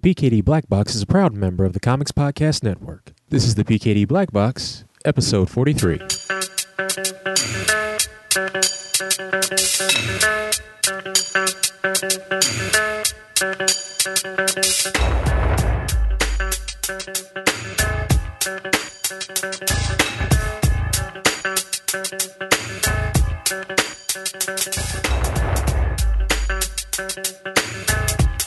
[0.00, 3.12] The PKD Black Box is a proud member of the Comics Podcast Network.
[3.28, 6.00] This is the PKD Black Box, episode 43.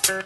[0.03, 0.17] Welcome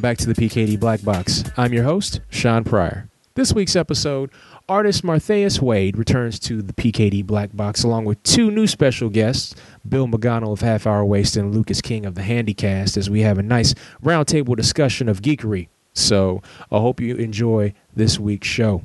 [0.00, 1.44] back to the PKD Black Box.
[1.58, 3.10] I'm your host, Shawn Pryor.
[3.34, 4.30] This week's episode,
[4.70, 9.54] artist Martheus Wade returns to the PKD Black Box along with two new special guests,
[9.88, 13.38] Bill McGonnell of Half Hour Waste and Lucas King of the Handi-Cast, as we have
[13.38, 15.68] a nice roundtable discussion of geekery.
[15.92, 18.82] So I hope you enjoy this week's show.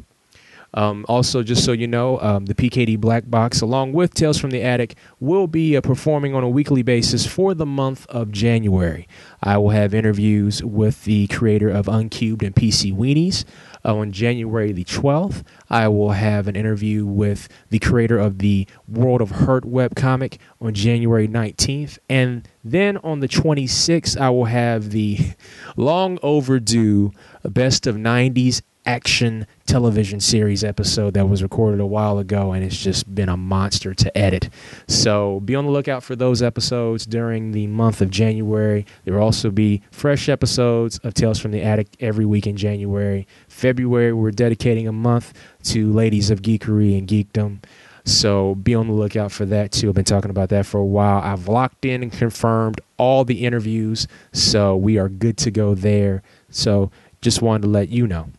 [0.76, 4.52] Um, also, just so you know, um, the PKD Black Box, along with Tales from
[4.52, 9.08] the Attic, will be uh, performing on a weekly basis for the month of January.
[9.42, 13.46] I will have interviews with the creator of Uncubed and PC Weenies.
[13.86, 18.68] Uh, on January the 12th, I will have an interview with the creator of the
[18.88, 22.00] World of Hurt webcomic on January 19th.
[22.10, 25.20] And then on the 26th, I will have the
[25.78, 27.12] long overdue
[27.44, 32.78] Best of 90s action television series episode that was recorded a while ago and it's
[32.78, 34.50] just been a monster to edit.
[34.88, 38.86] So be on the lookout for those episodes during the month of January.
[39.04, 43.28] There will also be fresh episodes of Tales from the Attic every week in January.
[43.48, 47.60] February, we're dedicating a month to Ladies of Geekery and Geekdom.
[48.06, 49.90] So be on the lookout for that too.
[49.90, 51.22] I've been talking about that for a while.
[51.22, 56.22] I've locked in and confirmed all the interviews, so we are good to go there.
[56.52, 56.92] So
[57.22, 58.30] just wanted to let you know.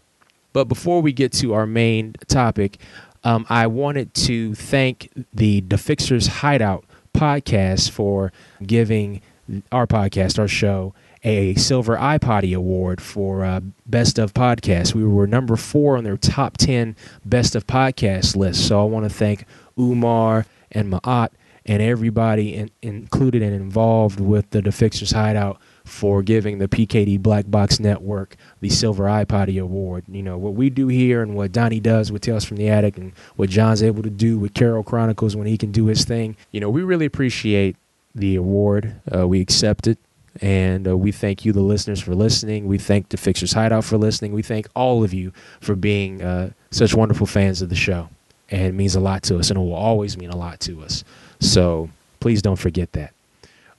[0.56, 2.78] But before we get to our main topic,
[3.24, 8.32] um, I wanted to thank the DeFixers Hideout podcast for
[8.66, 9.20] giving
[9.70, 14.94] our podcast, our show, a Silver iPoddy Award for uh, Best of Podcasts.
[14.94, 18.66] We were number four on their top 10 Best of Podcast list.
[18.66, 19.44] So I want to thank
[19.78, 21.32] Umar and Ma'at
[21.66, 27.48] and everybody in, included and involved with the Defixers Hideout for giving the PKD Black
[27.48, 30.04] Box Network the Silver iPoddy Award.
[30.08, 32.98] You know, what we do here and what Donnie does with Tales from the Attic
[32.98, 36.36] and what John's able to do with Carol Chronicles when he can do his thing.
[36.50, 37.76] You know, we really appreciate
[38.14, 39.00] the award.
[39.14, 39.98] Uh, we accept it.
[40.42, 42.66] And uh, we thank you, the listeners, for listening.
[42.66, 44.32] We thank the Fixers Hideout for listening.
[44.32, 48.10] We thank all of you for being uh, such wonderful fans of the show.
[48.50, 50.82] And it means a lot to us, and it will always mean a lot to
[50.82, 51.04] us.
[51.40, 51.88] So
[52.20, 53.15] please don't forget that.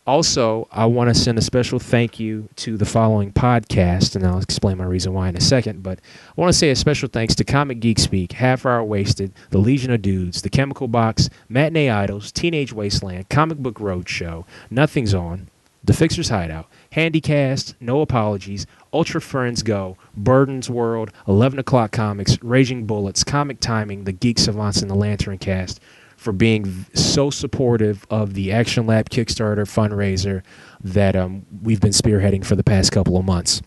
[0.07, 4.39] Also, I want to send a special thank you to the following podcast, and I'll
[4.39, 5.83] explain my reason why in a second.
[5.83, 9.33] But I want to say a special thanks to Comic Geek Speak, Half Hour Wasted,
[9.49, 15.13] The Legion of Dudes, The Chemical Box, Matinee Idols, Teenage Wasteland, Comic Book Roadshow, Nothing's
[15.13, 15.49] On,
[15.83, 22.85] The Fixer's Hideout, Handi-Cast, No Apologies, Ultra Friends Go, Burden's World, 11 O'Clock Comics, Raging
[22.85, 25.81] Bullets, Comic Timing, The Geek Savants, and The Lantern Cast
[26.17, 30.43] for being so supportive of the Action Lab Kickstarter fundraiser
[30.83, 33.61] that um, we've been spearheading for the past couple of months.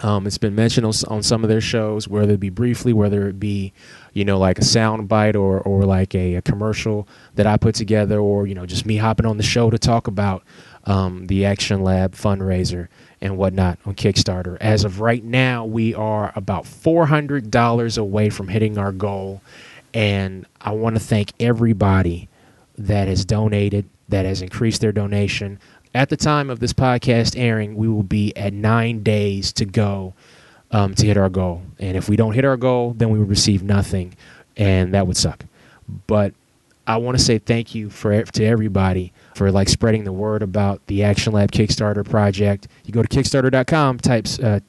[0.00, 3.26] Um, it's been mentioned on, on, some of their shows, whether it be briefly, whether
[3.26, 3.72] it be,
[4.12, 7.74] you know, like a sound bite or, or like a, a commercial that I put
[7.74, 10.44] together, or, you know, just me hopping on the show to talk about
[10.84, 12.86] um, the Action Lab fundraiser
[13.20, 14.56] and whatnot on Kickstarter.
[14.60, 19.42] As of right now, we are about $400 away from hitting our goal.
[19.94, 22.28] And I want to thank everybody
[22.76, 25.58] that has donated, that has increased their donation.
[25.94, 30.14] At the time of this podcast airing, we will be at nine days to go
[30.70, 31.62] um, to hit our goal.
[31.78, 34.14] And if we don't hit our goal, then we will receive nothing,
[34.56, 35.44] and that would suck.
[36.06, 36.34] But
[36.86, 40.86] I want to say thank you for to everybody for like spreading the word about
[40.86, 42.68] the Action Lab Kickstarter project.
[42.84, 44.38] You go to Kickstarter.com, types.
[44.38, 44.60] Uh,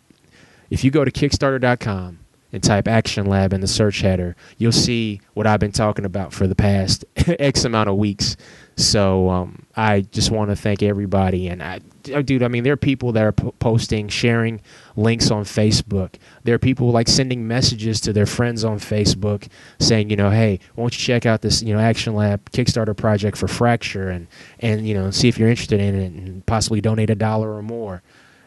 [0.69, 2.18] if you go to Kickstarter.com
[2.51, 6.33] and type Action Lab in the search header, you'll see what I've been talking about
[6.33, 8.35] for the past X amount of weeks.
[8.75, 11.49] So um, I just want to thank everybody.
[11.49, 11.81] And I,
[12.13, 14.61] oh, dude, I mean, there are people that are p- posting, sharing
[14.95, 16.15] links on Facebook.
[16.45, 19.49] There are people like sending messages to their friends on Facebook
[19.79, 23.37] saying, you know, hey, won't you check out this, you know, Action Lab Kickstarter project
[23.37, 24.27] for Fracture and
[24.61, 27.61] and you know, see if you're interested in it and possibly donate a dollar or
[27.61, 28.01] more.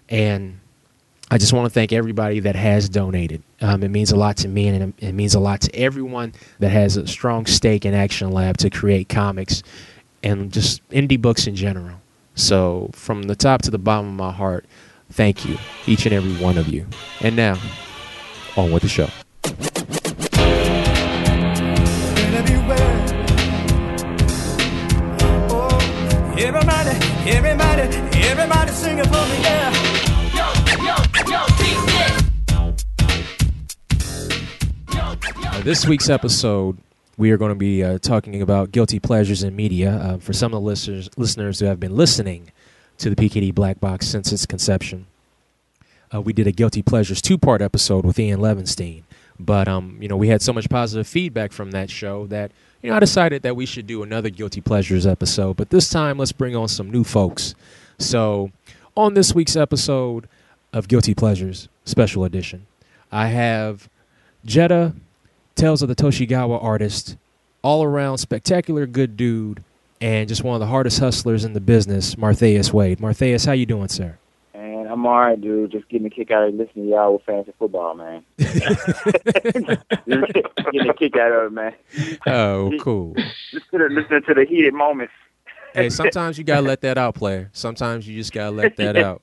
[0.08, 0.60] And
[1.32, 3.43] I just want to thank everybody that has donated.
[3.61, 6.69] Um, it means a lot to me, and it, means a lot to everyone that
[6.69, 9.62] has a strong stake in Action Lab to create comics
[10.23, 11.96] and just indie books in general.
[12.34, 14.67] So, from the top to the bottom of my heart,
[15.12, 16.87] Thank you, each and every one of you.
[17.20, 17.61] And now,
[18.56, 19.08] on with the show.
[26.38, 26.90] Everybody,
[27.28, 27.82] everybody,
[28.26, 30.01] everybody singing for me, yeah.
[35.52, 36.78] Uh, this week's episode,
[37.19, 39.93] we are going to be uh, talking about guilty pleasures in media.
[39.96, 42.50] Uh, for some of the listeners, listeners who have been listening
[42.96, 45.06] to the PKD Black Box since its conception,
[46.12, 49.02] uh, we did a guilty pleasures two-part episode with Ian Levinstein.
[49.38, 52.50] But um, you know, we had so much positive feedback from that show that
[52.81, 55.58] you know I decided that we should do another guilty pleasures episode.
[55.58, 57.54] But this time, let's bring on some new folks.
[57.99, 58.52] So,
[58.96, 60.28] on this week's episode
[60.72, 62.66] of Guilty Pleasures Special Edition,
[63.10, 63.88] I have
[64.46, 64.94] Jetta
[65.54, 67.16] Tales of the Toshigawa artist,
[67.62, 69.62] all around spectacular good dude,
[70.00, 72.99] and just one of the hardest hustlers in the business, Martheus Wade.
[72.99, 74.19] Martheus, how you doing, sir?
[74.54, 75.70] Man, I'm all right, dude.
[75.70, 78.25] Just getting a kick out of listening to y'all with fantasy football, man.
[78.38, 79.70] getting
[80.90, 81.75] a kick out of it, man.
[82.26, 83.14] Oh, cool.
[83.50, 85.12] Just listening to the heated moments.
[85.75, 87.50] hey, sometimes you gotta let that out, player.
[87.52, 89.22] Sometimes you just gotta let that out.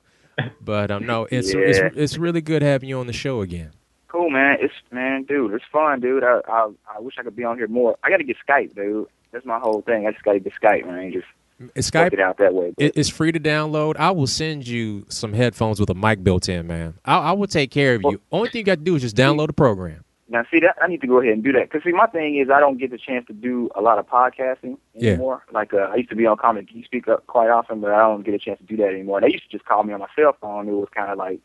[0.62, 1.60] But um, no, it's, Yeah.
[1.62, 3.72] it's it's really good having you on the show again.
[4.10, 4.58] Cool, man.
[4.60, 5.54] It's man, dude.
[5.54, 6.24] It's fun, dude.
[6.24, 7.96] I I, I wish I could be on here more.
[8.04, 9.08] I got to get Skype, dude.
[9.32, 10.08] That's my whole thing.
[10.08, 11.12] I just got to get Skype, man.
[11.14, 11.28] Just
[11.76, 12.14] It's Skype.
[12.14, 12.74] it out that way.
[12.78, 13.96] It, it's free to download.
[13.98, 16.96] I will send you some headphones with a mic built in, man.
[17.06, 18.20] I, I will take care of you.
[18.32, 20.04] Only thing you got to do is just download the program.
[20.32, 22.38] Now, see that I need to go ahead and do that because see, my thing
[22.38, 25.12] is I don't get the chance to do a lot of podcasting Yeah.
[25.14, 25.44] anymore.
[25.52, 27.98] Like uh, I used to be on Comic Geek Speak up quite often, but I
[28.00, 29.22] don't get a chance to do that anymore.
[29.22, 30.68] They used to just call me on my cell phone.
[30.68, 31.40] It was kind of like,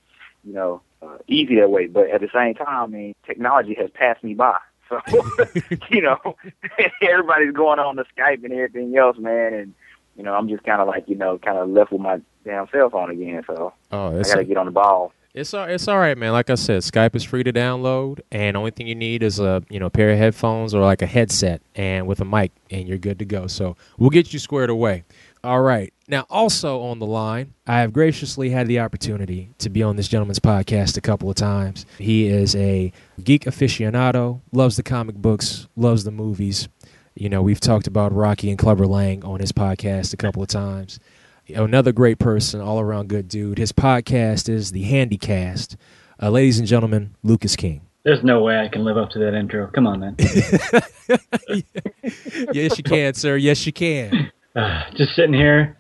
[0.45, 1.87] you know, uh, easy that way.
[1.87, 4.59] But at the same time, I mean, technology has passed me by.
[4.91, 5.01] So,
[5.91, 6.37] you know,
[7.01, 9.75] everybody's going on the Skype and everything else, man, and
[10.15, 12.69] you know, I'm just kind of like, you know, kind of left with my damn
[12.69, 13.43] cell phone again.
[13.47, 15.13] So Oh, I got to get on the ball.
[15.33, 16.33] It's all, it's all right, man.
[16.33, 19.65] Like I said, Skype is free to download, and only thing you need is a
[19.69, 22.99] you know pair of headphones or like a headset and with a mic, and you're
[22.99, 23.49] good to go.
[23.49, 25.03] So we'll get you squared away.
[25.45, 25.93] All right.
[26.09, 30.09] Now, also on the line, I have graciously had the opportunity to be on this
[30.09, 31.85] gentleman's podcast a couple of times.
[31.99, 32.93] He is a
[33.23, 36.69] geek aficionado, loves the comic books, loves the movies.
[37.15, 40.49] You know, we've talked about Rocky and Clubber Lang on his podcast a couple of
[40.49, 40.99] times
[41.49, 43.59] another great person, all around good dude.
[43.59, 45.77] His podcast is the Handi-Cast.
[46.23, 47.83] Uh, ladies and gentlemen, Lucas King.
[48.05, 49.67] There's no way I can live up to that intro.
[49.69, 50.17] Come on, man.
[52.53, 53.37] yes, you can, sir.
[53.37, 54.31] Yes, you can.
[54.55, 55.77] Uh, just sitting here,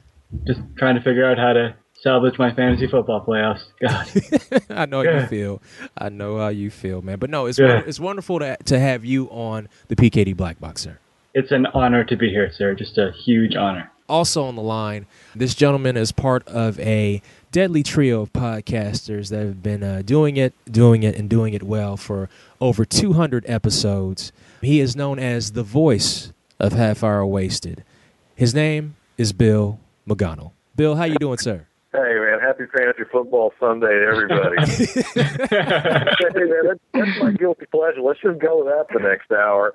[0.46, 3.60] just trying to figure out how to salvage my fantasy football playoffs.
[3.80, 5.62] God, I know how you feel.
[5.96, 7.18] I know how you feel, man.
[7.18, 7.82] But no, it's Yeah.
[7.86, 10.98] it's wonderful to to have you on the PKD Black Box, sir.
[11.34, 12.74] it's an honor to be here, sir.
[12.74, 13.90] Just a huge honor.
[14.06, 17.22] Also on the line, this gentleman is part of a
[17.52, 21.62] deadly trio of podcasters that have been uh, doing it, doing it, and doing it
[21.62, 22.28] well for
[22.60, 24.30] over 200 episodes.
[24.60, 27.82] He is known as the voice of Half Hour Wasted.
[28.36, 29.78] His name is Bill
[30.08, 30.50] McGonnell.
[30.74, 31.66] Bill, how you doing, sir?
[31.92, 34.56] Hey man, happy fantasy football Sunday to everybody.
[35.14, 38.00] hey man, that's, that's my guilty pleasure.
[38.00, 39.74] Let's just go with that the next hour.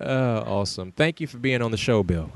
[0.00, 0.92] Uh, awesome.
[0.92, 2.30] Thank you for being on the show, Bill.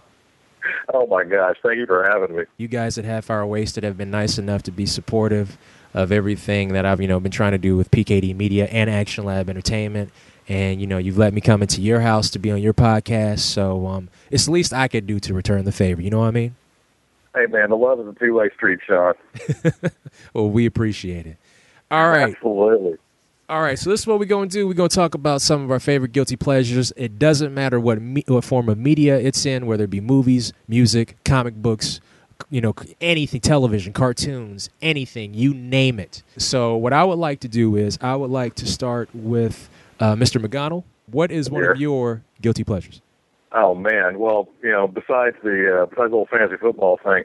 [0.92, 2.44] Oh my gosh, thank you for having me.
[2.58, 5.56] you guys at Half Hour Wasted have been nice enough to be supportive
[5.94, 9.24] of everything that I've you know been trying to do with PKD Media and Action
[9.24, 10.10] Lab Entertainment.
[10.52, 13.38] And you know you've let me come into your house to be on your podcast,
[13.38, 16.02] so um, it's the least I could do to return the favor.
[16.02, 16.54] You know what I mean?
[17.34, 19.14] Hey man, the love is a two way street, Shawn.
[20.34, 21.38] Well, we appreciate it.
[21.90, 22.98] All right, Absolutely.
[23.48, 23.78] all right.
[23.78, 24.66] So this is what we're going to do.
[24.68, 26.92] We're going to talk about some of our favorite guilty pleasures.
[26.96, 30.52] It doesn't matter what me- what form of media it's in, whether it be movies,
[30.68, 32.00] music, comic books,
[32.50, 36.22] you know, anything, television, cartoons, anything, you name it.
[36.36, 39.70] So what I would like to do is I would like to start with
[40.02, 40.44] uh, Mr.
[40.44, 40.84] McGonnell.
[41.06, 43.00] What is one of your guilty pleasures?
[43.52, 47.24] Oh man, well, you know, besides the uh, besides the whole fantasy football thing,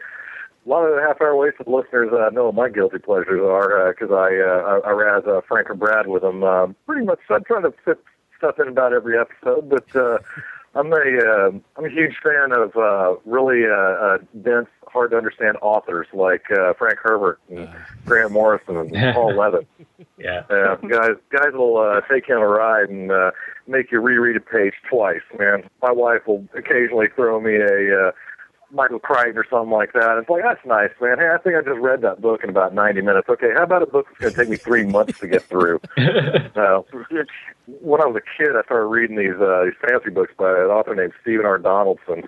[0.65, 3.93] a lot of the half hour wasted listeners uh, know what my guilty pleasures are
[3.93, 6.43] because I, uh, I I raz uh, Frank and Brad with them.
[6.43, 8.03] Uh, pretty much, I try to fit
[8.37, 10.17] stuff in about every episode, but uh,
[10.75, 15.17] I'm a uh, I'm a huge fan of uh, really uh, uh, dense, hard to
[15.17, 17.69] understand authors like uh, Frank Herbert and
[18.05, 19.67] Grant Morrison and Paul Levin.
[20.17, 20.41] Yeah.
[20.49, 23.31] Uh, guys, guys will uh, take you on a ride and uh,
[23.67, 25.21] make you reread a page twice.
[25.37, 28.11] Man, my wife will occasionally throw me a uh,
[28.71, 30.17] Michael Crichton or something like that.
[30.17, 31.19] It's like that's nice, man.
[31.19, 33.29] Hey, I think I just read that book in about ninety minutes.
[33.29, 35.79] Okay, how about a book that's going to take me three months to get through?
[36.57, 36.81] Uh,
[37.81, 40.71] when I was a kid, I started reading these uh, these fantasy books by an
[40.71, 41.59] author named Stephen R.
[41.59, 42.23] Donaldson.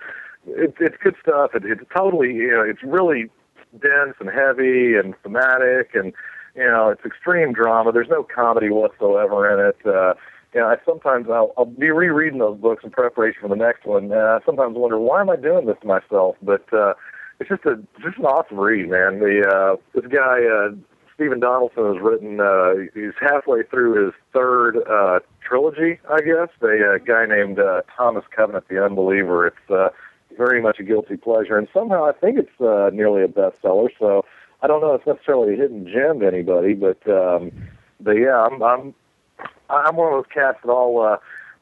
[0.46, 1.50] It, it's good stuff.
[1.54, 3.30] It, it's totally, you know, it's really
[3.72, 6.12] dense and heavy and thematic, and
[6.56, 7.92] you know, it's extreme drama.
[7.92, 9.86] There's no comedy whatsoever in it.
[9.86, 10.14] Uh,
[10.52, 13.86] you know, I sometimes I'll, I'll be rereading those books in preparation for the next
[13.86, 14.04] one.
[14.04, 16.94] And I sometimes wonder why am I doing this to myself, but uh,
[17.38, 19.20] it's just a just an awesome read, man.
[19.20, 20.74] The uh, this guy uh,
[21.14, 22.40] Stephen Donaldson has written.
[22.40, 26.48] Uh, he's halfway through his third uh, trilogy, I guess.
[26.62, 29.46] A uh, guy named uh, Thomas Covenant, the Unbeliever.
[29.46, 29.90] It's uh,
[30.36, 33.88] very much a guilty pleasure, and somehow I think it's uh, nearly a bestseller.
[33.98, 34.24] So
[34.62, 37.50] I don't know if it's necessarily a hidden gem to anybody, but um,
[38.00, 38.94] but yeah, I'm I'm
[39.68, 41.16] I'm one of those cats that all uh,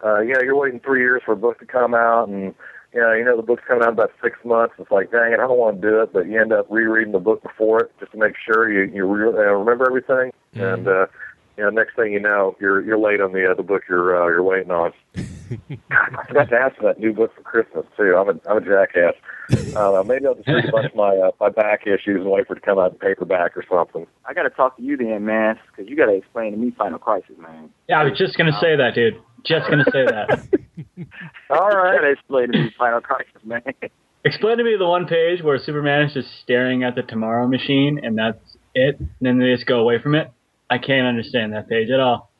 [0.05, 2.55] uh, you know you're waiting three years for a book to come out, and
[2.93, 4.75] you know you know the book's coming out in about six months.
[4.79, 7.13] It's like dang it, I don't want to do it, but you end up rereading
[7.13, 10.75] the book before it just to make sure you you re- uh, remember everything, Mhm.
[10.75, 11.07] and uh,
[11.57, 14.21] you know next thing you know you're you're late on the uh, the book you're
[14.23, 14.93] uh, you're waiting on.
[15.49, 18.14] God, I forgot to ask for that new book for Christmas too.
[18.17, 19.14] I'm a I'm a jackass.
[19.76, 22.47] Uh, maybe I'll just read a bunch of my uh, my back issues and wait
[22.47, 24.07] for it to come out in paperback or something.
[24.26, 26.73] I got to talk to you then, man, because you got to explain to me
[26.76, 27.71] Final Crisis, man.
[27.88, 29.21] Yeah, I was just gonna say that, dude.
[29.45, 30.49] Just gonna say that.
[31.50, 33.62] All right, You got to explain to me Final Crisis, man.
[34.25, 38.00] Explain to me the one page where Superman is just staring at the Tomorrow Machine,
[38.02, 38.99] and that's it.
[38.99, 40.31] And then they just go away from it.
[40.69, 42.31] I can't understand that page at all.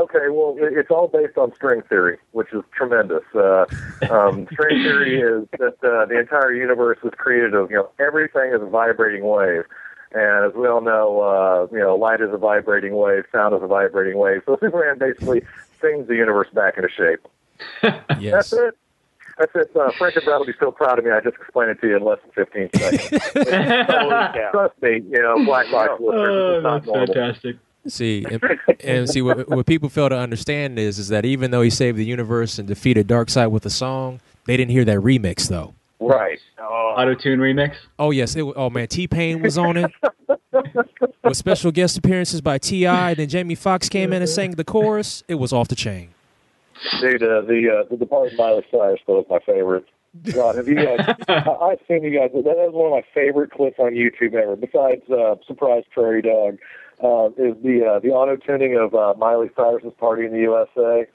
[0.00, 3.22] Okay, well, it's all based on string theory, which is tremendous.
[3.34, 3.66] Uh,
[4.10, 8.50] um, string theory is that uh, the entire universe is created of, you know, everything
[8.54, 9.64] is a vibrating wave.
[10.12, 13.62] And as we all know, uh, you know, light is a vibrating wave, sound is
[13.62, 14.40] a vibrating wave.
[14.46, 15.42] So Superman basically
[15.82, 17.26] sings the universe back into shape.
[18.18, 18.50] Yes.
[18.50, 18.78] That's it.
[19.38, 19.76] That's it.
[19.76, 21.10] Uh, Frank and Brad will be so proud of me.
[21.10, 23.22] I just explained it to you in less than 15 seconds.
[24.50, 27.06] Trust me, you know, Black Box listeners, oh, it's not that's normal.
[27.06, 27.56] fantastic.
[27.86, 28.42] See, and,
[28.84, 31.96] and see what, what people fail to understand is is that even though he saved
[31.96, 35.74] the universe and defeated Darkseid with a song, they didn't hear that remix though.
[35.98, 36.38] Right.
[36.58, 37.74] Oh, Auto tune remix.
[37.98, 39.90] Oh yes, it, oh man, T Pain was on it
[41.24, 42.84] with special guest appearances by Ti.
[42.84, 45.22] Then Jamie Foxx came in and sang the chorus.
[45.28, 46.10] It was off the chain.
[47.00, 49.86] Dude, uh, the uh, the Departed Miley Cyrus though is my favorite.
[50.32, 51.14] God, have you guys?
[51.28, 52.30] I, I've seen you guys.
[52.32, 54.56] That is one of my favorite clips on YouTube ever.
[54.56, 56.58] Besides uh, Surprise Prairie Dog,
[57.02, 61.06] uh, is the uh, the auto tuning of uh, Miley Cyrus's Party in the USA.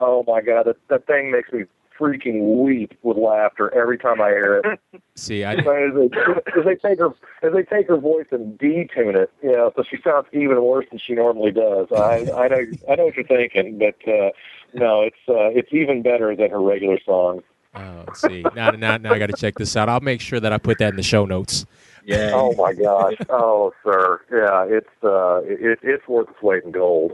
[0.00, 1.64] Oh my God, that that thing makes me
[1.98, 5.02] freaking weep with laughter every time I hear it.
[5.16, 6.10] See, I as, they,
[6.58, 7.10] as they take her
[7.42, 10.86] as they take her voice and detune it, you know, so she sounds even worse
[10.90, 11.88] than she normally does.
[11.92, 14.30] I I know I know what you're thinking, but uh,
[14.74, 17.42] no, it's uh, it's even better than her regular songs.
[17.74, 19.88] oh, see now now now I got to check this out.
[19.88, 21.66] I'll make sure that I put that in the show notes.
[22.06, 22.30] Yeah.
[22.34, 23.14] Oh my gosh!
[23.28, 27.10] Oh, sir, yeah, it's uh, it, it's worth its weight in gold.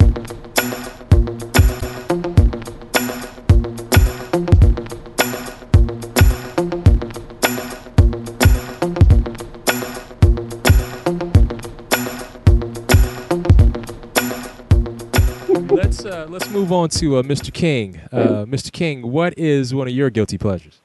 [15.70, 17.50] Let's uh, let's move on to uh, Mr.
[17.50, 17.98] King.
[18.12, 18.70] Uh, Mr.
[18.70, 20.80] King, what is one of your guilty pleasures?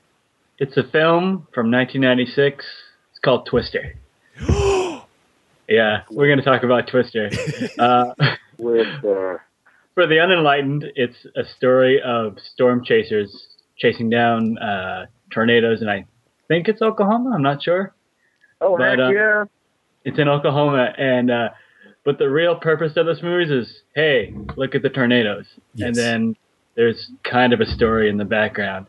[0.59, 2.63] It's a film from 1996.
[3.17, 3.95] It's called Twister.
[5.67, 7.31] yeah, we're going to talk about Twister.
[7.79, 8.13] Uh,
[8.59, 9.37] With uh,
[9.95, 16.05] for the unenlightened, it's a story of storm chasers chasing down uh, tornadoes, and I
[16.47, 17.31] think it's Oklahoma.
[17.33, 17.95] I'm not sure.
[18.61, 19.43] oh But, heck uh, yeah!
[20.05, 21.49] It's in Oklahoma, and uh,
[22.05, 25.87] but the real purpose of this movie is, hey, look at the tornadoes, Yes.
[25.87, 26.35] and then
[26.75, 28.85] there's kind of a story in the background.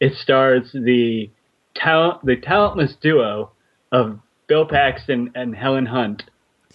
[0.00, 1.30] It stars the
[1.76, 3.52] talent, the talentless duo
[3.92, 6.24] of Bill Paxton and Helen Hunt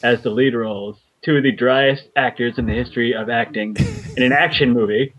[0.01, 3.75] as the lead roles, two of the driest actors in the history of acting
[4.17, 5.13] in an action movie.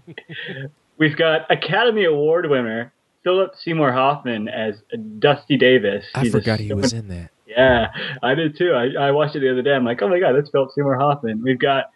[0.99, 2.93] We've got Academy Award winner
[3.25, 4.77] Philip Seymour Hoffman as
[5.19, 6.05] Dusty Davis.
[6.15, 7.31] I He's forgot he was in that.
[7.47, 7.89] yeah,
[8.23, 8.73] I did too.
[8.73, 9.73] I, I watched it the other day.
[9.73, 11.43] I'm like, oh my god, that's Philip Seymour Hoffman.
[11.43, 11.91] We've got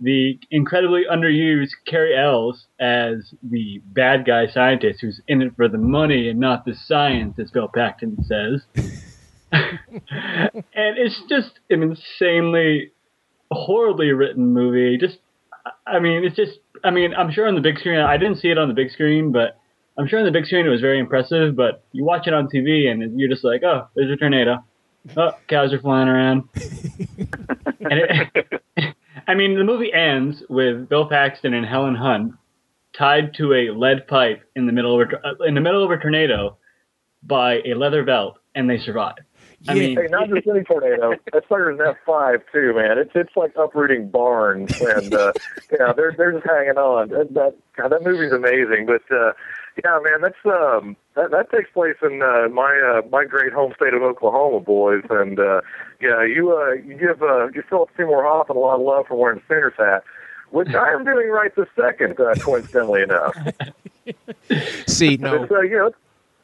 [0.00, 5.78] the incredibly underused Cary Elwes as the bad guy scientist who's in it for the
[5.78, 8.62] money and not the science, as Bill Paxton says.
[10.74, 12.92] and it's just an insanely,
[13.50, 14.98] horribly written movie.
[14.98, 15.18] Just,
[15.86, 18.48] I mean, it's just, I mean, I'm sure on the big screen, I didn't see
[18.48, 19.58] it on the big screen, but
[19.96, 21.56] I'm sure on the big screen it was very impressive.
[21.56, 24.64] But you watch it on TV and you're just like, oh, there's a tornado.
[25.16, 26.48] Oh, cows are flying around.
[26.54, 28.62] and it,
[29.26, 32.34] I mean, the movie ends with Bill Paxton and Helen Hunt
[32.96, 35.98] tied to a lead pipe in the middle of a, in the middle of a
[36.00, 36.56] tornado
[37.22, 39.16] by a leather belt, and they survive.
[39.68, 39.80] I Yeah.
[39.80, 41.14] mean, Hey, not just any tornado.
[41.32, 42.98] That's bigger than F five too, man.
[42.98, 45.32] It's it's like uprooting barns, and uh,
[45.78, 47.08] yeah, they're they're just hanging on.
[47.08, 48.86] That, that God, that movie's amazing.
[48.86, 49.32] But uh,
[49.82, 53.72] Yeah, man, that's um that that takes place in uh, my uh, my great home
[53.74, 55.62] state of Oklahoma, boys, and uh,
[56.00, 59.16] yeah, you uh, you give uh, you Philip Seymour Hoffman a lot of love for
[59.16, 60.04] wearing a Sooners hat,
[60.50, 63.34] which I am doing right this second, uh, coincidentally enough.
[64.86, 65.90] See, no, uh, you know,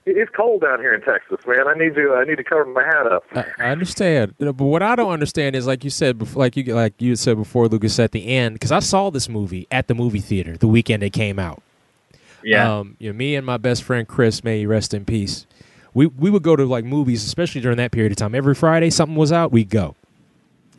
[0.06, 1.66] it's, it's cold down here in Texas, man.
[1.68, 3.24] I need to I need to cover my hat up.
[3.34, 6.40] I, I understand, You know, but what I don't understand is like you said, before,
[6.40, 9.66] like you like you said before, Lucas, at the end, because I saw this movie
[9.70, 11.62] at the movie theater the weekend it came out.
[12.42, 12.78] Yeah.
[12.78, 15.46] Um, you know, me and my best friend Chris, may he rest in peace.
[15.92, 18.34] We we would go to like movies, especially during that period of time.
[18.34, 19.96] Every Friday, something was out, we'd go.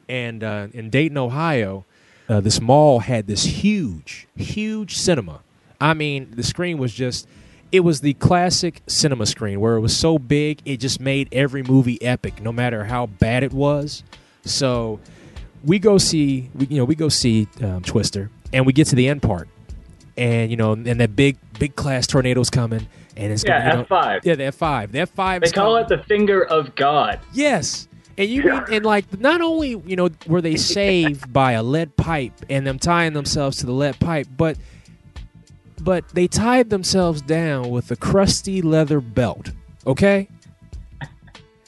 [0.10, 1.86] And uh, in Dayton, Ohio,
[2.28, 5.42] uh, this mall had this huge, huge cinema.
[5.80, 7.28] I mean, the screen was just.
[7.72, 11.64] It was the classic cinema screen where it was so big, it just made every
[11.64, 14.04] movie epic, no matter how bad it was.
[14.44, 15.00] So,
[15.64, 18.96] we go see, we, you know, we go see um, Twister, and we get to
[18.96, 19.48] the end part,
[20.18, 24.22] and you know, and that big, big class tornado's coming, and it's Yeah, know- F5.
[24.24, 25.42] yeah, the F five, the F five.
[25.42, 27.20] They call it the finger of God.
[27.34, 27.88] Yes.
[28.18, 31.96] And you mean, and like not only you know were they saved by a lead
[31.96, 34.58] pipe and them tying themselves to the lead pipe, but
[35.84, 39.52] but they tied themselves down with a crusty leather belt.
[39.88, 40.28] Okay,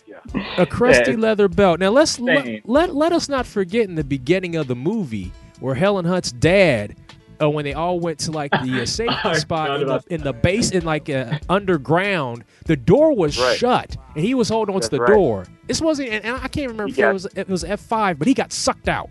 [0.06, 0.18] Yeah.
[0.58, 1.18] a crusty Yeah.
[1.18, 1.80] leather belt.
[1.80, 6.06] Now let's let, let us not forget in the beginning of the movie where Helen
[6.06, 6.96] Hunt's dad.
[7.42, 10.32] Uh, when they all went to like the uh, safety spot in the, in the
[10.32, 13.58] base in like uh, underground, the door was Right.
[13.58, 15.10] shut and he was holding on to the right.
[15.14, 15.46] door.
[15.68, 18.20] This wasn't, and and I can't remember He if it was it was F five,
[18.20, 19.10] but he got sucked out.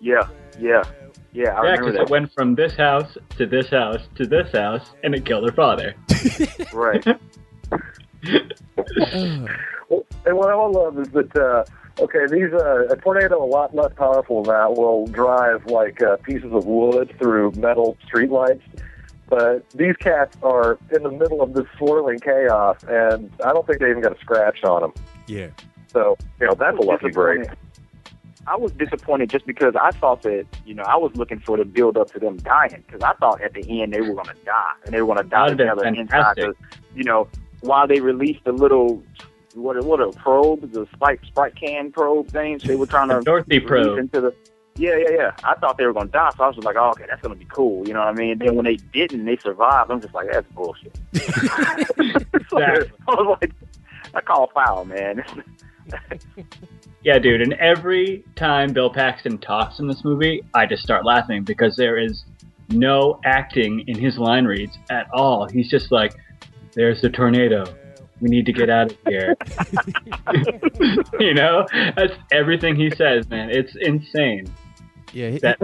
[0.00, 0.28] Yeah,
[0.60, 0.82] yeah,
[1.36, 1.50] yeah.
[1.50, 2.02] I Yeah, remember because that.
[2.04, 5.54] it went from this house to this house to this house, and it killed her
[5.54, 5.94] father.
[6.72, 7.04] right.
[9.88, 11.64] Well, and what I love is that uh,
[12.02, 16.16] okay, these uh, a tornado a lot less powerful than that will drive like uh,
[16.16, 18.62] pieces of wood through metal streetlights.
[19.28, 23.78] But these cats are in the middle of this swirling chaos, and I don't think
[23.80, 24.92] they even got a scratch on them.
[25.28, 25.48] Yeah,
[25.92, 27.48] So you know that's a lucky break.
[28.46, 28.52] Disappointed.
[28.52, 31.64] I was disappointed just because I thought that you know I was looking for the
[31.64, 34.44] build up to them dying because I thought at the end they were going to
[34.44, 36.44] die and they were going to die That'd been together inside fantastic.
[36.58, 37.28] the you know
[37.60, 39.02] while they released the little
[39.54, 43.20] what are- what are probes the spike sprite can probe things they were trying to
[43.20, 43.98] Dorothy release probe.
[43.98, 44.34] into the
[44.76, 46.76] yeah yeah yeah I thought they were going to die so I was just like
[46.76, 48.64] oh okay that's going to be cool you know what I mean and then when
[48.66, 50.94] they didn't they survived I'm just like that's bullshit
[52.50, 53.52] So, I was like
[54.14, 55.24] I call foul man
[57.06, 57.40] Yeah, dude.
[57.40, 61.96] And every time Bill Paxton talks in this movie, I just start laughing because there
[61.96, 62.24] is
[62.68, 65.48] no acting in his line reads at all.
[65.48, 66.14] He's just like,
[66.72, 67.64] "There's the tornado.
[68.20, 69.36] We need to get out of here."
[71.20, 71.64] you know,
[71.94, 73.50] that's everything he says, man.
[73.50, 74.52] It's insane.
[75.12, 75.58] yeah, That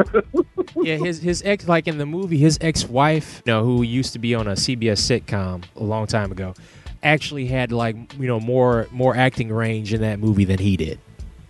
[0.77, 0.95] yeah.
[0.95, 4.21] His his ex, like in the movie, his ex wife, you know, who used to
[4.21, 6.55] be on a CBS sitcom a long time ago,
[7.03, 11.01] actually had like you know more more acting range in that movie than he did.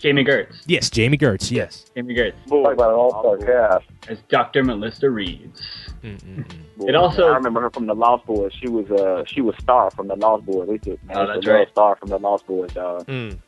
[0.02, 0.62] Jami Gertz.
[0.66, 1.50] Yes, Jami Gertz.
[1.50, 1.86] Yes.
[1.96, 3.86] Jami Gertz Talk about an all-star cast.
[4.08, 4.64] as Dr.
[4.64, 5.60] Melissa Reeves.
[6.02, 6.44] Mm-mm-mm.
[6.88, 8.52] It also- I remember her from the Lost Boys.
[8.52, 10.68] She was uh she was Star from the Lost Boys.
[10.68, 11.68] They said, man, Oh, that's love right.
[11.70, 12.76] Star from the Lost Boys.
[12.76, 13.38] Uh, Mm.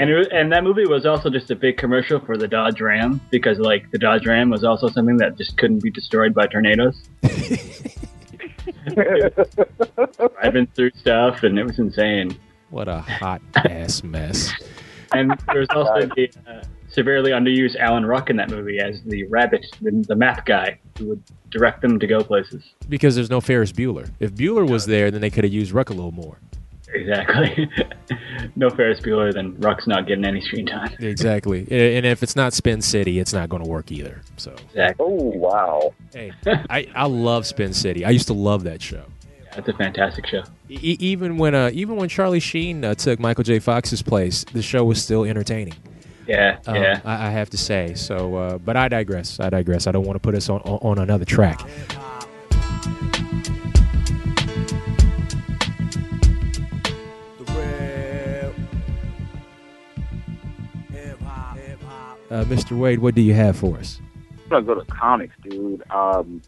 [0.00, 2.80] And it, was- and that movie was also just a big commercial for the Dodge
[2.80, 6.46] Ram because like the Dodge Ram was also something that just couldn't be destroyed by
[6.46, 7.02] tornadoes.
[8.94, 12.36] Driving through stuff and it was insane.
[12.70, 14.50] What a hot ass mess.
[15.14, 19.66] And there's also the uh, severely underused Alan Ruck in that movie as the rabbit,
[19.80, 22.62] the, the map guy who would direct them to go places.
[22.88, 24.10] Because there's no Ferris Bueller.
[24.20, 26.38] If Bueller was there, then they could have used Ruck a little more.
[26.94, 27.70] Exactly.
[28.56, 30.94] no Ferris Bueller, then Ruck's not getting any screen time.
[30.98, 31.66] Exactly.
[31.72, 34.20] And if it's not Spin City, it's not going to work either.
[34.36, 35.06] So, Exactly.
[35.08, 35.94] Oh wow!
[36.12, 38.04] hey, I, I love Spin City.
[38.04, 39.04] I used to love that show.
[39.54, 40.42] That's a fantastic show.
[40.70, 43.58] E- even when uh, even when Charlie Sheen uh, took Michael J.
[43.58, 45.74] Fox's place, the show was still entertaining.
[46.26, 47.00] Yeah, Um, yeah.
[47.04, 47.94] I, I have to say.
[47.94, 49.40] So, uh, but I digress.
[49.40, 49.86] I digress.
[49.88, 51.60] I don't want to put us on, on, on another track.
[62.30, 62.78] Uh, Mr.
[62.78, 64.00] Wade, what do you have for us?
[64.44, 65.82] I'm gonna go to comics, dude.
[65.90, 66.40] Um,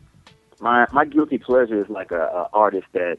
[0.65, 3.19] my my guilty pleasure is like a, a artist that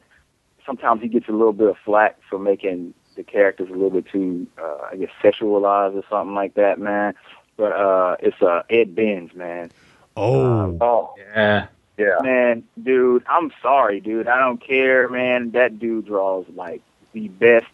[0.66, 4.06] sometimes he gets a little bit of flack for making the characters a little bit
[4.12, 7.14] too, uh, I guess, sexualized or something like that, man.
[7.56, 9.70] But uh, it's uh, Ed Benes, man.
[10.16, 11.68] Oh, Oh Yeah.
[11.96, 12.18] yeah.
[12.22, 14.26] Man, dude, I'm sorry, dude.
[14.28, 15.52] I don't care, man.
[15.52, 16.82] That dude draws like
[17.12, 17.66] the best,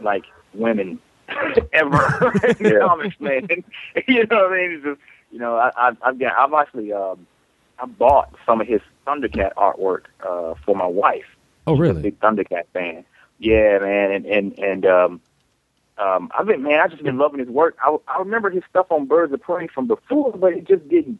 [0.00, 1.00] like women
[1.72, 2.78] ever in Yeah.
[2.80, 3.48] comics, man.
[4.06, 4.70] you know what I mean?
[4.72, 5.00] It's just,
[5.32, 7.26] you know, I, I, I've got, I've actually, um,
[7.78, 11.24] I bought some of his Thundercat artwork uh, for my wife,
[11.66, 12.02] Oh, really?
[12.02, 13.04] big Thundercat fan.
[13.38, 15.20] Yeah, man, and and and um,
[15.98, 17.76] um, I've been man, I just been loving his work.
[17.84, 21.18] I I remember his stuff on Birds of Prey from before, but it just didn't.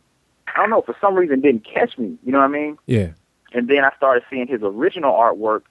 [0.54, 2.16] I don't know for some reason didn't catch me.
[2.24, 2.78] You know what I mean?
[2.86, 3.10] Yeah.
[3.52, 5.62] and then I started seeing his original artwork.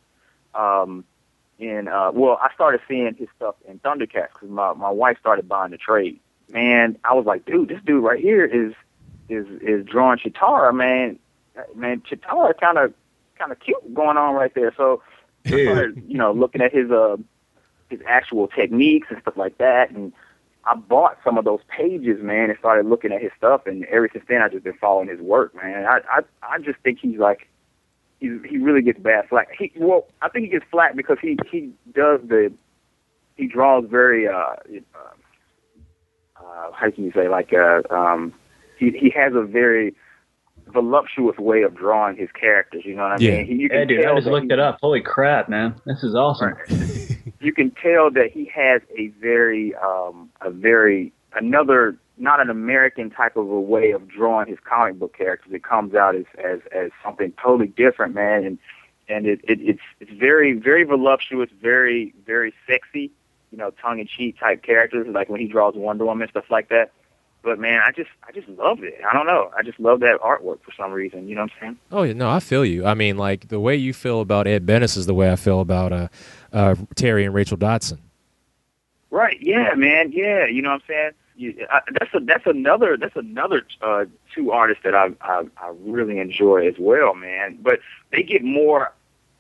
[0.54, 1.04] Um,
[1.58, 5.48] in uh, well, I started seeing his stuff in Thundercats because my my wife started
[5.50, 6.20] buying the trade.
[6.52, 8.74] Man, I was like, dude, this dude right here is
[9.30, 11.20] is is drawing Cheetara, man.
[11.76, 12.94] Man, Cheetara kind of
[13.38, 14.74] kind of cute going on right there.
[14.76, 15.02] So
[15.46, 17.18] I started, you know, looking at his uh
[17.90, 20.12] his actual techniques and stuff like that, and
[20.66, 23.68] I bought some of those pages, man, and started looking at his stuff.
[23.68, 25.86] And ever since then, I've just been following his work, man.
[25.86, 27.48] I I I just think he's like
[28.20, 29.50] he he really gets bad flack.
[29.58, 32.52] He well, I think he gets flack because he he does the
[33.36, 34.56] he draws very uh, uh,
[36.38, 38.34] uh how can you say like uh um
[38.78, 39.96] he he has a very
[40.68, 42.84] voluptuous way of drawing his characters.
[42.86, 43.38] You know what I Yeah.
[43.38, 43.46] mean?
[43.46, 44.80] He, you Yeah, can dude, I just looked he- it up.
[44.82, 45.76] Holy crap, man.
[45.86, 46.54] This is awesome.
[47.40, 53.10] you can tell that he has a very um a very another not an American
[53.10, 55.52] type of a way of drawing his comic book characters.
[55.54, 58.58] It comes out as as, as something totally different, man, and
[59.08, 63.12] and it, it it's it's very very voluptuous, very very sexy,
[63.52, 66.70] you know, tongue in cheek type characters, like when he draws Wonder Woman stuff like
[66.70, 66.92] that.
[67.46, 69.00] But man, I just I just love it.
[69.10, 69.52] I don't know.
[69.58, 71.28] I just love that artwork for some reason.
[71.30, 71.78] You know what I'm saying?
[71.92, 72.86] Oh yeah, no, I feel you.
[72.86, 75.60] I mean, like the way you feel about Ed Benes is the way I feel
[75.62, 76.08] about uh,
[76.52, 78.00] uh, Terry and Rachel Dodson.
[79.12, 79.38] Right.
[79.40, 80.12] Yeah, man.
[80.12, 80.46] Yeah.
[80.46, 81.12] You know what I'm saying?
[81.38, 85.72] You, I, that's a that's another that's another uh, two artists that I, I I
[85.82, 87.60] really enjoy as well, man.
[87.62, 87.80] But
[88.12, 88.92] they get more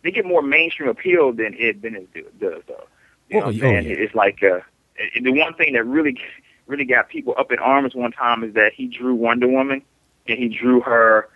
[0.03, 2.83] they get more mainstream appeal than Ed Bennett do, does, though.
[3.29, 3.85] You know Oh, what I'm oh, saying?
[3.87, 3.95] yeah.
[3.95, 4.59] It's like uh,
[4.97, 6.15] it- the one thing that really
[6.67, 9.81] really got people up in arms one time is that he drew Wonder Woman
[10.27, 11.29] and he drew her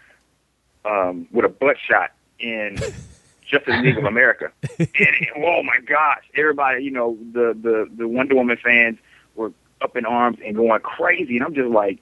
[0.85, 2.77] um, with a butt shot in
[3.45, 4.51] Justice League of America.
[4.79, 8.97] and, and oh my gosh, everybody, you know, the the the Wonder Woman fans
[9.35, 11.99] were up in arms and going crazy, and I'm just like,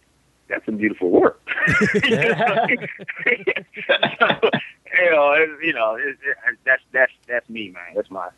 [0.47, 1.39] that's some beautiful work.
[1.67, 2.11] you
[5.11, 7.95] know, it's, you know, it, it, that's that's that's me, man.
[7.95, 8.29] That's my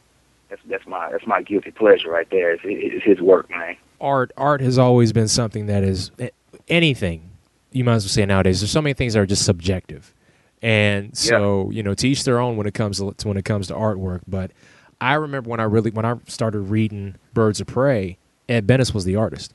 [0.50, 2.52] that's that's my that's my guilty pleasure right there.
[2.52, 3.76] It's, it's his work, man.
[4.02, 6.30] Art art has always been something that is eh,
[6.68, 7.30] anything.
[7.72, 8.62] You might as well say nowadays.
[8.62, 10.14] There's so many things that are just subjective,
[10.62, 13.46] and so you know, to each their own when it comes to, to when it
[13.46, 14.22] comes to artwork.
[14.28, 14.52] But
[15.02, 19.06] I remember when I really when I started reading Birds of Prey, Ed Benes was
[19.06, 19.54] the artist.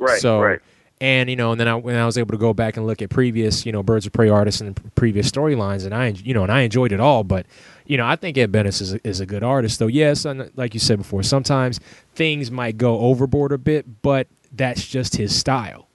[0.00, 0.60] Right, So, right.
[1.00, 3.02] and you know, and then I, when I was able to go back and look
[3.02, 6.44] at previous, you know, Birds of Prey artists and previous storylines, and I, you know,
[6.44, 7.24] and I enjoyed it all.
[7.24, 7.46] But
[7.88, 9.86] you know, I think Ed Benes is a, is a good artist, though.
[9.88, 11.80] Yes, and like you said before, sometimes
[12.14, 15.86] things might go overboard a bit, but that's just his style.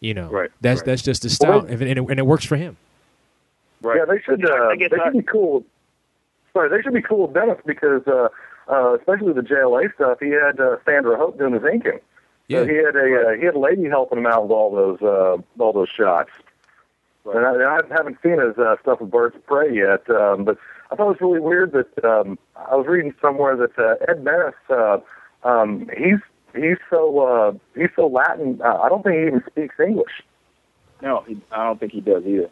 [0.00, 0.86] You know, Right, That's right.
[0.86, 2.76] that's just his style, Well, and, it, and it works for him.
[3.82, 3.98] Right.
[3.98, 4.48] Yeah, they should.
[4.48, 5.64] Uh, I guess they I- should be cool.
[6.52, 8.28] Sorry, they should be cool with Dennis because, uh,
[8.70, 12.00] uh, especially the JLA stuff, he had uh, Sandra Hope doing his inking.
[12.48, 14.74] Yeah, So he had a uh, he had a lady helping him out with all
[14.74, 16.30] those uh, all those shots.
[17.26, 20.44] And I, and I haven't seen his uh, stuff with Birds of Prey yet, um,
[20.44, 20.58] but
[20.90, 24.24] I thought it was really weird that um, I was reading somewhere that uh, Ed
[24.24, 24.98] Benes, uh,
[25.44, 26.18] um, he's
[26.54, 28.60] he's so uh, he's so Latin.
[28.64, 30.22] Uh, I don't think he even speaks English.
[31.02, 32.50] No, he, I don't think he does either.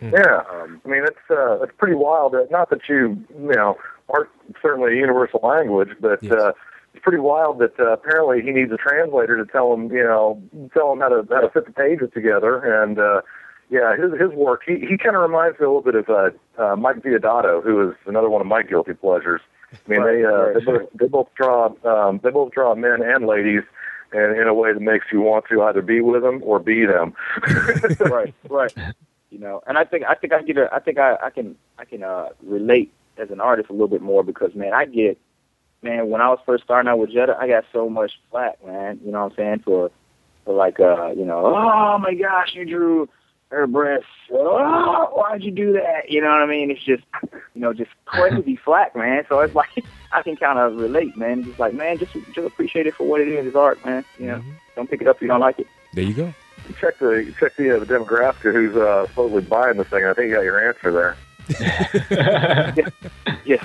[0.00, 2.32] Yeah, Um, I mean it's uh, it's pretty wild.
[2.32, 3.76] That, not that you you know
[4.12, 4.30] art
[4.60, 6.32] certainly a universal language, but Yes.
[6.32, 6.52] uh,
[6.92, 10.42] it's pretty wild that uh, apparently he needs a translator to tell him you know
[10.74, 12.58] tell him how to how to fit the pages together.
[12.82, 13.22] And uh,
[13.72, 16.30] yeah, his his work he he kind of reminds me a little bit of uh,
[16.62, 19.40] uh, Mike Deodato, who is another one of my guilty pleasures.
[19.72, 23.02] I mean they uh, Right, they both they both draw um, they both draw men
[23.02, 23.62] and ladies.
[24.14, 26.84] And in a way that makes you want to either be with them or be
[26.84, 27.14] them.
[28.00, 28.74] right, right.
[29.30, 31.56] You know, and I think I think I get a I think I I can
[31.78, 35.18] I can uh relate as an artist a little bit more because man, I get
[35.80, 39.00] man when I was first starting out with Jetta, I got so much flack, man.
[39.02, 39.90] You know what I'm saying for
[40.44, 43.08] for like uh you know oh my gosh you drew
[43.52, 46.08] her breasts oh why'd you do that?
[46.10, 46.70] You know what I mean?
[46.70, 47.04] It's just
[47.54, 49.24] you know just crazy flack man.
[49.28, 51.44] So it's like I can kind of relate man.
[51.44, 53.46] Just like man just just appreciate it for what it is.
[53.46, 54.04] It's art man.
[54.18, 54.54] You know Mhm.
[54.76, 55.66] don't pick it up if you don't like it.
[55.94, 56.32] There you go.
[56.80, 60.04] Check the check the, uh, the demographic who's uh, supposedly buying this thing.
[60.04, 61.16] I think you got your answer there.
[63.44, 63.64] yes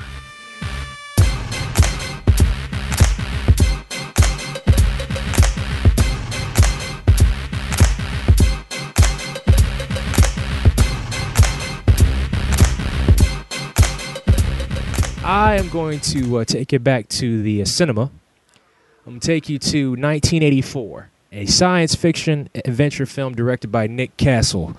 [15.29, 18.03] I am going to uh, take it back to the uh, cinema.
[19.05, 24.15] I'm going to take you to 1984, a science fiction adventure film directed by Nick
[24.15, 24.75] Castle.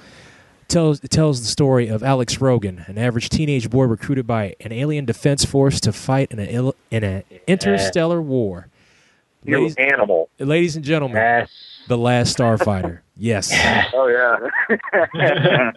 [0.68, 4.72] tells it tells the story of Alex Rogan, an average teenage boy recruited by an
[4.72, 8.68] alien defense force to fight in an in an interstellar war.
[9.44, 10.30] You Ladies, animal.
[10.38, 11.50] ladies and gentlemen, Yes.
[11.88, 13.00] the last Starfighter.
[13.20, 13.50] Yes.
[13.92, 15.70] Oh yeah.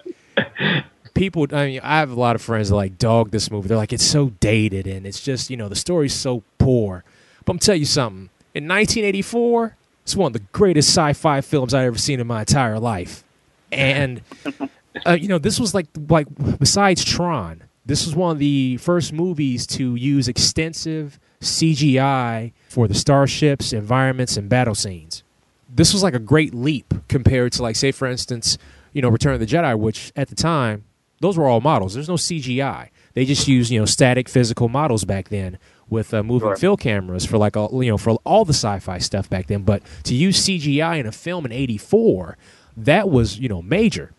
[1.22, 3.68] people i mean i have a lot of friends that like dog this movie.
[3.68, 7.04] They're like it's so dated and it's just you know the story's so poor.
[7.46, 8.32] But i'm tell you something.
[8.56, 12.80] In 1984 it's one of the greatest sci-fi films i've ever seen in my entire
[12.80, 13.24] life.
[13.72, 14.24] And
[15.06, 19.14] uh, you know this was like like besides tron this was one of the first
[19.14, 25.22] movies to use extensive cgi for the starships environments and battle scenes.
[25.70, 28.58] This was like a great leap compared to like say for instance
[28.92, 30.84] you know return of the jedi which at the time
[31.22, 31.94] those were all models.
[31.94, 35.58] There's no cgi they just used you know static physical models back then
[35.90, 36.56] with uh, moving Sure.
[36.56, 39.64] fill cameras for like all, you know for all the sci-fi stuff back then.
[39.64, 42.38] But to use cgi in a film in 84
[42.78, 44.14] that was you know major.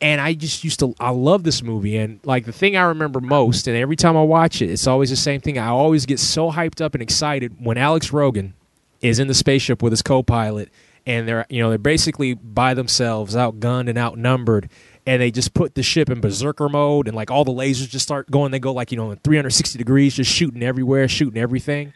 [0.00, 1.96] And I just used to I love this movie.
[1.96, 5.10] And like the thing I remember most and every time I watch it it's always
[5.10, 5.58] the same thing.
[5.58, 8.54] I always get so hyped up and excited when Alex Rogan
[9.00, 10.68] is in the spaceship with his co-pilot
[11.06, 14.68] and they're you know they're basically by themselves outgunned and outnumbered
[15.06, 18.04] and they just put the ship in berserker mode and like all the lasers just
[18.04, 21.92] start going they go like you know in 360 degrees just shooting everywhere shooting everything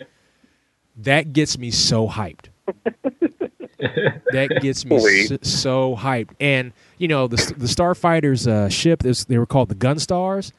[0.96, 2.46] that gets me so hyped
[3.78, 6.30] that gets me so, so hyped.
[6.40, 10.52] And you know the the Starfighters uh, ship, this, they were called the Gunstars.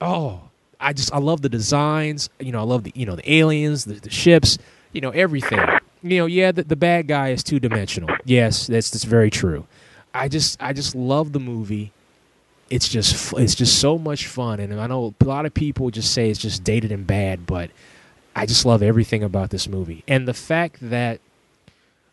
[0.00, 0.42] Oh,
[0.78, 2.30] I just I love the designs.
[2.38, 4.58] You know, I love the you know the aliens, the, the ships,
[4.92, 5.60] you know everything.
[6.02, 8.08] You know, yeah, the, the bad guy is two dimensional.
[8.24, 9.66] Yes, that's that's very true.
[10.14, 11.92] I just I just love the movie.
[12.68, 16.12] It's just it's just so much fun, and I know a lot of people just
[16.12, 17.70] say it's just dated and bad, but
[18.34, 21.20] I just love everything about this movie, and the fact that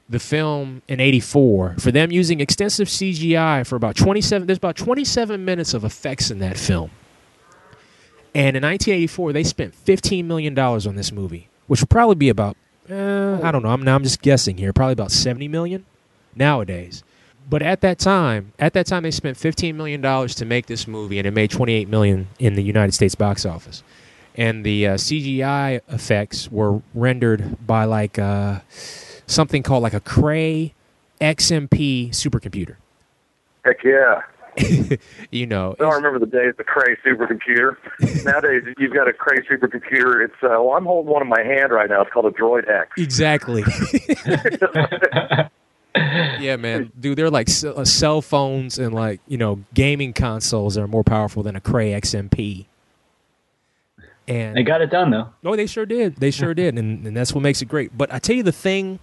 [0.10, 5.44] the film in 84 for them using extensive CGI for about 27 there's about 27
[5.44, 6.92] minutes of effects in that film.
[8.34, 12.30] And in 1984 they spent 15 million dollars on this movie, which would probably be
[12.30, 12.56] about
[12.90, 15.86] uh, I don't know, I'm now I'm just guessing here, probably about 70 million
[16.36, 17.04] nowadays.
[17.50, 20.88] But at that time, at that time they spent 15 million dollars to make this
[20.88, 23.84] movie and it made 28 million in the United States box office.
[24.36, 30.74] And the uh, CGI effects were rendered by like uh, something called like a Cray
[31.22, 32.76] XMP supercomputer.
[33.64, 34.22] Heck yeah.
[35.30, 37.76] You know, I remember the days of the Cray supercomputer.
[38.26, 40.24] Nowadays, you've got a Cray supercomputer.
[40.24, 42.02] It's uh, well, I'm holding one in my hand right now.
[42.02, 42.90] It's called a Droid X.
[42.98, 43.64] exactly.
[45.96, 50.76] yeah, man, dude, they're like c- uh, cell phones and like you know gaming consoles
[50.76, 52.66] that are more powerful than a Cray XMP.
[54.28, 55.30] And They got it done though.
[55.46, 56.18] Oh, they sure did.
[56.18, 57.98] They sure did, and, and that's what makes it great.
[57.98, 59.00] But I tell you the thing,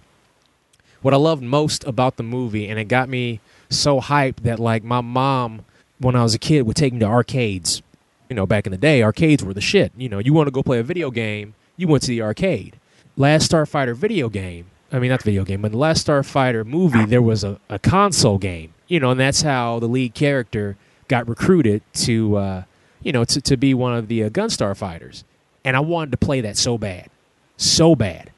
[1.01, 4.83] what I loved most about the movie, and it got me so hyped that like
[4.83, 5.65] my mom,
[5.97, 7.81] when I was a kid, would take me to arcades.
[8.29, 9.91] You know, back in the day, arcades were the shit.
[9.97, 12.75] You know, you want to go play a video game, you went to the arcade.
[13.17, 14.65] Last Starfighter video game.
[14.91, 17.79] I mean, not the video game, but the Last Starfighter movie, there was a, a
[17.79, 18.73] console game.
[18.87, 22.63] You know, and that's how the lead character got recruited to, uh,
[23.01, 25.23] you know, to, to be one of the uh, Gunstar fighters.
[25.63, 27.09] And I wanted to play that so bad,
[27.57, 28.31] so bad.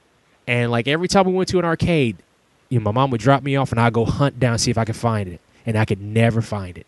[0.47, 2.17] And like every time we went to an arcade,
[2.69, 4.77] you know, my mom would drop me off and I'd go hunt down see if
[4.77, 6.87] I could find it, and I could never find it.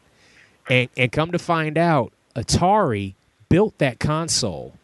[0.69, 3.15] And and come to find out, Atari
[3.49, 4.75] built that console,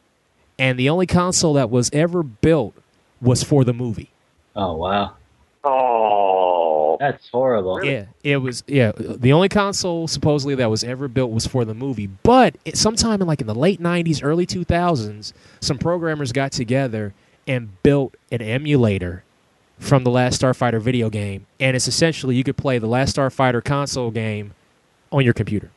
[0.60, 2.76] and the only console that was ever built
[3.22, 4.10] was for the movie.
[4.56, 5.16] Oh wow,
[5.66, 7.84] Oh, that's horrible.
[7.84, 8.64] Yeah, it was.
[8.68, 12.06] Yeah, the only console supposedly that was ever built was for the movie.
[12.06, 17.16] But it, sometime in like in the late '90s, early 2000s, some programmers got together
[17.48, 19.24] and built an emulator
[19.80, 23.64] from the Last Starfighter video game, and it's essentially you could play the Last Starfighter
[23.64, 24.54] console game
[25.12, 25.72] on your computer.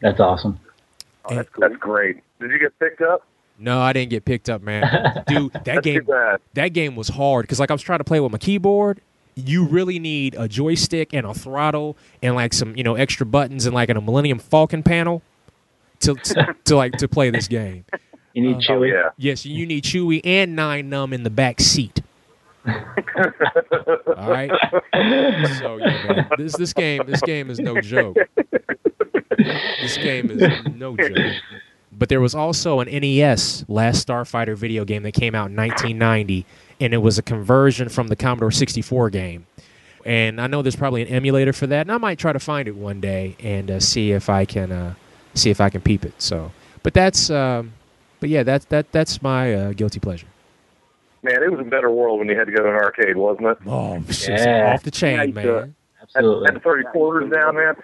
[0.00, 0.58] That's awesome.
[1.26, 2.22] oh, that's, that's great.
[2.40, 3.26] Did you get picked up?
[3.62, 5.22] No, I didn't get picked up, man.
[5.28, 6.06] Dude, that game
[6.54, 9.00] that game was hard because like I was trying to play with my keyboard.
[9.36, 13.66] You really need a joystick and a throttle and like some you know extra buttons
[13.66, 15.22] and like a Millennium Falcon panel
[16.00, 17.84] to to, to like to play this game.
[18.32, 18.92] You need Uh, Chewy.
[18.92, 19.10] yeah.
[19.18, 22.00] Yes, you need Chewy and Nien Nunb in the back seat.
[22.66, 24.50] All right.
[25.58, 28.16] So yeah, man, this this game this game is no joke.
[29.38, 30.40] This game is
[30.74, 31.16] no joke.
[32.00, 36.46] But there was also an NES Last Starfighter video game that came out in 1990,
[36.80, 39.46] and it was a conversion from the Commodore 64 game.
[40.06, 42.66] And I know there's probably an emulator for that, and I might try to find
[42.68, 44.94] it one day and uh, see if I can uh,
[45.34, 46.14] see if I can peep it.
[46.22, 47.74] So, but that's um,
[48.18, 50.26] but yeah, that's that that's my uh, guilty pleasure.
[51.22, 53.48] Man, it was a better world when you had to go to an arcade, wasn't
[53.48, 53.58] it?
[53.66, 54.72] Oh, Yeah.
[54.72, 55.44] off the chain, Yeah, man.
[55.44, 56.46] you Had, Absolutely.
[56.46, 57.74] had to throw your quarters down, man.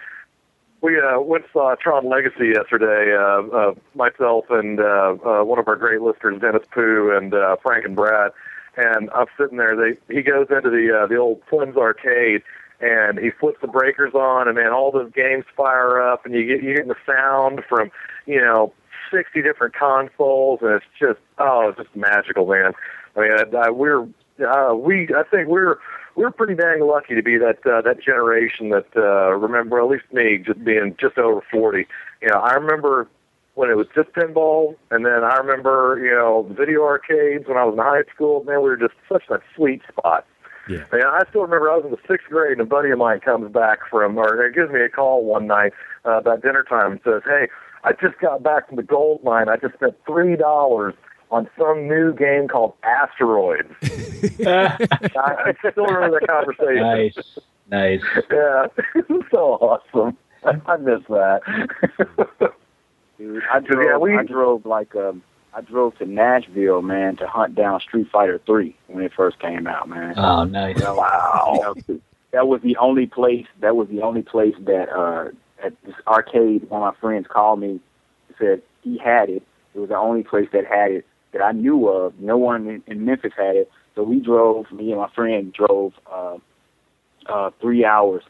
[0.87, 3.13] We uh, went saw Tron Legacy yesterday.
[3.13, 7.57] Uh, uh, myself and uh, uh, one of our great listeners, Dennis Pooh, and uh,
[7.61, 8.31] Frank and Brad.
[8.77, 9.75] And I'm sitting there.
[9.75, 12.41] They he goes into the uh, the old Flynn's arcade,
[12.79, 16.45] and he flips the breakers on, and man, all those games fire up, and you
[16.45, 17.91] get you get the sound from
[18.25, 18.71] you know
[19.11, 22.71] 60 different consoles, and it's just oh, it's just magical, man.
[23.17, 24.03] I mean, I, I, we're
[24.39, 25.79] uh, we I think we're
[26.17, 30.11] we're pretty dang lucky to be that uh, that generation that uh, remember at least
[30.11, 31.87] me just being just over 40.
[32.21, 33.07] You know, I remember
[33.53, 37.63] when it was just pinball, and then I remember you know video arcades when I
[37.63, 38.43] was in high school.
[38.43, 40.25] Man, we were just such a sweet spot.
[40.67, 40.83] Yeah.
[40.91, 43.21] And I still remember I was in the sixth grade, and a buddy of mine
[43.21, 45.71] comes back from, or gives me a call one night
[46.03, 47.47] uh, about dinner time and says, "Hey,
[47.83, 49.49] I just got back from the gold mine.
[49.49, 50.95] I just spent three dollars
[51.31, 53.73] on some new game called Asteroids."
[54.45, 54.87] I,
[55.17, 56.81] I still remember that conversation.
[56.81, 58.01] nice, nice.
[58.31, 58.67] Yeah,
[59.31, 60.17] so awesome.
[60.43, 61.41] I, I miss that.
[63.17, 63.83] Dude, I drove.
[63.85, 68.07] Yeah, we- I drove like um, I drove to Nashville, man, to hunt down Street
[68.11, 70.13] Fighter Three when it first came out, man.
[70.17, 70.79] Oh, nice.
[70.81, 71.73] wow.
[72.31, 73.47] that was the only place.
[73.61, 75.29] That was the only place that uh,
[75.65, 76.69] at this arcade.
[76.69, 77.79] One of my friends called me,
[78.37, 79.41] said he had it.
[79.73, 82.19] It was the only place that had it that I knew of.
[82.19, 83.69] No one in, in Memphis had it.
[83.95, 84.71] So we drove.
[84.71, 86.37] Me and my friend drove uh,
[87.27, 88.23] uh, three hours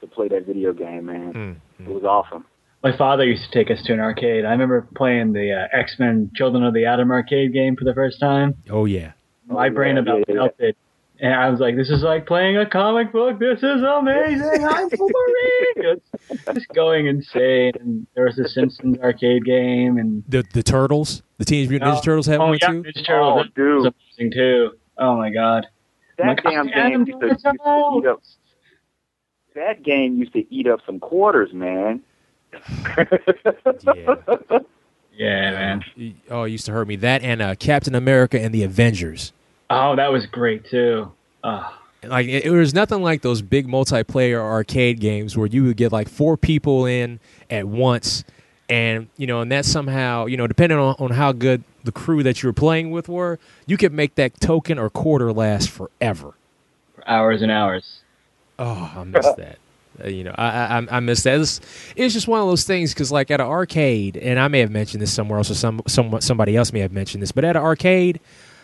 [0.00, 1.32] to play that video game, man.
[1.80, 2.44] Mm, It was awesome.
[2.82, 4.44] My father used to take us to an arcade.
[4.44, 7.94] I remember playing the uh, X Men Children of the Atom arcade game for the
[7.94, 8.54] first time.
[8.70, 9.12] Oh yeah.
[9.46, 10.34] My brain yeah, about yeah, yeah.
[10.34, 10.76] melted.
[11.20, 13.38] And I was like, this is like playing a comic book.
[13.38, 14.42] This is amazing.
[14.68, 15.96] I'm Wolverine.
[16.30, 17.72] It's just going insane.
[17.78, 19.98] And there was the Simpsons arcade game.
[19.98, 22.82] And The the turtles, the Teenage Mutant Oh, Ninja Turtles have oh, one yeah, too.
[22.82, 23.34] Ninja Turtles.
[23.38, 23.94] Oh, that dude.
[24.18, 24.70] amazing too.
[24.98, 25.66] Oh, my God.
[26.18, 28.22] That Like, damn game used to, used to eat up.
[29.54, 32.02] That game used to eat up some quarters, man.
[33.94, 34.14] Yeah.
[35.14, 35.84] Yeah, man.
[36.30, 36.96] Oh, it used to hurt me.
[36.96, 39.32] That and uh, Captain America and the Avengers.
[39.68, 41.12] Oh, that was great too.
[41.44, 45.76] Oh, Like it, it was nothing like those big multiplayer arcade games where you would
[45.76, 48.24] get like four people in at once,
[48.72, 52.22] and you know, and that somehow, you know, depending on, on how good the crew
[52.22, 56.34] that you were playing with were, you could make that token or quarter last forever.
[56.94, 58.00] for hours and hours.
[58.58, 59.58] Oh, I miss that.
[60.02, 61.38] Uh, you know, I I, I miss that.
[61.40, 61.60] It's,
[61.96, 64.70] it's just one of those things because, like, at an arcade, and I may have
[64.70, 67.56] mentioned this somewhere else, or some, some somebody else may have mentioned this, but at
[67.56, 68.18] an arcade,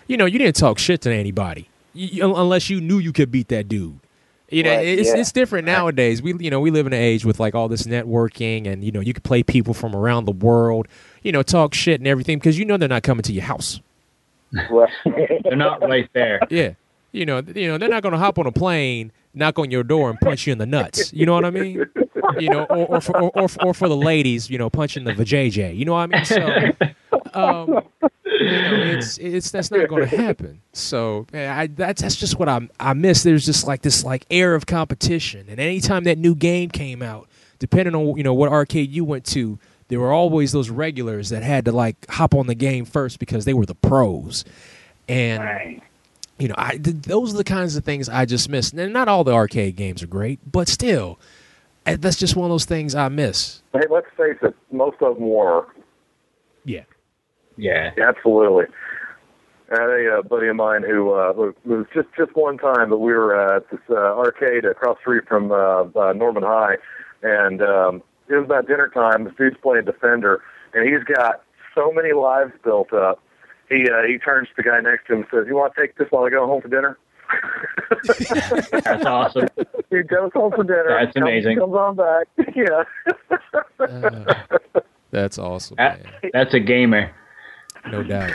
[0.07, 3.31] you know, you didn't talk shit to anybody you, you- unless you knew you could
[3.31, 3.99] beat that dude.
[4.51, 5.17] You know, Right, it's yeah.
[5.17, 6.23] it's different nowadays.
[6.23, 8.91] We you know we live in an age with like all this networking, and you
[8.91, 10.89] know you can play people from around the world.
[11.23, 13.81] You know, talk shit and everything because you know they're not coming to your house.
[14.71, 16.41] Well, They're not right there.
[16.49, 16.73] Yeah.
[17.13, 19.83] You know, you know, they're not going to hop on a plane, knock on your
[19.83, 21.13] door, and punch you in the nuts.
[21.13, 21.85] You know what I mean?
[22.39, 25.05] You know, or or for, or, or, for, or for the ladies, you know, punching
[25.05, 25.77] the vajayjay.
[25.77, 26.25] You know what I mean?
[26.25, 26.73] So,
[27.35, 27.83] um,
[28.39, 30.61] you know, it's it's that's not going to happen.
[30.73, 33.23] So, I, that's that's just what I I miss.
[33.23, 37.29] There's just like this like air of competition, and anytime that new game came out,
[37.59, 41.43] depending on you know what arcade you went to, there were always those regulars that
[41.43, 44.45] had to like hop on the game first because they were the pros,
[45.09, 45.83] and Right.
[46.39, 48.73] you know, I th- those are the kinds of things I just miss.
[48.73, 51.19] And not all the arcade games are great, but still,
[51.87, 53.63] eh, that's just one of those things I miss.
[53.73, 55.67] hey, let's face it, most of them were.
[56.65, 56.83] Yeah.
[57.59, 57.91] Yeah.
[58.01, 58.65] Absolutely.
[59.71, 61.33] I had a uh, buddy of mine who uh,
[61.67, 65.01] was just just one time, but we were uh, at this uh, arcade across the
[65.03, 66.77] street from uh, uh, Norman High,
[67.23, 69.25] and um, it was about dinner time.
[69.25, 70.41] This dude's playing Defender,
[70.73, 71.43] and he's got
[71.75, 73.23] so many lives built up.
[73.69, 75.81] He uh, he turns to the guy next to him and says, "You want to
[75.83, 76.97] take this while I go home for dinner?"
[78.07, 79.49] That's awesome.
[79.91, 80.97] he goes home for dinner.
[80.99, 81.59] That's comes- amazing.
[81.59, 82.29] Comes on back.
[82.57, 82.85] yeah.
[83.79, 84.35] Uh,
[85.11, 87.11] that's awesome, That, that's a gamer.
[87.91, 88.33] No doubt.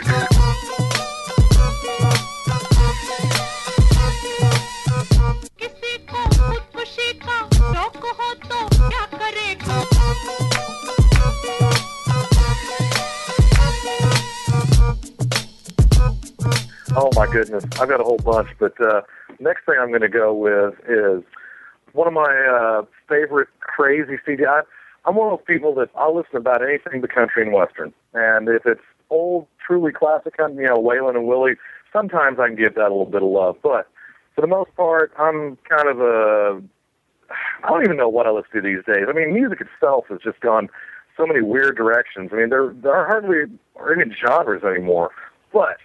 [16.96, 19.02] Oh my goodness, I've got a whole bunch, but uh,
[19.38, 21.22] next thing I'm going to go with is
[21.92, 24.48] one of my uh, favorite crazy CDs.
[24.48, 24.62] I,
[25.04, 28.48] I'm one of those people that I'll listen about anything but country and western, and
[28.48, 28.80] if it's
[29.10, 31.54] old, truly classic, country, you know, Waylon and Willie,
[31.92, 33.56] sometimes I can give that a little bit of love.
[33.62, 33.88] But
[34.34, 36.62] for the most part, I'm kind of a
[37.62, 39.06] I don't even know what I listen to these days.
[39.08, 40.68] I mean, music itself has just gone
[41.16, 42.30] so many weird directions.
[42.32, 43.44] I mean, there there are hardly
[43.74, 45.10] or even genres anymore.
[45.52, 45.78] But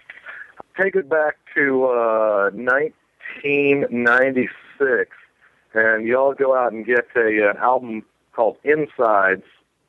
[0.80, 5.16] take it back to uh, 1996,
[5.74, 9.44] and y'all go out and get a an album called In Sides,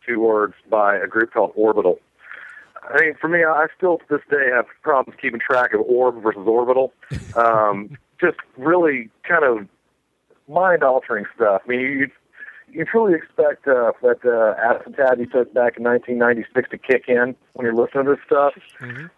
[0.05, 1.99] two words, by a group called Orbital.
[2.84, 6.21] I mean, for me, I still to this day have problems keeping track of orb
[6.21, 6.93] versus orbital.
[7.36, 9.67] Um, just really kind of
[10.47, 11.61] mind-altering stuff.
[11.65, 12.11] I mean, you
[12.73, 17.03] you truly expect uh, that uh, acid tab you took back in 1996 to kick
[17.09, 18.53] in when you're listening to this stuff.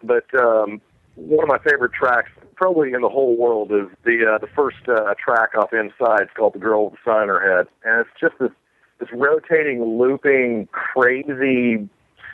[0.02, 0.80] But um,
[1.14, 4.88] one of my favorite tracks, probably in the whole world, is the uh, the first
[4.88, 6.22] uh, track off Inside.
[6.22, 8.50] It's called "The Girl with the Sun in Her Head," and it's just this
[8.98, 11.88] this rotating, looping, crazy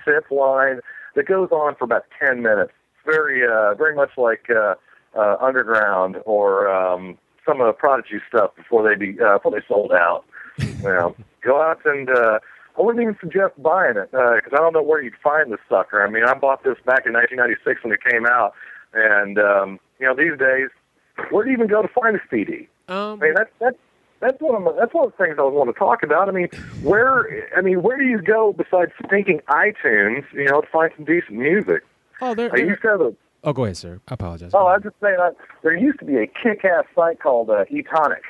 [0.06, 0.80] synth line
[1.14, 2.72] that goes on for about 10 minutes.
[3.04, 4.74] Very uh, very much like uh,
[5.16, 9.66] uh, Underground or um, some of the Prodigy stuff before they be uh, before they
[9.66, 10.24] sold out.
[10.58, 12.38] You know, go out and uh,
[12.78, 16.04] I wouldn't even suggest buying it because I don't know where you'd find this sucker.
[16.04, 18.54] I mean, I bought this back in 1996 when it came out,
[18.92, 20.68] and um, you know, these days,
[21.30, 22.68] where do you even go to find a CD?
[22.88, 23.78] Um, I mean, that's that's
[24.20, 26.28] that's one of the, that's one of the things I want to talk about.
[26.28, 26.48] I mean,
[26.82, 30.24] where I mean, where do you go besides thinking iTunes?
[30.32, 31.82] You know, to find some decent music.
[32.20, 32.50] oh, there.
[32.52, 34.00] I used to have a Oh, go ahead, sir.
[34.08, 34.50] I apologize.
[34.52, 35.30] Oh, I was just saying, I,
[35.62, 38.20] there used to be a kick-ass site called uh, eTonic,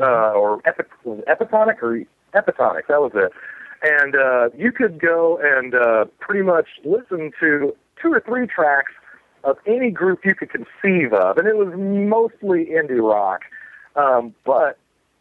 [0.00, 2.00] uh, or Epi- was it Epitonic or
[2.34, 2.86] Epitonic.
[2.86, 3.32] That was it.
[3.82, 8.92] And uh, you could go and uh, pretty much listen to two or three tracks
[9.42, 13.42] of any group you could conceive of, and it was mostly indie rock.
[13.96, 14.78] Um, but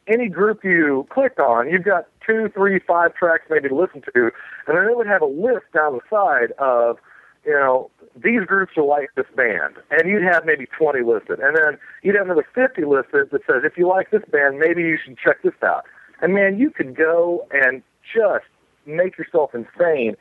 [0.08, 4.32] any group you clicked on, you've got two, three, five tracks maybe to listen to,
[4.68, 6.98] and then it would have a list down the side of
[7.46, 11.58] you know, these groups are like this band, and you'd have maybe 20 listed, and
[11.58, 14.98] then you'd have another 50 listed that says, if you like this band, maybe you
[15.04, 15.84] should check this out.
[16.22, 17.84] And man, you could go and
[18.16, 18.46] just
[18.86, 20.16] make yourself insane.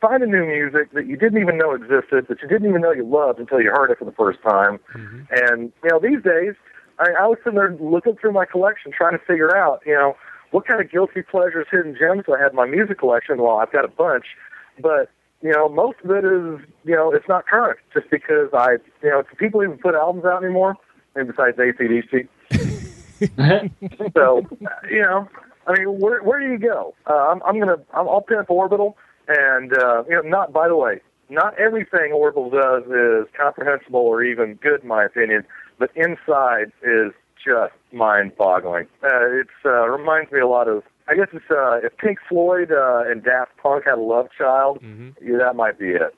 [0.00, 2.92] Find a new music that you didn't even know existed, that you didn't even know
[2.92, 4.78] you loved until you heard it for the first time.
[4.94, 5.20] Mm-hmm.
[5.30, 6.54] And you know, these days,
[6.98, 10.16] I, I was sitting there looking through my collection, trying to figure out, you know,
[10.50, 13.42] what kind of guilty pleasures, hidden gems I had in my music collection.
[13.42, 14.26] Well, I've got a bunch,
[14.80, 15.10] but
[15.42, 19.10] you know, most of it is, you know, it's not current just because I, you
[19.10, 20.76] know, do people even put albums out anymore?
[21.14, 22.28] Maybe besides ACDC.
[24.14, 24.46] so,
[24.90, 25.28] you know,
[25.66, 26.94] I mean, where where do you go?
[27.06, 28.96] Uh, I'm I'm gonna I'm, I'll pin up Orbital,
[29.28, 34.22] and uh, you know, not by the way, not everything Orbital does is comprehensible or
[34.22, 35.44] even good in my opinion,
[35.78, 37.12] but Inside is
[37.44, 38.86] just mind-boggling.
[39.02, 39.08] Uh,
[39.40, 40.82] it's uh, reminds me a lot of.
[41.06, 44.78] I guess it's uh, if Pink Floyd uh, and Daft Punk had a love child,
[45.22, 46.14] yeah, that might be it.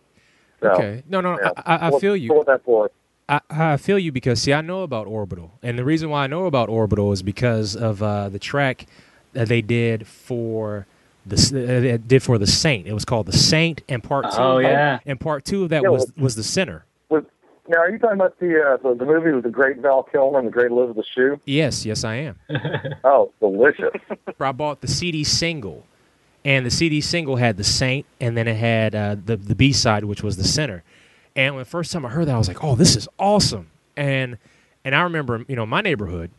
[0.61, 1.03] So, Okay.
[1.09, 1.51] No, no, yeah.
[1.57, 2.33] I, I, I feel you.
[2.33, 2.91] What that for?
[3.29, 6.27] I, I feel you because see, I know about Orbital, and the reason why I
[6.29, 8.87] know about Orbital is because of uh, the track
[9.33, 10.87] that they did for
[11.27, 12.87] the s- uh, they did for the Saint.
[12.87, 14.39] It was called the Saint, and part two.
[14.39, 15.01] Oh, yeah.
[15.05, 16.85] and part two of that Yeah, was well- was the Sinner.
[17.09, 17.25] Was,
[17.69, 20.39] now, are you talking about the, uh, the the movie with the great Val Kilmer
[20.39, 21.41] and the great Elizabeth Shue?
[21.45, 22.39] Yes, yes, I am.
[23.05, 23.91] Oh, delicious.
[24.41, 25.85] I bought the CD single,
[26.45, 29.73] and the CD single had the Saint, and then it had uh, the the B
[29.73, 30.83] side, which was the Sinner.
[31.35, 33.71] And when the first time I heard that, I was like, "Oh, this is awesome!"
[33.97, 34.39] And
[34.85, 36.31] and I remember, you know, my neighborhood,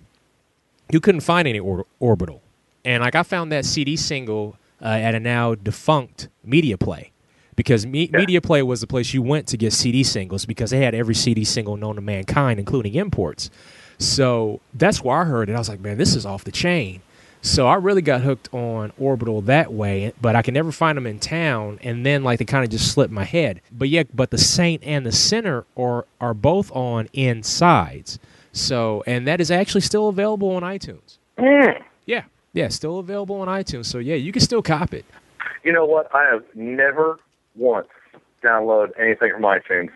[0.91, 2.41] you couldn't find any or- orbital,
[2.83, 7.11] and like I found that CD single uh, at a now defunct Media Play.
[7.57, 10.79] Because me- Media Play was the place you went to get CD singles because they
[10.79, 13.49] had every CD single known to mankind, including imports.
[13.97, 15.55] So that's where I heard it.
[15.55, 17.01] I was like, man, this is off the chain.
[17.41, 21.07] So I really got hooked on Orbital that way, but I could never find them
[21.07, 21.79] in town.
[21.81, 23.61] And then like they kind of just slipped my head.
[23.71, 28.19] But yeah, but the Saint and the Sinner are are both on In Sides.
[28.51, 31.17] So and that is actually still available on iTunes.
[31.37, 31.81] Mm.
[32.05, 33.85] Yeah, yeah, still available on iTunes.
[33.85, 35.05] So yeah, you can still cop it.
[35.63, 36.13] You know what?
[36.13, 37.19] I have never
[37.57, 37.87] once
[38.43, 39.89] download anything from iTunes.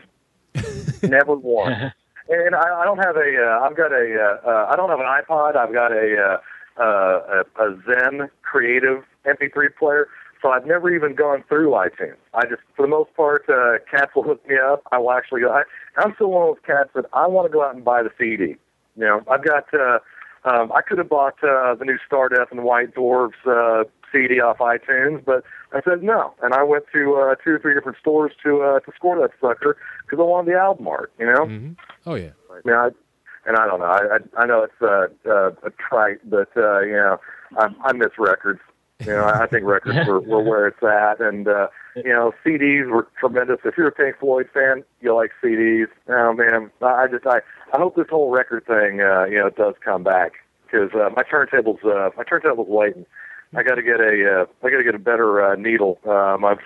[1.04, 1.94] never once.
[2.30, 3.36] And I, I don't have a.
[3.44, 4.40] Uh, I've got a.
[4.46, 5.56] Uh, uh, I don't have an iPod.
[5.56, 6.40] I've got a,
[6.80, 10.08] uh, uh, a a Zen Creative MP3 player.
[10.42, 12.16] So I've never even gone through iTunes.
[12.34, 14.82] I just, for the most part, uh, cats will hook me up.
[14.92, 15.52] I will actually go.
[15.52, 15.64] I,
[15.98, 18.12] I'm still one of those cats that I want to go out and buy the
[18.18, 18.56] CD.
[18.96, 19.74] You know, I've got.
[19.74, 20.00] Uh,
[20.44, 24.58] um, I could have bought uh, the new Stardust and White Dwarfs uh, CD off
[24.58, 25.44] iTunes, but
[25.74, 28.80] I said no, and I went to uh, two or three different stores to uh,
[28.82, 31.12] to score that sucker because I wanted the album art.
[31.20, 31.72] You know, hmm
[32.06, 32.32] Oh yeah.
[32.50, 32.90] I mean, I,
[33.46, 33.86] and I don't know.
[33.86, 37.20] I I, I know it's uh, uh, a trite, but uh, you know,
[37.58, 38.60] I, I miss records.
[39.00, 42.90] You know, I think records were, were where it's at, and uh, you know, CDs
[42.90, 43.58] were tremendous.
[43.66, 45.88] If you're a Pink Floyd fan, you like CDs.
[46.08, 47.40] Oh man, I I just I
[47.74, 50.34] I hope this whole record thing, uh, you know, does come back
[50.66, 53.06] because uh, my turntable's uh, my turntable's waiting.
[53.56, 56.00] I got to get a uh, I got to get a better uh, needle.
[56.06, 56.60] Um, I've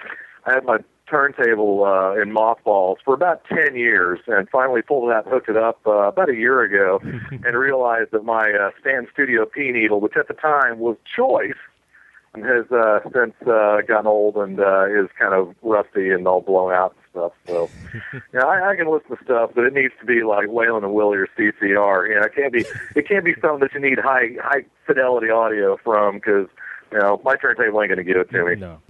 [0.46, 0.78] I had my
[1.10, 5.58] turntable uh, in mothballs for about ten years, and finally pulled it out hooked it
[5.58, 7.00] up uh, about a year ago,
[7.46, 11.58] and realized that my uh, Stan Studio P needle, which at the time was choice,
[12.44, 16.72] has uh, since uh, gotten old and uh, is kind of rusty and all blown
[16.72, 17.32] out and stuff.
[17.48, 17.70] So,
[18.34, 20.94] yeah, I, I can listen to stuff, but it needs to be like Waylon and
[20.94, 22.10] Willie or CCR.
[22.10, 22.66] You know, it can't be
[22.96, 26.48] it can't be something that you need high high fidelity audio from because
[26.92, 28.56] you know my turntable ain't going to give it to me.
[28.56, 28.80] No.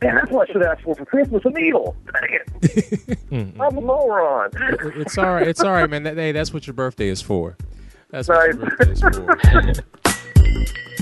[0.00, 1.96] Man, that's what I should ask for for Christmas—a needle.
[2.12, 3.18] Dang it!
[3.60, 4.50] I'm a moron.
[4.96, 5.46] it's all right.
[5.46, 6.02] It's all right, man.
[6.04, 7.56] That, hey, that's what your birthday is for.
[8.10, 9.74] That's what your birthday is for.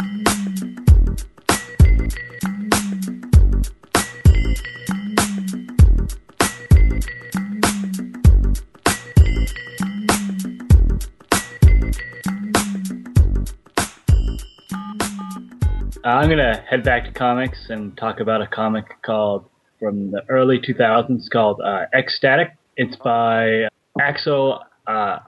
[16.04, 19.44] I'm gonna head back to comics and talk about a comic called
[19.78, 22.50] from the early 2000s called uh, X-Statix.
[22.76, 23.68] It's by
[24.00, 25.18] Axel uh,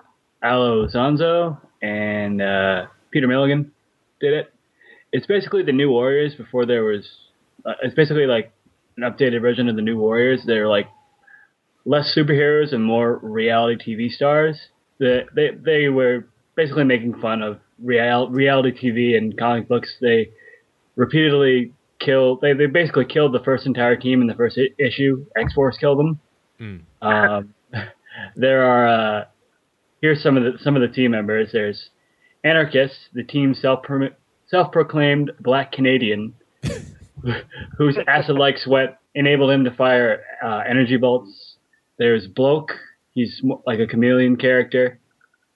[0.42, 3.70] Alonso and uh, Peter Milligan
[4.20, 4.52] did it.
[5.12, 7.06] It's basically the New Warriors before there was.
[7.64, 8.52] Uh, it's basically like
[8.96, 10.42] an updated version of the New Warriors.
[10.44, 10.88] They're like
[11.84, 14.58] less superheroes and more reality TV stars.
[14.98, 19.94] The, they they were basically making fun of real, reality TV and comic books.
[20.00, 20.30] They
[20.96, 22.40] repeatedly killed.
[22.40, 25.26] They, they basically killed the first entire team in the first I- issue.
[25.36, 26.20] X Force killed them.
[26.60, 26.80] Mm.
[27.02, 27.54] Um,
[28.36, 29.24] there are uh,
[30.00, 31.50] here's some of the some of the team members.
[31.52, 31.90] There's
[32.44, 33.84] Anarchist, the team's self
[34.46, 36.34] self proclaimed Black Canadian,
[37.78, 41.56] whose acid like sweat enabled him to fire uh, energy bolts.
[41.98, 42.72] There's Bloke.
[43.12, 44.98] He's like a chameleon character.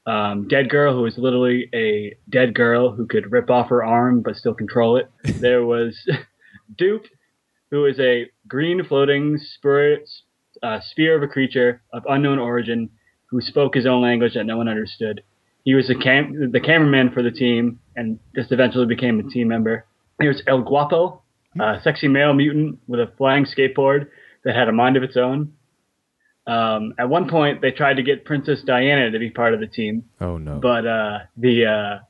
[0.08, 4.22] Um, dead Girl, who was literally a dead girl who could rip off her arm
[4.22, 5.10] but still control it.
[5.40, 5.98] There was
[6.80, 7.04] Doop,
[7.70, 10.08] who is a green floating spirit,
[10.62, 12.88] uh, sphere of a creature of unknown origin
[13.26, 15.22] who spoke his own language that no one understood.
[15.64, 19.48] He was the, cam- the cameraman for the team and just eventually became a team
[19.48, 19.84] member.
[20.18, 21.22] There's El Guapo,
[21.60, 24.06] a sexy male mutant with a flying skateboard
[24.44, 25.52] that had a mind of its own.
[26.48, 29.66] Um, at one point, they tried to get Princess Diana to be part of the
[29.66, 30.58] team, Oh no.
[30.58, 32.04] but uh, the uh,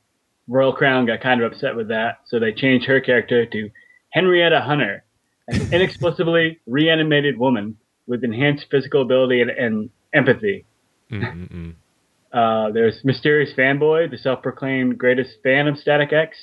[0.47, 3.69] Royal Crown got kind of upset with that, so they changed her character to
[4.11, 5.03] Henrietta Hunter,
[5.49, 7.77] an inexplicably reanimated woman
[8.07, 10.65] with enhanced physical ability and, and empathy.
[11.11, 11.75] Mm-mm-mm.
[12.31, 16.37] Uh, there's Mysterious Fanboy, the self-proclaimed greatest fan of Static X.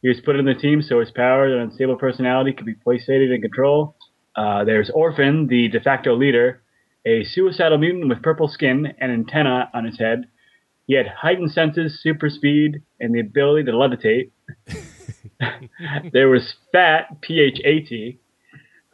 [0.00, 3.32] He was put in the team so his powers and unstable personality could be placated
[3.32, 3.96] and control.
[4.36, 6.62] Uh, there's Orphan, the de facto leader,
[7.08, 10.26] a suicidal mutant with purple skin and antenna on his head.
[10.86, 14.30] He had heightened senses, super speed, and the ability to levitate.
[16.12, 18.18] there was Phat, P-H-A-T,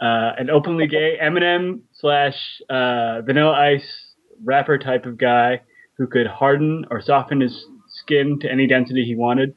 [0.00, 2.36] uh, an openly gay Eminem slash
[2.70, 5.60] uh, Vanilla Ice rapper type of guy
[5.98, 9.54] who could harden or soften his skin to any density he wanted.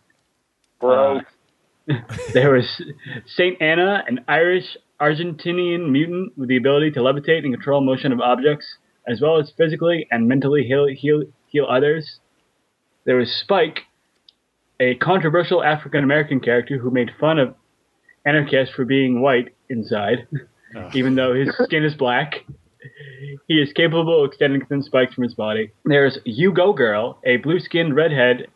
[0.80, 1.22] Bro,
[2.34, 2.82] There was
[3.26, 8.20] Saint Anna, an Irish Argentinian mutant with the ability to levitate and control motion of
[8.20, 8.78] objects,
[9.08, 12.20] as well as physically and mentally heal heal heal others.
[13.06, 13.82] There was Spike,
[14.80, 17.56] a controversial African American character who made fun of
[18.26, 20.28] anarchists for being white inside,
[20.94, 22.46] even though his skin is black.
[23.48, 25.72] He is capable of extending thin spikes from his body.
[25.86, 28.48] There's You Go Girl, a blue skinned redhead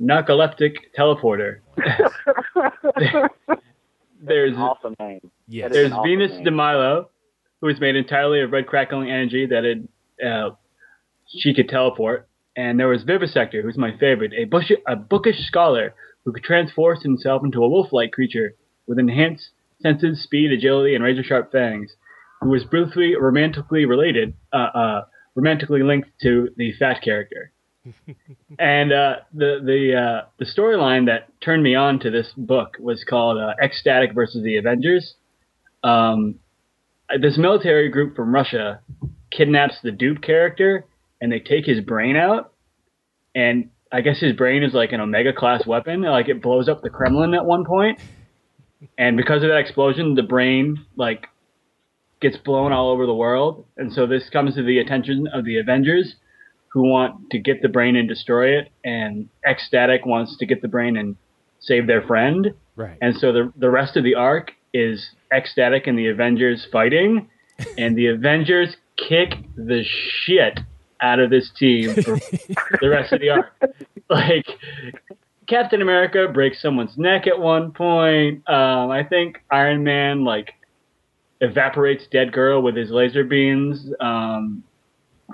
[0.00, 1.58] narcoleptic teleporter.
[4.22, 5.30] There's awesome name.
[5.48, 5.72] Yes.
[5.72, 6.44] There's an awesome Venus name.
[6.44, 7.10] Dee Milo,
[7.60, 9.78] who is made entirely of red crackling energy that it,
[10.24, 10.50] uh,
[11.26, 12.28] she could teleport.
[12.56, 15.94] And there was Vivisector, who's my favorite, a, bush, a bookish scholar
[16.24, 18.54] who could transform himself into a wolf-like creature
[18.86, 19.50] with enhanced
[19.80, 21.92] senses, speed, agility, and razor-sharp fangs,
[22.40, 25.04] who was briefly romantically related, uh, uh,
[25.34, 27.52] romantically linked to the Phat character.
[28.58, 33.04] And uh, the the uh, the storyline that turned me on to this book was
[33.08, 35.14] called uh, X-Statix versus the Avengers.
[35.82, 36.36] Um,
[37.20, 38.80] this military group from Russia
[39.30, 40.86] kidnaps the Doop character
[41.20, 42.52] and they take his brain out.
[43.34, 46.02] And I guess his brain is like an Omega class weapon.
[46.02, 48.00] Like it blows up the Kremlin at one point.
[48.98, 51.26] And because of that explosion, the brain like
[52.20, 53.64] gets blown all over the world.
[53.76, 56.16] And so this comes to the attention of the Avengers
[56.72, 58.70] who want to get the brain and destroy it.
[58.84, 61.16] And X-Statix wants to get the brain and
[61.60, 62.54] save their friend.
[62.76, 62.96] Right.
[63.00, 67.28] And so the the rest of the arc is X-Statix and the Avengers fighting,
[67.78, 70.60] and the Avengers kick the shit
[71.00, 72.16] out of this team for
[72.80, 73.52] the rest of the arc.
[74.08, 74.46] Like
[75.46, 78.48] Captain America breaks someone's neck at one point.
[78.48, 80.54] Um, I think Iron Man like
[81.40, 83.92] evaporates Dead Girl with his laser beams.
[84.00, 84.64] Um,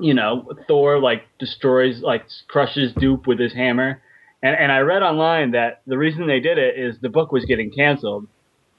[0.00, 4.02] you know, Thor like destroys like crushes Doop with his hammer.
[4.42, 7.44] And and I read online that the reason they did it is the book was
[7.44, 8.26] getting canceled.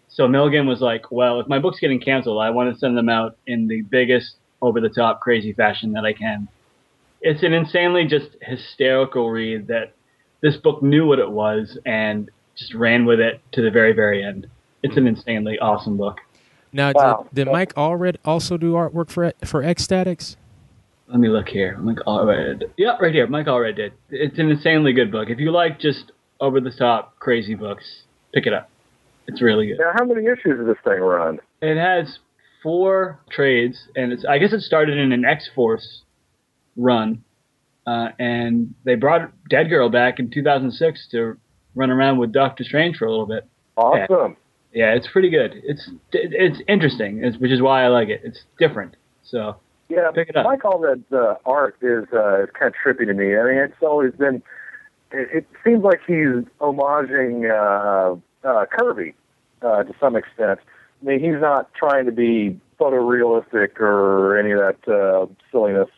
[0.08, 3.10] So Milligan was like, "Well, if my book's getting canceled, I want to send them
[3.10, 6.48] out in the biggest over the top crazy fashion that I can."
[7.22, 9.94] It's an insanely just hysterical read that
[10.42, 14.24] this book knew what it was and just ran with it to the very very
[14.24, 14.48] end.
[14.82, 16.20] It's an insanely awesome book.
[16.72, 17.28] Now, Wow.
[17.34, 20.36] did, did Mike Allred also do artwork for for X-Statix?
[21.10, 21.76] Let me look here.
[21.80, 22.66] Mike Allred.
[22.78, 23.26] Yeah, right here.
[23.26, 23.94] Mike Allred did.
[24.12, 25.30] It's an insanely good book.
[25.30, 28.04] If you like just over the top crazy books,
[28.34, 28.70] pick it up.
[29.28, 29.80] It's really good.
[29.80, 31.40] Now, how many issues does this thing run?
[31.62, 32.20] It has
[32.62, 34.24] four trades, and it's.
[34.24, 36.04] I guess it started in an X Force
[36.78, 37.24] run,
[37.88, 41.38] uh, and they brought Dead Girl back in 2006 to
[41.74, 43.48] run around with Doctor Strange for a little bit.
[43.76, 44.38] Awesome.
[44.74, 45.56] Yeah, it's pretty good.
[45.64, 48.22] It's it's interesting, it's, which is why I like it.
[48.24, 48.96] It's different.
[49.24, 49.58] So
[49.90, 50.46] Yeah, Pick it up.
[50.46, 53.36] Like all that uh, art is uh, kind of trippy to me.
[53.36, 54.44] I mean, it's always been.
[55.12, 59.16] It, it seems like he's homaging uh, uh, Kirby
[59.64, 60.60] uh, to some extent.
[61.02, 65.90] I mean, he's not trying to be photorealistic or any of that uh, silliness.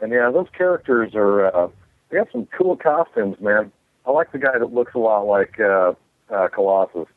[0.00, 1.54] And yeah, those characters are.
[1.54, 1.68] Uh,
[2.10, 3.70] they have some cool costumes, man.
[4.06, 5.92] I like the guy that looks a lot like uh,
[6.30, 7.08] uh, Colossus.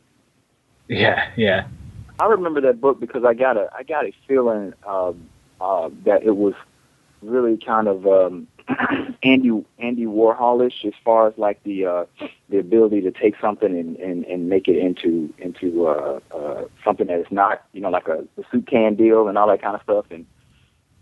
[0.90, 1.68] yeah, yeah.
[2.20, 5.30] I remember that book because I got a I got a feeling um,
[5.62, 6.54] uh, that it was
[7.22, 8.48] really kind of um,
[9.24, 12.06] Andy Andy Warholish as far as like the uh,
[12.50, 17.08] the ability to take something and, and, and make it into into uh, uh, something
[17.08, 19.76] that is not you know like a, a soup can deal and all that kind
[19.76, 20.26] of stuff and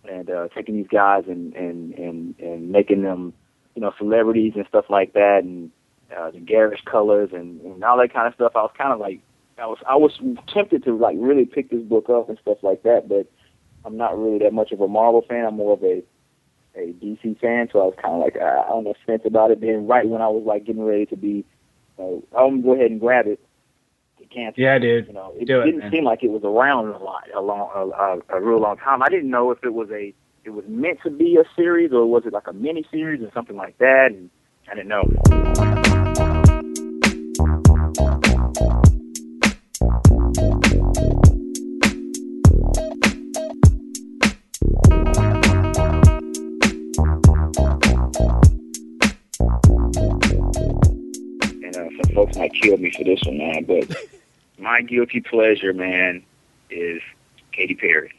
[0.10, 3.34] and uh, taking these guys and, and and and making them
[3.76, 5.72] you know celebrities and stuff like that and
[6.18, 8.54] uh, the garish colors and, and all that kind of stuff.
[8.56, 9.20] I was kind of like
[9.58, 10.20] I was I was
[10.54, 13.28] tempted to like really pick this book up and stuff like that, but
[13.86, 15.46] I'm not really that much of a Marvel fan.
[15.46, 16.04] I'm more of a
[16.76, 19.52] a DC fan, so I was kind of like I, I don't know sense about
[19.52, 19.60] it.
[19.62, 21.44] Then right when I was like getting ready to be,
[21.98, 22.04] uh,
[22.38, 23.40] I'm gonna go ahead and grab it.
[24.20, 24.58] It can't.
[24.58, 25.08] Yeah, dude.
[25.08, 25.92] You know, it Do it, didn't man.
[25.92, 29.02] seem like it was around a lot, a long, a, a, a real long time.
[29.02, 30.14] I didn't know if it was a,
[30.44, 33.32] it was meant to be a series or was it like a mini series or
[33.34, 34.12] something like that.
[34.12, 34.30] And
[34.70, 35.89] I didn't know.
[52.20, 53.96] Folks might kill me for this one, man, but
[54.58, 56.22] my guilty pleasure, man,
[56.70, 57.02] is
[57.54, 58.12] Katy Perry.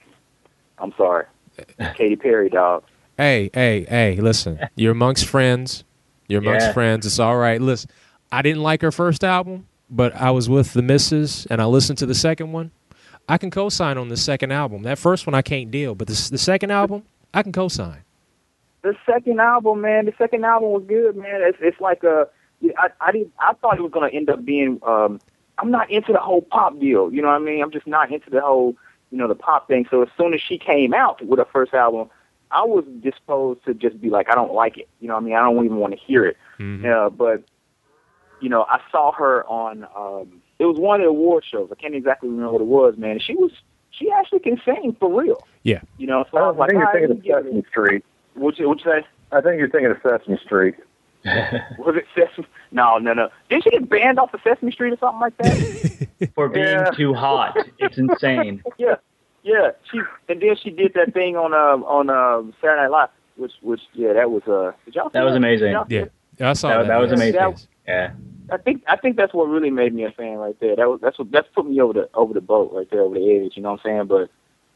[0.79, 1.27] I'm sorry,
[1.97, 2.85] Katy Perry, dog.
[3.19, 4.17] Hey, hey, hey!
[4.17, 5.85] Listen, you're amongst friends.
[6.29, 6.73] You're amongst Yeah.
[6.73, 7.05] friends.
[7.07, 7.61] It's all right.
[7.61, 7.91] Listen,
[8.33, 11.99] I didn't like her first album, but I was with the missus and I listened
[11.99, 12.71] to the second one.
[13.29, 14.85] I can co-sign on the second album.
[14.85, 17.03] That first one I can't deal, but the, the second album
[17.35, 18.05] I can co-sign.
[18.83, 21.43] The second album, man, the second album was good, man.
[21.43, 22.29] It's it's like a,
[22.79, 24.81] I I didn't, I thought it was gonna end up being.
[24.87, 25.21] um
[25.59, 27.13] I'm not into the whole pop deal.
[27.13, 27.63] You know what I mean?
[27.63, 28.77] I'm just not into the whole,
[29.11, 29.87] you know, the pop thing.
[29.91, 32.09] So as soon as she came out with her first album,
[32.51, 34.89] I was disposed to just be like, I don't like it.
[35.01, 35.35] You know what I mean?
[35.35, 36.39] I don't even want to hear it.
[36.59, 36.83] Mhm.
[36.83, 37.43] Yeah, but
[38.41, 41.69] you know, I saw her on um it was one of the award shows.
[41.71, 43.19] I can't exactly remember what it was, man.
[43.19, 43.53] She was
[43.91, 45.47] she actually can sing for real.
[45.63, 45.81] Yeah.
[45.99, 47.63] You know, so I was I like, think you're thinking of me give it Sesame
[47.69, 48.05] Street.
[48.35, 49.07] What'd you, what'd you say?
[49.33, 50.77] I think you're thinking of Sesame Street.
[51.79, 52.47] Was it Sesame?
[52.73, 53.29] No, no, no.
[53.49, 56.31] Didn't she get banned off of Sesame Street or something like that?
[56.35, 56.91] For being Yeah.
[56.93, 57.57] too hot.
[57.79, 58.63] It's insane.
[58.79, 58.97] yeah,
[59.43, 59.71] yeah.
[59.91, 63.53] She and then she did that thing on um on um Saturday Night Live, which
[63.61, 64.73] which yeah, that was uh.
[64.85, 65.67] Did y'all That was amazing.
[65.69, 66.13] Did y'all Yeah, it?
[66.41, 66.89] I saw That- that.
[66.89, 67.41] that was Yes, amazing.
[67.41, 67.67] yes.
[67.87, 68.11] Yeah.
[68.53, 70.75] I think I think that's what really made me a fan right there.
[70.77, 73.15] That was that's what that's put me over the over the boat right there over
[73.15, 73.53] the edge.
[73.57, 74.07] You know what I'm saying?
[74.07, 74.31] But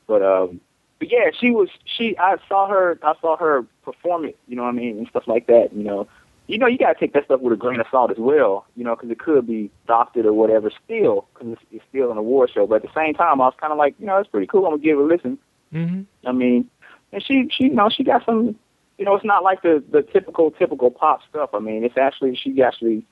[0.06, 0.60] but um
[1.00, 4.38] but yeah, she was she I saw her I saw her perform it.
[4.46, 5.70] You know what I mean and stuff like that.
[5.72, 6.06] You know.
[6.46, 8.84] You know, you gotta take that stuff with a grain of salt as well, you
[8.84, 12.50] know, because it could be doctored or whatever still, because it's, it's still an award
[12.52, 12.66] show.
[12.66, 14.66] But at the same time, I was kind of like, you know, it's pretty cool.
[14.66, 15.38] I'm gonna give it a listen.
[15.72, 16.04] Mhm.
[16.26, 16.68] I mean,
[17.12, 18.56] and she, she, you know, she got some,
[18.98, 21.50] you know, it's not like the the typical typical pop stuff.
[21.54, 23.04] I mean, it's actually she actually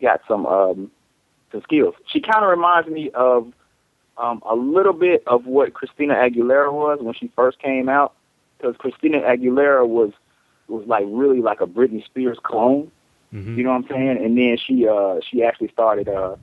[0.00, 0.90] got some um
[1.50, 1.94] some skills.
[2.06, 3.52] She kind of reminds me of
[4.16, 8.14] um a little bit of what Christina Aguilera was when she first came out,
[8.58, 10.12] because Christina Aguilera was
[10.68, 12.90] was like really like a Britney Spears clone.
[13.34, 13.56] Mhm.
[13.56, 14.24] You know what I'm saying?
[14.24, 16.36] And then she uh she actually started uh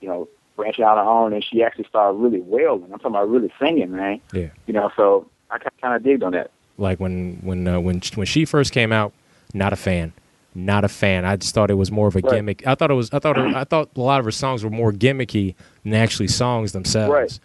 [0.00, 2.84] you know branching out on her own, and she actually started really wailing.
[2.84, 4.20] I'm talking about really singing, man.
[4.32, 4.48] Yeah.
[4.66, 6.50] You know, so I kind of digged on that.
[6.78, 9.12] Like when when uh, when when she first came out,
[9.54, 10.12] not a fan,
[10.54, 11.24] not a fan.
[11.24, 12.34] I just thought it was more of a Right.
[12.34, 12.66] gimmick.
[12.66, 13.10] I thought it was.
[13.12, 13.36] I thought.
[13.36, 15.54] Her, I thought a lot of her songs were more gimmicky
[15.84, 17.12] than actually songs themselves.
[17.12, 17.38] Right.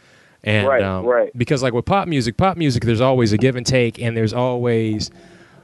[0.45, 1.31] And Right, um, right.
[1.37, 4.33] because like with pop music, pop music, there's always a give and take, and there's
[4.33, 5.09] always,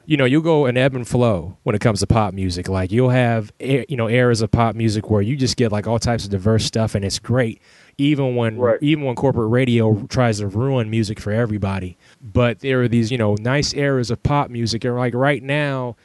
[0.09, 2.67] you know, you'll go an ebb and flow when it comes to pop music.
[2.67, 5.99] Like you'll have, you know, eras of pop music where you just get like all
[5.99, 7.61] types of diverse stuff, and it's great.
[7.99, 8.79] Even when, Right.
[8.81, 13.19] even when corporate radio tries to ruin music for everybody, but there are these, you
[13.19, 15.95] know, nice eras of pop music, and like right now,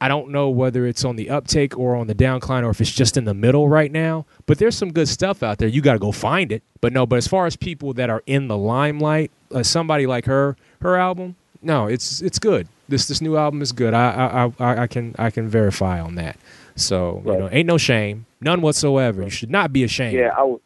[0.00, 2.90] I don't know whether it's on the uptake or on the downcline, or if it's
[2.90, 4.24] just in the middle right now.
[4.46, 5.68] But there's some good stuff out there.
[5.68, 6.62] You got to go find it.
[6.80, 10.24] But no, but as far as people that are in the limelight, uh, somebody like
[10.24, 12.68] her, her album, no, it's it's good.
[12.88, 13.94] This this new album is good.
[13.94, 14.10] I
[14.58, 16.36] I I, I can I can verify on that.
[16.76, 19.22] So you know, ain't no shame, none whatsoever.
[19.22, 20.14] You should not be ashamed.
[20.16, 20.60] Yeah, I was,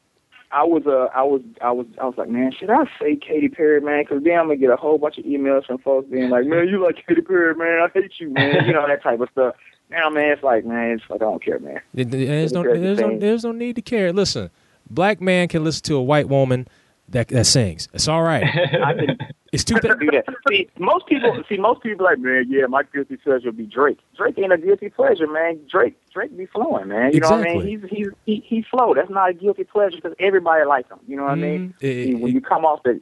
[0.53, 3.49] I was, uh, I was, I was, I was like, man, should I say Katy
[3.49, 4.05] Perry, man?
[4.05, 6.69] Because then I'm gonna get a whole bunch of emails from folks being like, man,
[6.69, 7.81] you like Katy Perry, man?
[7.83, 8.65] I hate you, man.
[8.67, 9.57] You know that type of stuff.
[9.91, 11.81] Now, man, it's like, man, it's like I don't care, man.
[11.93, 14.13] There- there- There's no, there's no, there's no need to care.
[14.13, 14.51] Listen,
[14.89, 16.69] black man can listen to a white woman
[17.09, 17.89] that that sings.
[17.93, 18.45] It's all right.
[18.85, 19.19] I can
[19.55, 19.79] It's two.
[19.79, 20.25] Th- do that.
[20.49, 23.99] See, most people, see, most people like, man, yeah, my guilty pleasure would be Drake.
[24.17, 25.61] Drake ain't a guilty pleasure, man.
[25.71, 27.13] Drake, Drake be flowing, man.
[27.13, 27.67] You know what I mean?
[27.81, 28.95] He's he's he he flow.
[28.95, 30.99] That's not a guilty pleasure because everybody likes him.
[31.07, 31.75] You know what I mean?
[31.81, 33.01] Mm, it- See, when it- you come off the,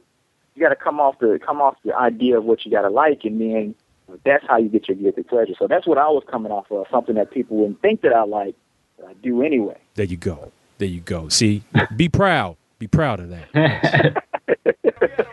[0.55, 2.89] you got to come off the come off the idea of what you got to
[2.89, 3.75] like, and then
[4.23, 5.53] that's how you get your guilty pleasure.
[5.57, 8.23] So that's what I was coming off of, something that people wouldn't think that I
[8.25, 8.55] like,
[8.97, 9.77] but I do anyway.
[9.95, 10.51] There you go.
[10.77, 11.29] There you go.
[11.29, 11.63] See,
[11.95, 12.57] be proud.
[12.79, 14.23] Be proud of that.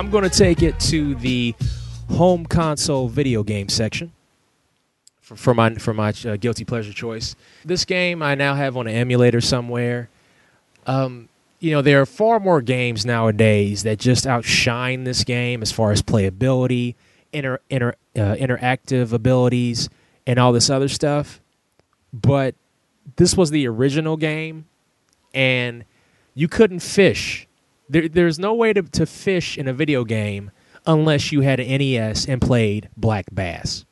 [0.00, 1.54] I'm going to take it to the
[2.08, 4.12] home console video game section
[5.20, 7.36] for, for my for my uh, guilty pleasure choice.
[7.66, 10.08] This game I now have on an emulator somewhere.
[10.86, 11.28] Um,
[11.58, 15.92] you know, there are far more games nowadays that just outshine this game as far
[15.92, 16.94] as playability,
[17.34, 19.90] inter, inter, uh, interactive abilities,
[20.26, 21.42] and all this other stuff.
[22.10, 22.54] But
[23.16, 24.64] this was the original game,
[25.34, 25.84] and
[26.32, 27.46] you couldn't fish.
[27.90, 30.52] There, there's no way to, to fish in a video game
[30.86, 33.84] unless you had an NES and played Black Bass.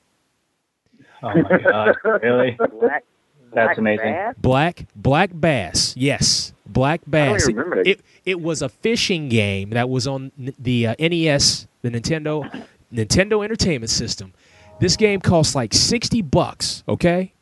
[1.22, 2.52] Oh my god, really?
[2.52, 3.04] Black,
[3.52, 4.04] That's Black amazing.
[4.12, 4.34] Bass?
[4.38, 7.42] Black Black Bass, yes, Black Bass.
[7.48, 7.90] even remember that.
[7.90, 13.42] It it was a fishing game that was on the uh, NES, the Nintendo Nintendo
[13.44, 14.32] Entertainment System.
[14.78, 17.32] This game cost like sixty bucks, okay,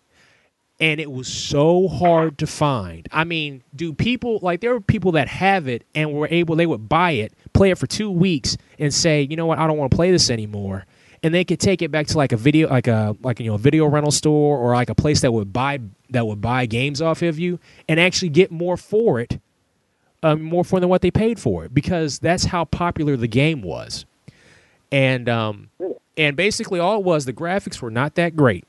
[0.79, 3.09] and it was so hard to find.
[3.11, 6.67] I mean, do people like there were people that have it and were able they
[6.67, 9.79] would buy it, play it for two weeks, and say, you know what, I don't
[9.79, 10.85] want to play this anymore.
[11.23, 13.55] And they could take it back to like a video, like a like you know
[13.55, 17.01] a video rental store or like a place that would buy that would buy games
[17.01, 17.59] off of you
[17.89, 19.41] and actually get more for it,
[20.23, 23.63] um, more for than what they paid for it because that's how popular the game
[23.63, 24.05] was.
[24.93, 25.71] And um,
[26.19, 28.65] and basically all it was the graphics were not that great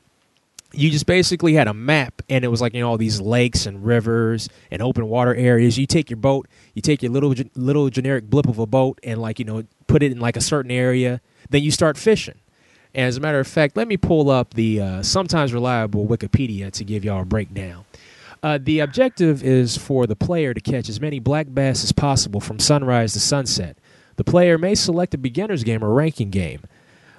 [0.78, 3.65] you just basically had a map and it was like you know all these lakes
[3.65, 5.78] and rivers and open water areas.
[5.78, 9.19] You take your boat you take your little little generic blip of a boat and
[9.19, 12.36] like you know put it in like a certain area then you start fishing.
[12.93, 16.71] And as a matter of fact let me pull up the uh, sometimes reliable wikipedia
[16.71, 17.86] to give y'all a breakdown.
[18.43, 22.39] Uh, the objective is for the player to catch as many black bass as possible
[22.39, 23.78] from sunrise to sunset.
[24.17, 26.61] The player may select a beginner's game or ranking game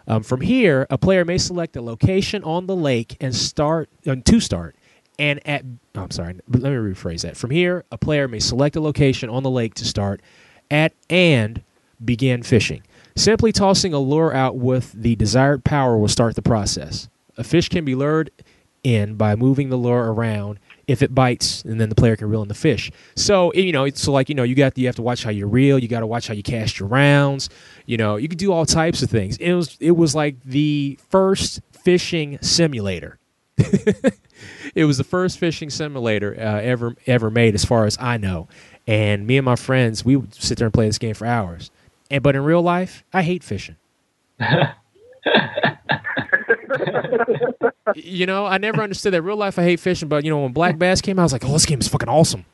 [0.09, 4.17] um, from here, a player may select a location on the lake and start uh,
[4.25, 4.75] to start.
[5.19, 7.37] And at oh, I'm sorry, let me rephrase that.
[7.37, 10.23] From here, a player may select a location on the lake to start
[10.71, 11.63] at and
[12.03, 12.83] begin fishing.
[13.17, 17.09] Simply tossing a lure out with the desired power will start the process.
[17.37, 18.31] A fish can be lured
[18.83, 20.59] in by moving the lure around.
[20.89, 22.91] If it bites, and then the player can reel in the fish.
[23.15, 25.47] So you know, so like you know, you got you have to watch how you
[25.47, 25.79] reel.
[25.79, 27.51] You got to watch how you cast your rounds.
[27.87, 29.37] You know, you could do all types of things.
[29.37, 33.19] It was it was like the first fishing simulator.
[34.75, 38.49] it was the first fishing simulator uh, ever ever made, as far as I know.
[38.87, 41.71] And me and my friends, we would sit there and play this game for hours.
[42.11, 43.77] And but in real life, I hate fishing.
[47.95, 49.23] you know, I never understood that.
[49.23, 51.33] Real life, I hate fishing, but you know, when Black Bass came out, I was
[51.33, 52.45] like, "Oh, this game is fucking awesome."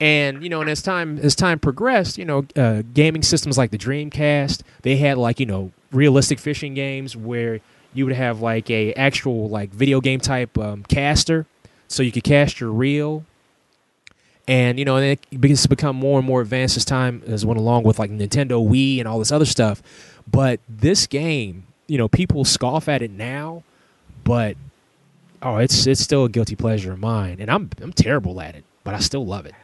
[0.00, 3.70] And you know, and as time as time progressed, you know, uh, gaming systems like
[3.70, 7.60] the Dreamcast, they had like you know realistic fishing games where
[7.94, 11.46] you would have like a actual like video game type um, caster,
[11.88, 13.24] so you could cast your reel.
[14.46, 17.44] And you know, and it begins to become more and more advanced as time as
[17.44, 19.82] went along with like Nintendo Wii and all this other stuff.
[20.30, 23.64] But this game, you know, people scoff at it now,
[24.24, 24.56] but
[25.42, 28.64] oh, it's it's still a guilty pleasure of mine, and I'm I'm terrible at it,
[28.84, 29.54] but I still love it.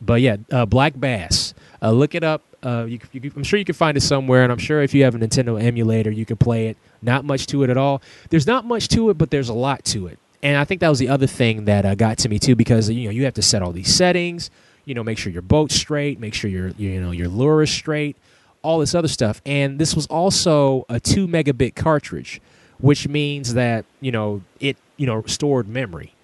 [0.00, 1.54] but yeah, uh, Black Bass.
[1.82, 2.42] Uh, look it up.
[2.62, 5.04] Uh, you, you, I'm sure you can find it somewhere, and I'm sure if you
[5.04, 6.76] have a Nintendo emulator, you can play it.
[7.02, 8.02] Not much to it at all.
[8.30, 10.18] There's not much to it, but there's a lot to it.
[10.42, 12.90] And I think that was the other thing that uh, got to me too, because
[12.90, 14.50] you know you have to set all these settings.
[14.86, 17.70] You know, make sure your boat's straight, make sure your you know your lure is
[17.70, 18.16] straight,
[18.62, 19.40] all this other stuff.
[19.46, 22.40] And this was also a two megabit cartridge,
[22.78, 26.14] which means that you know it you know stored memory.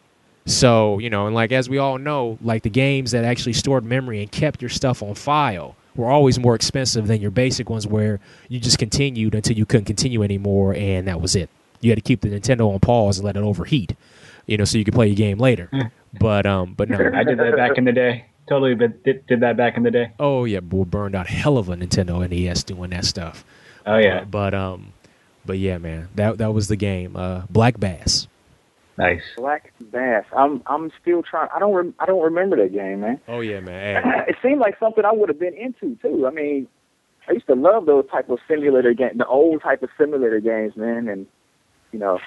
[0.48, 3.84] So, you know, and like as we all know, like the games that actually stored
[3.84, 7.84] memory and kept your stuff on file were always more expensive than your basic ones
[7.84, 11.50] where you just continued until you couldn't continue anymore and that was it.
[11.80, 13.96] You had to keep the Nintendo on pause and let it overheat,
[14.46, 15.68] you know, so you could play your game later.
[16.20, 16.96] but um but no.
[16.96, 18.26] I did that back in the day.
[18.48, 20.12] Totally, but did, did that back in the day.
[20.20, 23.44] Oh yeah, boy burned out hell of a Nintendo NES doing that stuff.
[23.84, 24.92] Oh yeah, But um
[25.44, 26.08] but yeah, man.
[26.14, 27.16] That that was the game.
[27.16, 28.26] Uh Black Bass.
[28.98, 29.22] nice.
[29.36, 30.24] Black Bass.
[30.36, 31.48] I'm I'm still trying.
[31.54, 33.20] I don't rem- I don't remember that game, man.
[33.28, 34.02] Oh yeah, man.
[34.04, 34.24] Hey.
[34.28, 36.26] it seemed like something I would have been into too.
[36.26, 36.68] I mean,
[37.28, 40.76] I used to love those type of simulator games, the old type of simulator games,
[40.76, 41.26] man, and
[41.92, 42.18] you know,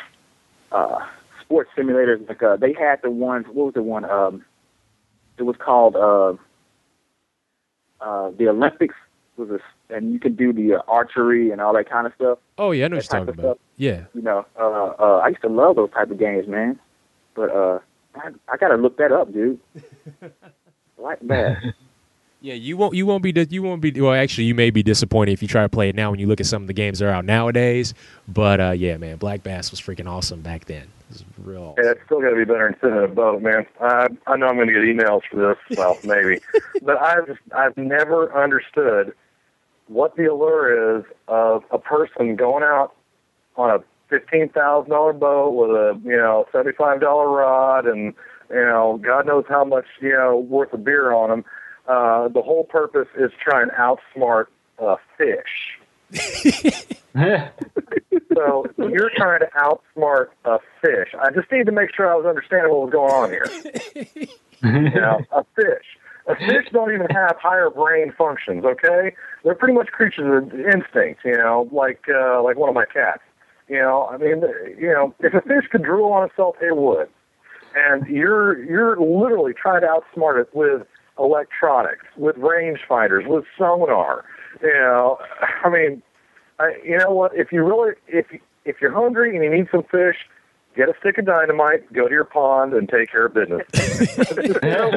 [0.72, 1.00] uh,
[1.42, 2.28] sports simulators.
[2.28, 3.46] Like uh, they had the ones.
[3.48, 4.04] What was the one?
[4.06, 4.44] Um,
[5.40, 6.34] it was called uh,
[8.02, 8.96] uh, the Olympics.
[9.38, 12.40] Was a, and you could do the uh, archery and all that kind of stuff.
[12.58, 13.60] Oh yeah, I know what you're talking about.
[13.78, 14.04] Yeah.
[14.14, 16.78] You know, uh, uh, I used to love those type of games, man.
[17.36, 17.80] But uh,
[18.16, 19.60] I, I gotta look that up, dude.
[20.98, 21.64] Black Bass.
[22.42, 22.96] Yeah, you won't.
[22.96, 23.32] You won't be.
[23.32, 23.92] Di- you won't be.
[24.00, 26.28] Well, actually, you may be disappointed if you try to play it now when you
[26.28, 27.94] look at some of the games that are out nowadays.
[28.28, 30.88] But uh, yeah, man, Black Bass was freaking awesome back then.
[31.10, 31.76] It was real.
[31.78, 33.66] Yeah, it's still got to be better than sitting in a boat, man.
[33.82, 35.78] I I know I'm going to get emails for this.
[35.78, 36.40] Well, maybe,
[36.84, 39.14] but I've I've never understood
[39.88, 42.94] what the allure is of a person going out
[43.56, 48.14] on a fifteen thousand dollar boat with a you know seventy five dollar rod and
[48.50, 51.46] you know God knows how much you know worth of beer on them.
[51.88, 54.46] Uh, the whole purpose is try and outsmart
[54.78, 55.79] a fish.
[58.34, 61.10] So you're trying to outsmart a fish.
[61.20, 64.28] I just need to make sure I was understanding what was going on here.
[64.62, 65.86] You know, a fish.
[66.28, 68.66] A fish don't even have higher brain functions.
[68.66, 71.22] Okay, they're pretty much creatures of instinct.
[71.24, 73.22] You know, like uh, like one of my cats.
[73.70, 74.44] You know, I mean,
[74.78, 77.08] you know, if a fish could drool on itself, it would.
[77.74, 80.86] And you're you're literally trying to outsmart it with
[81.18, 84.26] electronics, with rangefinders, with sonar.
[84.62, 85.18] You know,
[85.64, 86.02] I mean,
[86.60, 87.32] I, you know what?
[87.36, 88.26] If you really, if
[88.66, 90.18] if you're hungry and you need some fish,
[90.76, 93.64] get a stick of dynamite, go to your pond, and take care of business.
[94.38, 94.92] you, know,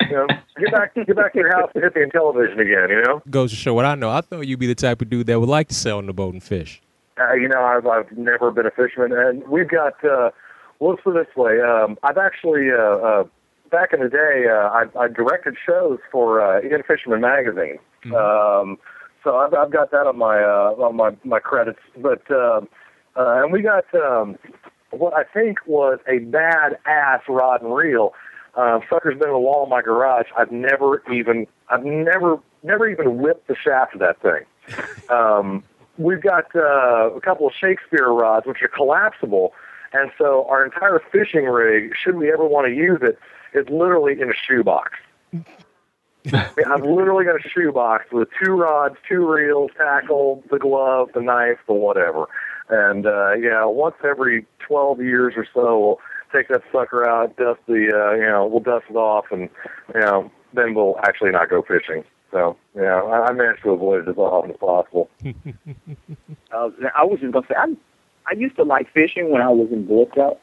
[0.00, 0.26] you, know,
[0.58, 2.88] get back, get back to your house and hit the television again.
[2.90, 4.10] You know, Goes to show what I know.
[4.10, 6.12] I thought you'd be the type of dude that would like to sail on the
[6.12, 6.80] boat and fish.
[7.20, 10.02] uh, you know, I've I've never been a fisherman, and we've got.
[10.04, 10.30] Uh,
[10.80, 11.60] well, let's put it this way.
[11.60, 12.70] Um, I've actually.
[12.70, 13.24] Uh, uh,
[13.70, 17.78] Back in the day, uh, I, I directed shows for uh, In-Fisherman magazine.
[18.12, 18.78] Um,
[19.22, 21.80] so I've, I've got that on my uh, on my my credits.
[21.96, 22.68] But um,
[23.16, 24.38] uh, and we got um,
[24.90, 28.12] what I think was a bad ass rod and reel.
[28.54, 30.26] Uh, sucker's been in the wall in my garage.
[30.36, 34.44] I've never even I've never never even whipped the shaft of that thing.
[35.10, 35.62] Um,
[35.98, 39.52] we've got uh, a couple of Shakespeare rods which are collapsible,
[39.92, 43.18] and so our entire fishing rig, should we ever want to use it,
[43.52, 44.92] is literally in a shoebox.
[46.32, 51.10] I mean, I've literally got a shoebox with two rods, two reels, tackle, the glove,
[51.14, 52.26] the knife, the whatever.
[52.68, 56.00] And uh, yeah, once every 12 years or so, we'll
[56.32, 59.48] take that sucker out, dust the, uh, you know, we'll dust it off, and
[59.94, 62.04] you know, then we'll actually not go fishing.
[62.30, 65.08] So yeah, I, I managed to avoid it as often as possible.
[66.52, 67.66] Uh, I was just gonna say, I
[68.30, 70.40] I used to like fishing when I was in Boy Scout,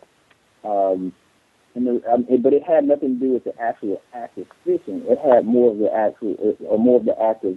[0.66, 1.14] um,
[1.76, 4.48] and the, um, it, but it had nothing to do with the actual act of
[4.64, 5.04] fishing.
[5.06, 6.36] It had more of the actual,
[6.68, 7.56] or more of the act of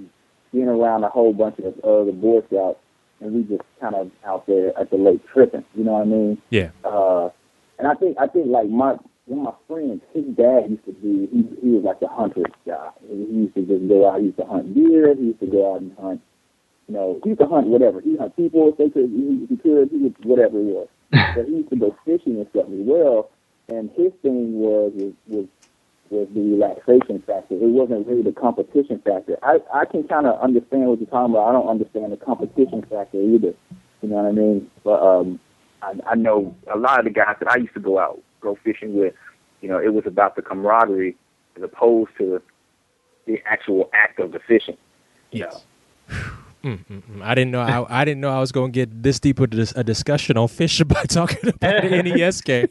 [0.52, 2.78] being around a whole bunch of other Boy Scouts,
[3.20, 5.64] and we just kind of out there at the lake tripping.
[5.74, 6.38] You know what I mean?
[6.50, 6.70] Yeah.
[6.84, 7.30] Uh,
[7.78, 8.96] and I think I think like my
[9.26, 12.44] one of my friends, his dad used to be he he was like a hunter
[12.66, 12.90] guy.
[13.08, 14.20] He used to just go out.
[14.20, 15.14] He used to hunt deer.
[15.14, 16.20] He used to go out and hunt.
[16.88, 18.00] You know, he used to hunt whatever.
[18.00, 19.10] He hunt people if they could.
[19.10, 19.90] He, he could.
[19.90, 20.88] He would whatever it was.
[21.10, 23.30] but he used to go fishing and stuff as well.
[23.68, 25.46] And his thing was was was,
[26.10, 27.54] was the relaxation factor.
[27.54, 29.38] It wasn't really the competition factor.
[29.42, 31.48] I I can kind of understand what you're talking about.
[31.48, 33.54] I don't understand the competition factor either.
[34.02, 34.70] You know what I mean?
[34.82, 35.40] But um,
[35.82, 38.58] I, I know a lot of the guys that I used to go out go
[38.62, 39.14] fishing with.
[39.60, 41.16] You know, it was about the camaraderie
[41.56, 42.42] as opposed to
[43.26, 44.76] the actual act of the fishing.
[45.30, 45.64] Yes.
[46.64, 47.22] Mm-mm-mm.
[47.22, 49.50] I didn't know I, I, didn't know I was going to get this deep with
[49.50, 52.68] this, a discussion on fish by talking about the NES game.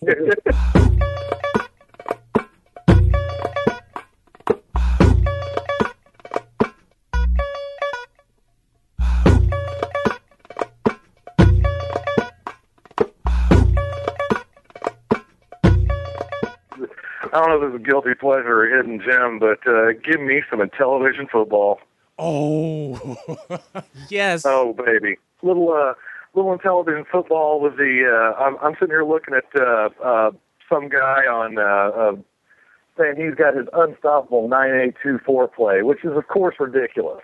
[17.31, 20.41] I don't know if it's a guilty pleasure or hidden gem, but uh, give me
[20.49, 21.79] some Intellivision football.
[22.19, 23.17] Oh,
[24.09, 24.43] yes.
[24.45, 25.93] Oh baby, little uh,
[26.35, 28.03] little Intellivision football with the.
[28.07, 30.31] Uh, I'm I'm sitting here looking at uh, uh,
[30.69, 32.15] some guy on uh, uh,
[32.97, 37.21] saying he's got his unstoppable nine eight two four play, which is of course ridiculous.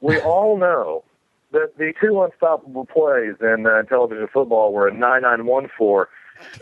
[0.00, 1.04] We all know
[1.52, 6.08] that the two unstoppable plays in uh, Intellivision football were a nine nine one four,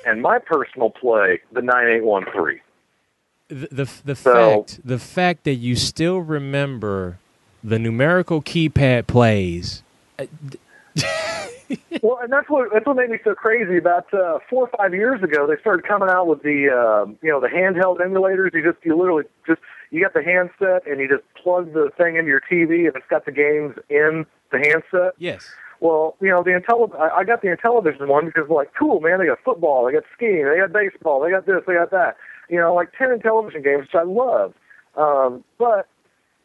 [0.05, 2.61] and my personal play the nine eight one three.
[3.49, 7.18] the the, the So- fact the fact that you still remember
[7.63, 9.83] the numerical keypad plays.
[12.03, 13.77] Well, and that's what that's what made me so crazy.
[13.77, 17.31] About uh, four or five years ago, they started coming out with the uh, you
[17.31, 18.55] know the handheld emulators.
[18.55, 22.17] You just you literally just you got the handset and you just plug the thing
[22.17, 25.15] into your TV and it's got the games in the handset.
[25.19, 25.49] Yes.
[25.81, 29.19] Well, you know the Intelli- I I got the Intellivision one because like cool man,
[29.21, 32.17] they got football, they got skiing, they got baseball, they got this, they got that.
[32.49, 34.55] You know, like ten television games, which I love.
[34.97, 35.87] Um, but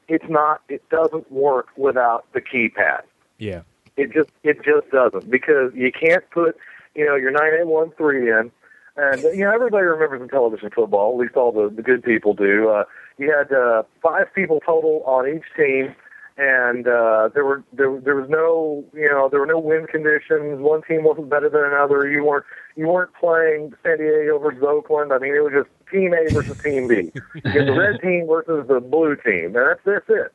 [0.07, 0.61] it's not.
[0.69, 3.01] It doesn't work without the keypad.
[3.37, 3.61] Yeah.
[3.97, 6.57] It just it just doesn't because you can't put
[6.95, 8.51] you know your nine eight one three in,
[8.97, 11.13] and you know everybody remembers Intellivision football.
[11.13, 12.69] At least all the the good people do.
[12.69, 12.83] Uh,
[13.17, 15.95] you had uh, five people total on each team,
[16.37, 20.59] and uh, there were there there was no you know there were no win conditions.
[20.59, 22.09] One team wasn't better than another.
[22.09, 22.45] You weren't
[22.75, 25.13] you weren't playing San Diego versus Oakland.
[25.13, 27.11] I mean it was just team A versus team B.
[27.13, 30.31] You had the red team versus the blue team, and that's that's it.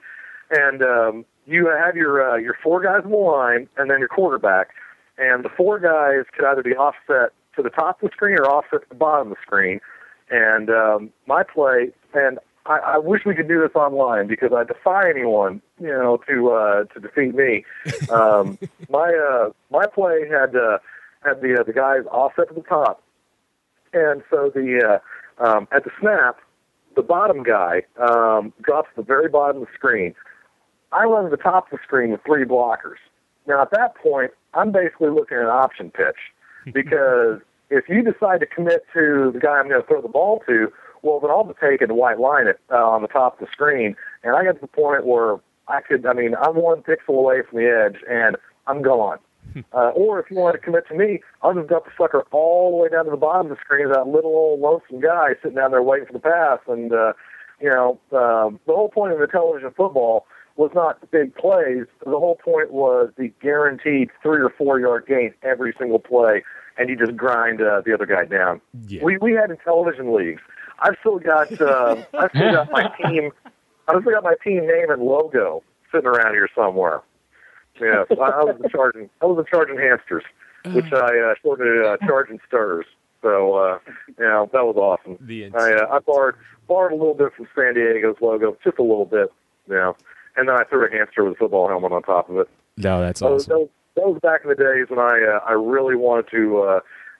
[0.50, 4.08] And um, you have your uh, your four guys in the line, and then your
[4.08, 4.68] quarterback,
[5.18, 8.46] and the four guys could either be offset to the top of the screen or
[8.46, 9.80] offset to the bottom of the screen.
[10.30, 14.64] And um, my play, and I, I wish we could do this online because I
[14.64, 17.64] defy anyone, you know, to uh, to defeat me.
[18.10, 20.78] Um, my uh, my play had uh,
[21.22, 23.02] had the uh, the guys offset to the top,
[23.92, 24.98] and so the uh,
[25.40, 26.38] um, at the snap,
[26.96, 30.14] the bottom guy um, drops to the very bottom of the screen.
[30.92, 32.98] I run to the top of the screen with three blockers.
[33.46, 36.16] Now at that point, I'm basically looking at an option pitch
[36.72, 40.42] because if you decide to commit to the guy I'm going to throw the ball
[40.46, 40.72] to,
[41.02, 43.46] well then I'll just take it and white line it uh, on the top of
[43.46, 43.96] the screen.
[44.22, 45.36] And I get to the point where
[45.68, 48.36] I could, I mean, I'm one pixel away from the edge and
[48.66, 49.18] I'm gone.
[49.72, 52.70] Uh, or if you want to commit to me, I'll just dump the sucker all
[52.70, 53.88] the way down to the bottom of the screen.
[53.90, 56.58] That little old lonesome guy sitting down there waiting for the pass.
[56.66, 57.12] And uh,
[57.60, 60.26] you know, um, the whole point of the Intellivision football
[60.56, 61.86] was not big plays.
[62.04, 66.42] The whole point was the guaranteed three or four yard gain every single play,
[66.76, 68.60] and you just grind uh, the other guy down.
[68.86, 69.02] Yeah.
[69.02, 70.42] We we had Intellivision leagues.
[70.80, 73.30] I've still got uh, I've still got my team.
[73.88, 77.02] I've still got my team name and logo sitting around here somewhere.
[77.80, 79.10] Yes, I, I was in charging.
[79.22, 80.24] I was in charging hamsters,
[80.72, 82.86] which I uh, shortened uh, charging stirs.
[83.22, 85.18] So uh, you know that was awesome.
[85.20, 86.36] The I uh, I borrowed
[86.68, 89.32] borrowed a little bit from San Diego's logo, just a little bit,
[89.68, 89.96] you know,
[90.36, 92.48] and then I threw a hamster with a football helmet on top of it.
[92.76, 93.48] no, that's awesome.
[93.48, 96.58] that, was, that was back in the days when I uh, I really wanted to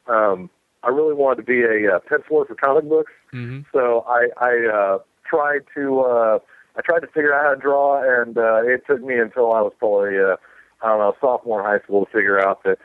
[0.08, 0.50] uh, um,
[0.82, 3.12] I really wanted to be a uh, penciler for comic books.
[3.30, 6.38] hmm So I I uh, tried to uh,
[6.76, 9.60] I tried to figure out how to draw, and uh, it took me until I
[9.60, 10.36] was probably uh,
[10.82, 12.78] I don't know sophomore in high school to figure out that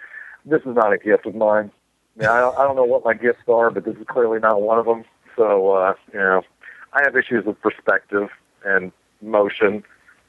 [0.45, 1.71] this is not a gift of mine.
[2.17, 4.39] I, mean, I, don't, I don't know what my gifts are, but this is clearly
[4.39, 5.03] not one of them.
[5.35, 6.43] So uh, you know,
[6.93, 8.29] I have issues with perspective
[8.63, 8.91] and
[9.21, 9.83] motion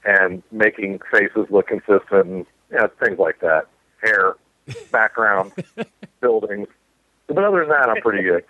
[0.05, 3.67] and making faces look consistent, and you know, things like that.
[4.03, 4.37] Hair,
[4.93, 5.53] background,
[6.21, 6.69] buildings.
[7.27, 8.45] But other than that, I'm pretty good.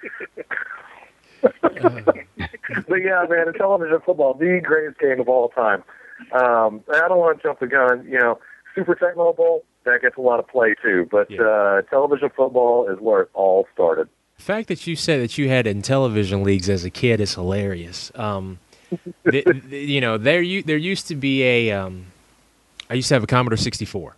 [2.88, 5.82] but yeah, man, Intellivision football, the greatest game of all time.
[6.32, 8.06] Um, I don't want to jump the gun.
[8.08, 8.38] You know,
[8.76, 11.40] Super Tecmo Bowl that gets a lot of play too, but Yeah.
[11.40, 14.08] uh, Intellivision football is where it all started.
[14.36, 18.12] The fact that you said that you had Intellivision leagues as a kid is hilarious.
[18.14, 18.58] Um,
[19.30, 21.72] th- th- you know, there you there used to be a.
[21.72, 22.06] Um,
[22.88, 24.14] I used to have a Commodore 64,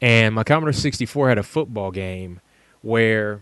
[0.00, 2.40] and my Commodore 64 had a football game
[2.80, 3.40] where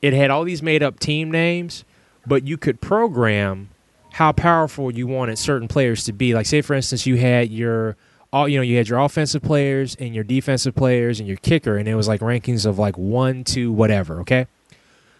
[0.00, 1.84] it had all these made up team names,
[2.26, 3.68] but you could program
[4.12, 6.32] how powerful you wanted certain players to be.
[6.34, 7.96] Like, say for instance, you had your
[8.34, 11.76] all you know, you had your offensive players and your defensive players and your kicker,
[11.76, 14.20] and it was like rankings of like one two whatever.
[14.22, 14.48] Okay.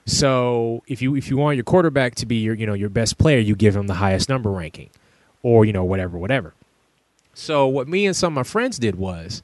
[0.05, 3.17] So if you if you want your quarterback to be your you know your best
[3.17, 4.91] player, you give him the highest number ranking,
[5.45, 6.55] or you know whatever whatever.
[7.35, 9.43] So what me and some of my friends did was,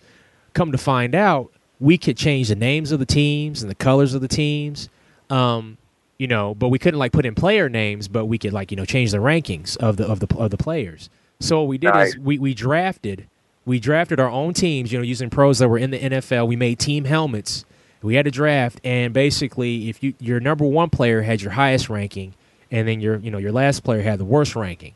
[0.53, 4.14] come to find out, we could change the names of the teams and the colors
[4.14, 4.89] of the teams,
[5.29, 5.77] um,
[6.18, 8.77] you know, but we couldn't like put in player names, but we could like you
[8.77, 11.09] know change the rankings of the of the of the players.
[11.39, 12.09] So what we did Nice.
[12.09, 13.29] is we we drafted
[13.71, 16.49] we drafted our own teams, you know, using pros that were in the NFL.
[16.49, 17.64] We made team helmets.
[18.03, 21.89] We had a draft, and basically, if you your number one player had your highest
[21.89, 22.35] ranking,
[22.73, 24.95] and then your you know your last player had the worst ranking.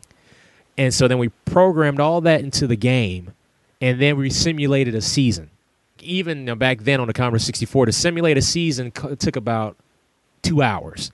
[0.77, 3.33] And so then we programmed all that into the game,
[3.81, 5.51] and then we simulated a season.
[6.01, 9.37] Even you know, back then on the Commodore 64, to simulate a season co- took
[9.37, 9.77] about
[10.43, 11.13] two hours.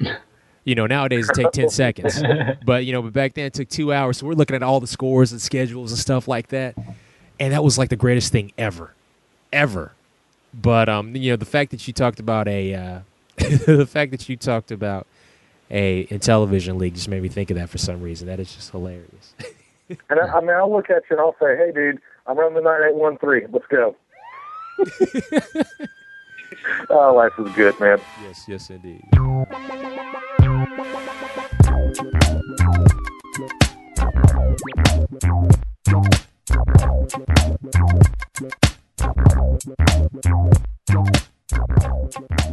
[0.66, 2.20] You know, nowadays it takes ten seconds,
[2.64, 4.18] but you know, but back then it took two hours.
[4.18, 6.74] So we're looking at all the scores and schedules and stuff like that,
[7.38, 8.92] and that was like the greatest thing ever,
[9.52, 9.92] ever.
[10.52, 12.98] But um, you know, the fact that you talked about a, uh,
[13.36, 15.06] the fact that you talked about
[15.70, 18.26] a Intellivision league just made me think of that for some reason.
[18.26, 19.34] That is just hilarious.
[20.10, 22.54] And I, I mean, I'll look at you and I'll say, "Hey, dude, I'm running
[22.54, 23.46] the nine eight one three.
[23.52, 23.94] Let's go."
[26.90, 28.00] oh, life is good, man.
[28.24, 29.04] yes, yes, indeed.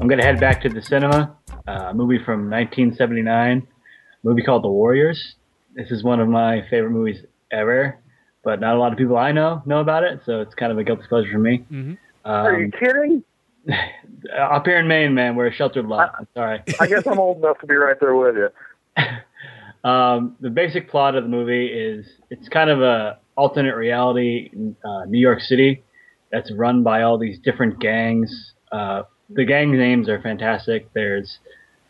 [0.01, 1.36] I'm gonna head back to the cinema.
[1.67, 5.36] Uh, a movie from 1979, a movie called The Warriors.
[5.76, 7.97] This is one of my favorite movies ever,
[8.43, 10.78] but not a lot of people I know know about it, so it's kind of
[10.78, 11.65] a guilty pleasure for me.
[11.71, 11.97] Mhm.
[12.26, 13.24] Are you Um, kidding?
[14.38, 16.13] up here in Maine, man, we're a sheltered lot.
[16.17, 16.61] I'm sorry.
[16.79, 18.49] I guess I'm old enough to be right there with you.
[19.84, 24.75] Um, the basic plot of the movie is it's kind of a alternate reality in
[24.86, 25.84] uh, New York City
[26.31, 28.53] that's run by all these different gangs.
[28.71, 30.91] Uh, the gang names are fantastic.
[30.93, 31.39] There's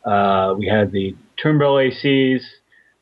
[0.05, 2.41] uh, we have the Turnbull ACs,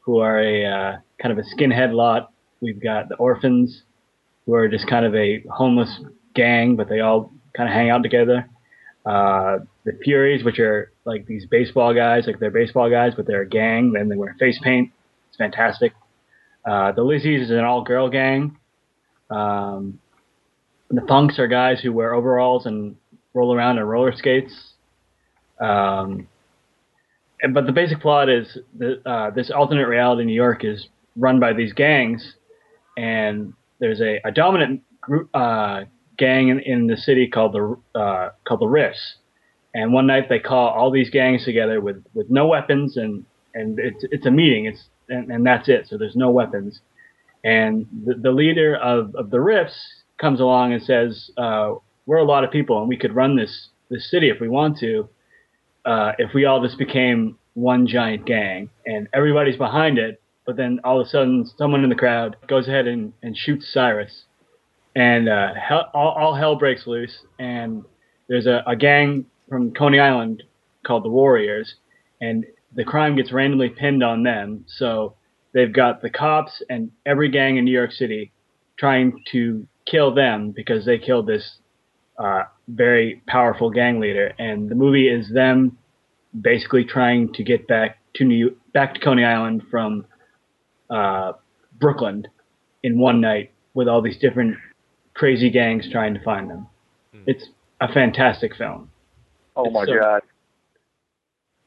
[0.01, 2.31] who are a uh, kind of a skinhead lot.
[2.59, 3.83] We've got the Orphans,
[4.45, 6.01] who are just kind of a homeless
[6.35, 8.49] gang, but they all kind of hang out together.
[9.05, 13.41] Uh, the Furies, which are like these baseball guys, like they're baseball guys, but they're
[13.41, 13.93] a gang.
[13.93, 14.91] Then they wear face paint.
[15.29, 15.93] It's fantastic.
[16.63, 18.57] Uh, the Lizzies is an all-girl gang.
[19.31, 19.99] Um,
[20.89, 22.95] the Punks are guys who wear overalls and
[23.33, 24.53] roll around on roller skates.
[25.59, 26.27] Um,
[27.41, 31.39] and, but the basic plot is that uh, this alternate reality New York is run
[31.39, 32.35] by these gangs,
[32.97, 35.81] and there's a, a dominant group uh,
[36.21, 39.03] gang in, in the city called the uh, called the Riffs.
[39.73, 43.79] And one night they call all these gangs together with, with no weapons, and, and
[43.79, 44.65] it's it's a meeting.
[44.65, 45.87] It's and, and that's it.
[45.87, 46.81] So there's no weapons.
[47.43, 49.77] And the, the leader of, of the Riffs
[50.19, 51.73] comes along and says, uh,
[52.05, 54.77] "We're a lot of people, and we could run this this city if we want
[54.79, 55.09] to.
[55.83, 60.79] Uh, if we all just became one giant gang, and everybody's behind it, but then
[60.83, 64.25] all of a sudden someone in the crowd goes ahead and, and shoots Cyrus,
[64.95, 67.19] and uh, hell, all, all hell breaks loose.
[67.39, 67.83] And
[68.27, 70.43] there's a, a gang from Coney Island
[70.85, 71.75] called the Warriors,
[72.19, 74.65] and the crime gets randomly pinned on them.
[74.67, 75.15] So
[75.53, 78.31] they've got the cops and every gang in New York City
[78.77, 81.57] trying to kill them because they killed this
[82.17, 84.33] uh, very powerful gang leader.
[84.39, 85.77] And the movie is them
[86.39, 90.05] basically trying to get back to New back to Coney Island from
[90.89, 91.33] uh,
[91.79, 92.27] Brooklyn
[92.83, 94.57] in one night with all these different
[95.13, 96.67] crazy gangs trying to find them.
[97.27, 97.49] It's
[97.79, 98.89] a fantastic film.
[99.55, 100.21] Oh It's my so- god.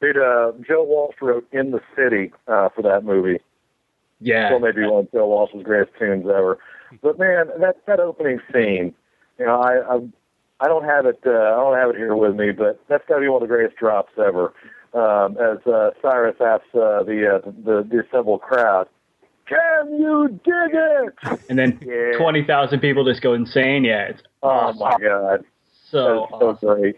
[0.01, 3.41] Dude, uh, Joe Walsh wrote "In the City" uh, for that movie.
[4.21, 4.49] Yeah.
[4.49, 6.59] Still maybe one of Joe Walsh's greatest tunes ever.
[7.03, 8.95] But man, that that opening scene,
[9.39, 10.01] you know, I I,
[10.61, 13.17] I don't have it uh, I don't have it here with me, but that's got
[13.17, 14.53] to be one of the greatest drops ever.
[14.93, 18.89] Um, as uh, Cyrus asks uh, the, uh, the the assembled crowd,
[19.47, 22.17] "Can you dig it?" and then Yeah.
[22.19, 23.85] 20,000 people just go insane.
[23.85, 25.45] Yeah, it's Oh my god,
[25.91, 26.81] so so awesome.
[26.81, 26.97] great.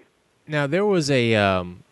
[0.49, 1.83] Now there was a um,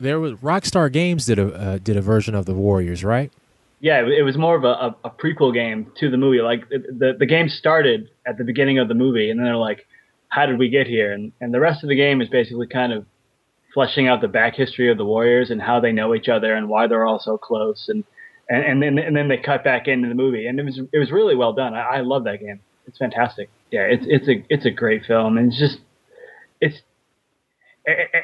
[0.00, 3.30] there was Rockstar Games did a uh, did a version of the Warriors, right?
[3.80, 6.40] Yeah, it it was more of a, a, a prequel game to the movie.
[6.40, 9.56] Like it- the the game started at the beginning of the movie, and then they're
[9.56, 9.86] like,
[10.28, 12.92] "How did we get here?" And and the rest of the game is basically kind
[12.92, 13.04] of
[13.74, 16.68] fleshing out the back history of the Warriors and how they know each other and
[16.68, 17.88] why they're all so close.
[17.88, 18.04] And
[18.48, 20.98] and, and then and then they cut back into the movie, and it was it
[20.98, 21.74] was really well done.
[21.74, 22.60] I, I love that game.
[22.86, 23.48] It's fantastic.
[23.70, 25.78] Yeah, it's it's a it's a great film, and it's just
[26.60, 26.82] it's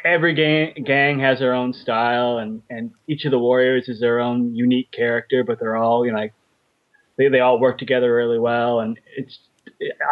[0.05, 4.21] every gang gang has their own style, and and each of the warriors is their
[4.21, 6.35] own unique character, but they're all you know like
[7.17, 9.39] they they all work together really well, and it's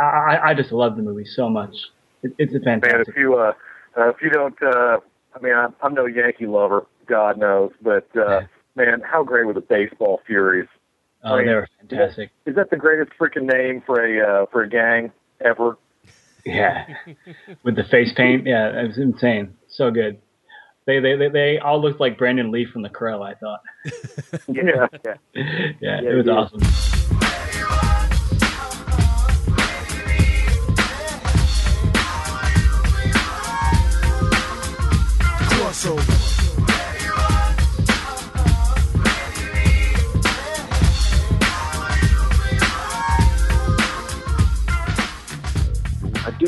[0.01, 1.75] I I just love the movie so much.
[2.23, 3.09] It, it's a Man, fantastic.
[3.09, 3.53] if you uh,
[3.97, 4.99] uh, if you don't, uh,
[5.35, 8.43] I mean, I'm, I'm no Yankee lover, God knows, but uh,
[8.79, 10.69] man, how great were the baseball Furies?
[11.25, 12.31] oh, they were fantastic.
[12.47, 15.13] Is that the greatest freaking name for a uh, for a gang
[15.45, 15.77] ever?
[16.47, 16.87] Yeah,
[17.65, 19.55] with the face paint, yeah, it was insane.
[19.69, 20.21] So good.
[20.87, 23.23] They they they, they all looked like Brandon Lee from The Crow.
[23.23, 23.61] I thought.
[24.49, 25.15] Yeah, yeah.
[25.35, 26.53] yeah, Yeah, it was
[35.83, 36.18] he is.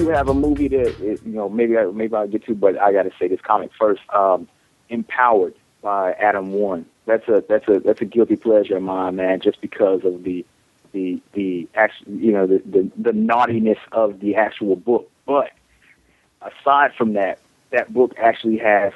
[0.03, 0.15] Awesome.
[0.15, 3.05] have a movie that you know maybe I, maybe I'll get to, but I got
[3.05, 4.03] to say this comic first.
[4.11, 4.49] Um,
[4.89, 6.85] Empowered by Adam Warren.
[7.07, 9.41] That's a that's a that's a guilty pleasure of mine, man.
[9.41, 10.45] Just because of the
[10.93, 15.11] the the actual you know the, the the naughtiness of the actual book.
[15.27, 15.53] But
[16.43, 17.39] aside from that,
[17.71, 18.93] that book actually has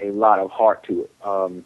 [0.00, 1.10] a lot of heart to it.
[1.22, 1.64] Um,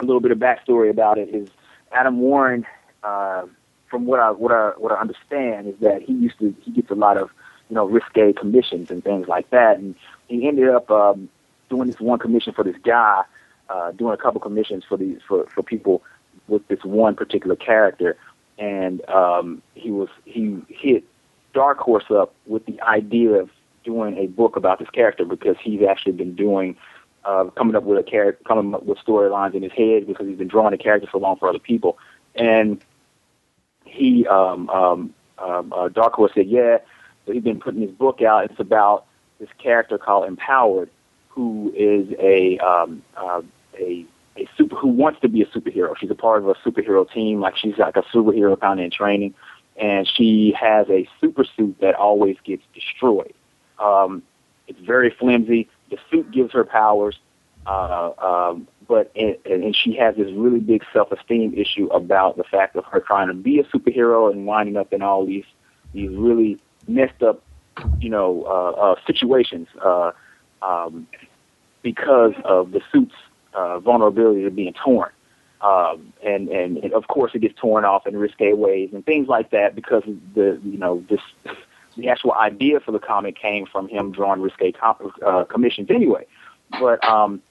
[0.00, 1.48] a little bit of backstory about it is
[1.92, 2.66] Adam Warren.
[3.02, 3.46] Uh,
[3.88, 6.90] from what I what I what I understand is that he used to he gets
[6.90, 7.30] a lot of
[7.72, 9.94] you know risque commissions and things like that, and
[10.28, 11.30] he ended up um,
[11.70, 13.22] doing this one commission for this guy,
[13.70, 16.02] uh, doing a couple commissions for these for for people
[16.48, 18.18] with this one particular character,
[18.58, 21.02] and um, he was he hit
[21.54, 23.48] Dark Horse up with the idea of
[23.84, 26.76] doing a book about this character because he's actually been doing
[27.24, 30.36] uh, coming up with a character, coming up with storylines in his head because he's
[30.36, 31.96] been drawing the character so long for other people,
[32.34, 32.84] and
[33.86, 36.76] he um, um, um, uh, Dark Horse said, yeah.
[37.26, 38.44] So he's been putting his book out.
[38.50, 39.06] It's about
[39.38, 40.90] this character called Empowered,
[41.28, 43.42] who is a um, uh,
[43.78, 45.96] a a super who wants to be a superhero.
[45.96, 48.90] She's a part of a superhero team, like she's like a superhero kind of in
[48.90, 49.34] training,
[49.76, 53.34] and she has a super suit that always gets destroyed.
[53.78, 54.22] Um,
[54.68, 55.68] it's very flimsy.
[55.90, 57.18] The suit gives her powers,
[57.66, 62.76] uh, um, but and, and she has this really big self-esteem issue about the fact
[62.76, 65.44] of her trying to be a superhero and winding up in all these
[65.92, 67.42] these really messed up,
[68.00, 70.12] you know, uh, uh, situations uh,
[70.62, 71.06] um,
[71.82, 73.14] because of the suit's
[73.54, 75.10] uh, vulnerability to being torn.
[75.60, 79.28] Um, and, and and of course it gets torn off in risque ways and things
[79.28, 80.02] like that because
[80.34, 81.20] the you know this
[81.96, 86.26] the actual idea for the comic came from him drawing risque com- uh, commissions anyway.
[86.80, 87.42] But um,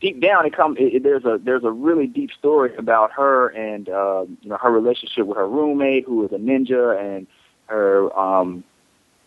[0.00, 3.48] deep down, it come it, it, there's a there's a really deep story about her
[3.48, 7.26] and uh, you know her relationship with her roommate who was a ninja and
[7.66, 8.64] her um,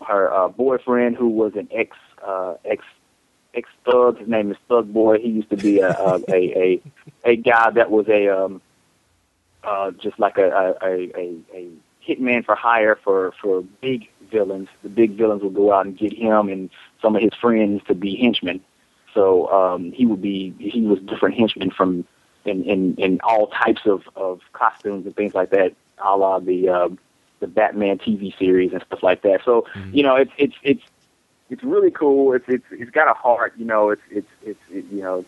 [0.05, 1.95] her uh, boyfriend who was an ex
[2.25, 2.83] uh, ex
[3.53, 4.19] ex thug.
[4.19, 5.19] His name is Thug Boy.
[5.19, 6.81] He used to be a a a, a,
[7.25, 8.61] a guy that was a um,
[9.63, 11.67] uh, just like a a, a a
[12.07, 14.69] hitman for hire for for big villains.
[14.83, 16.69] The big villains would go out and get him and
[17.01, 18.61] some of his friends to be henchmen.
[19.13, 22.05] So um, he would be he was different henchmen from
[22.45, 26.69] in in, in all types of, of costumes and things like that, a la the
[26.69, 26.89] uh,
[27.39, 29.41] the Batman TV series and stuff like that.
[29.45, 29.93] So Mhm.
[29.93, 30.83] you know it's it's it's
[31.49, 32.33] it's really cool.
[32.33, 33.53] It's it's it's got a heart.
[33.57, 35.25] You know it's it's it's it, you know.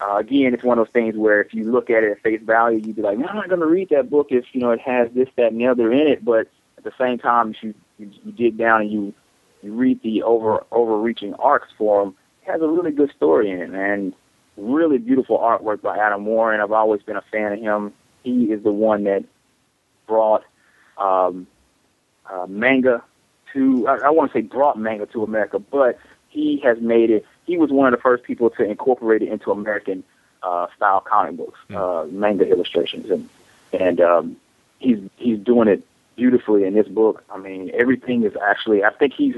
[0.00, 2.40] Uh, again, it's one of those things where if you look at it at face
[2.42, 4.72] value, you'd be like, "Man, I'm not going to read that book if you know
[4.72, 7.62] it has this, that, and the other in it." But at the same time, if
[7.62, 9.14] you you, you dig down and you
[9.62, 13.60] you read the over overreaching arcs for him, it has a really good story in
[13.60, 14.12] it, man.
[14.56, 16.60] Really beautiful artwork by Adam Warren.
[16.60, 17.92] I've always been a fan of him.
[18.24, 19.24] He is the one that
[20.08, 20.42] brought
[20.98, 21.46] um,
[22.30, 23.02] uh, manga
[23.52, 23.86] to.
[23.88, 27.26] I, I want to say brought manga to America, but he has made it.
[27.46, 30.04] He was one of the first people to incorporate it into American
[30.42, 33.28] uh, style comic books, uh, manga illustrations, and
[33.72, 34.36] and um,
[34.78, 35.84] he's he's doing it
[36.16, 37.24] beautifully in this book.
[37.30, 38.84] I mean, everything is actually.
[38.84, 39.36] I think he's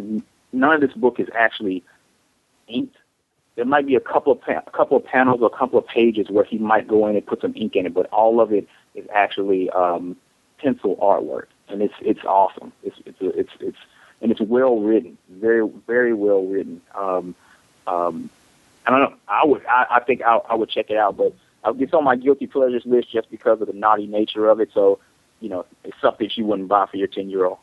[0.52, 1.82] none of this book is actually
[2.68, 2.96] inked.
[3.56, 5.86] There might be a couple of pa- a couple of panels or a couple of
[5.86, 8.52] pages where he might go in and put some ink in it, but all of
[8.52, 10.16] it is actually um,
[10.58, 12.72] pencil artwork, and it's it's awesome.
[12.82, 13.78] It's it's it's it's
[14.20, 16.80] and it's well written, very very well written.
[16.94, 17.34] Um,
[17.86, 18.30] um,
[18.86, 19.14] I don't know.
[19.28, 21.34] I would I, I think I, I would check it out, but
[21.78, 24.70] it's on my guilty pleasures list just because of the naughty nature of it.
[24.72, 24.98] So
[25.40, 27.58] you know, it's something you wouldn't buy for your ten year old.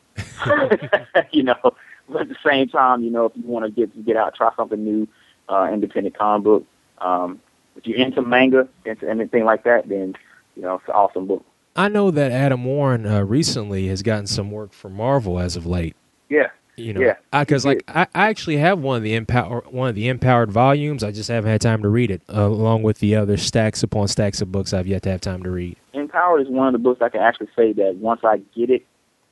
[1.31, 1.73] you know,
[2.09, 4.51] but at the same time, you know, if you want to get get out, try
[4.55, 5.07] something new,
[5.49, 6.65] uh, independent comic book.
[6.99, 7.39] Um,
[7.75, 10.15] if you're into manga, into anything like that, then
[10.55, 11.45] you know it's an awesome book.
[11.75, 15.65] I know that Adam Warren uh, recently has gotten some work for Marvel as of
[15.65, 15.95] late.
[16.29, 19.63] Yeah, You know, Yeah, because he like I, I actually have one of the empower
[19.69, 21.03] one of the empowered volumes.
[21.03, 24.07] I just haven't had time to read it, uh, along with the other stacks upon
[24.07, 25.77] stacks of books I've yet to have time to read.
[25.93, 28.85] Empowered is one of the books I can actually say that once I get it,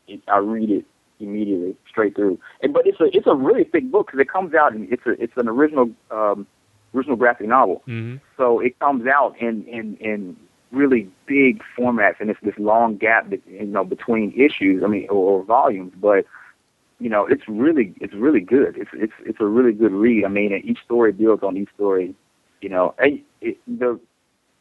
[0.07, 0.85] it I read it
[1.19, 2.39] immediately, straight through.
[2.61, 5.05] And, but it's a it's a really thick book because it comes out and it's
[5.05, 6.47] a it's an original um,
[6.93, 7.83] original graphic novel.
[7.87, 8.17] Mm-hmm.
[8.37, 10.37] So it comes out in in in
[10.71, 14.83] really big formats, and it's this long gap, you know, between issues.
[14.83, 16.25] I mean, or, or volumes, but
[16.99, 18.77] you know, it's really it's really good.
[18.77, 20.25] It's it's it's a really good read.
[20.25, 22.15] I mean, each story builds on each story.
[22.61, 23.99] You know, and it, the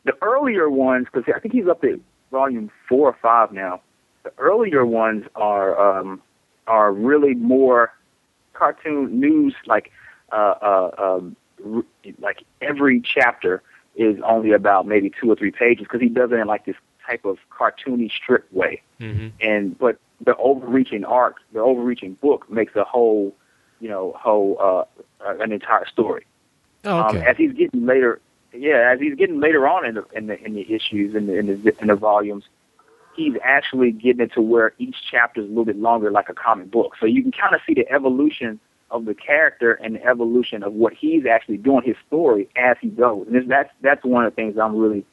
[0.05, 3.83] the earlier ones, because I think he's up to volume four or five now.
[4.23, 6.23] The earlier ones are um,
[6.67, 7.93] are really more
[8.53, 9.91] cartoon news, like
[10.33, 11.37] uh, uh, um,
[12.21, 13.63] like every chapter
[13.99, 16.77] is only about maybe two or three pages because he does it in like this
[17.07, 18.81] type of cartoony strip way.
[19.01, 19.29] Mm-hmm.
[19.41, 23.35] And but the overreaching arc, the overreaching book makes a whole
[23.81, 26.27] you know, whole uh, uh, an entire story.
[26.85, 28.21] Oh, Um, as he's getting later,
[28.53, 31.39] yeah, as he's getting later on in the in the in the issues in the
[31.39, 32.45] in the, in the volumes,
[33.15, 36.35] he's actually getting it to where each chapter is a little bit longer, like a
[36.35, 36.95] comic book.
[36.99, 40.73] So you can kind of see the evolution of the character and the evolution of
[40.73, 43.27] what he's actually doing his story as he goes.
[43.29, 45.05] And that's that's one of the things I'm really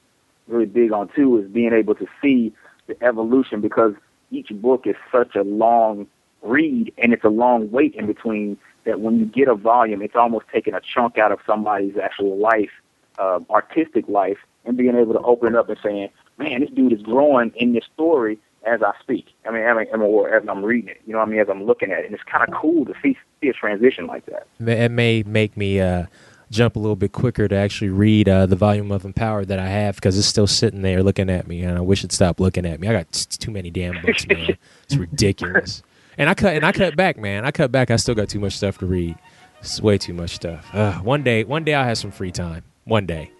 [0.47, 2.53] really big on too is being able to see
[2.87, 3.93] the evolution because
[4.31, 6.07] each book is such a long
[6.41, 10.15] read and it's a long wait in between that when you get a volume, it's
[10.15, 12.69] almost taking a chunk out of somebody's actual life,
[13.17, 16.93] uh, artistic life, and being able to open it up and saying, man, this dude
[16.93, 19.27] is growing in this story as I speak.
[19.47, 21.49] I mean, I mean, or as I'm reading it, you know what I mean, as
[21.49, 22.05] I'm looking at it.
[22.05, 24.47] And it's kind of cool to see, see a transition like that.
[24.59, 26.05] It may make me uh,
[26.51, 29.67] jump a little bit quicker to actually read uh, the volume of Empowered that I
[29.67, 32.65] have because it's still sitting there looking at me, and I wish it stopped looking
[32.65, 32.87] at me.
[32.87, 34.57] I got t- too many damn books, man.
[34.83, 35.81] It's ridiculous.
[36.17, 37.43] And I cut and I cut back, man.
[37.43, 37.91] I cut back.
[37.91, 39.17] I still got too much stuff to read.
[39.59, 40.73] It's way too much stuff.
[40.73, 42.63] Uh, one day, one day I'll have some free time.
[42.83, 43.31] One day,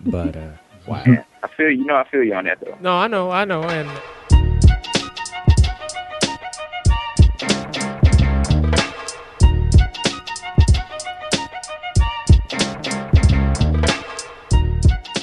[0.00, 0.50] but uh,
[0.88, 1.04] wow.
[1.42, 2.76] I feel you know, I feel you on that though.
[2.80, 3.88] No, I know, I know, and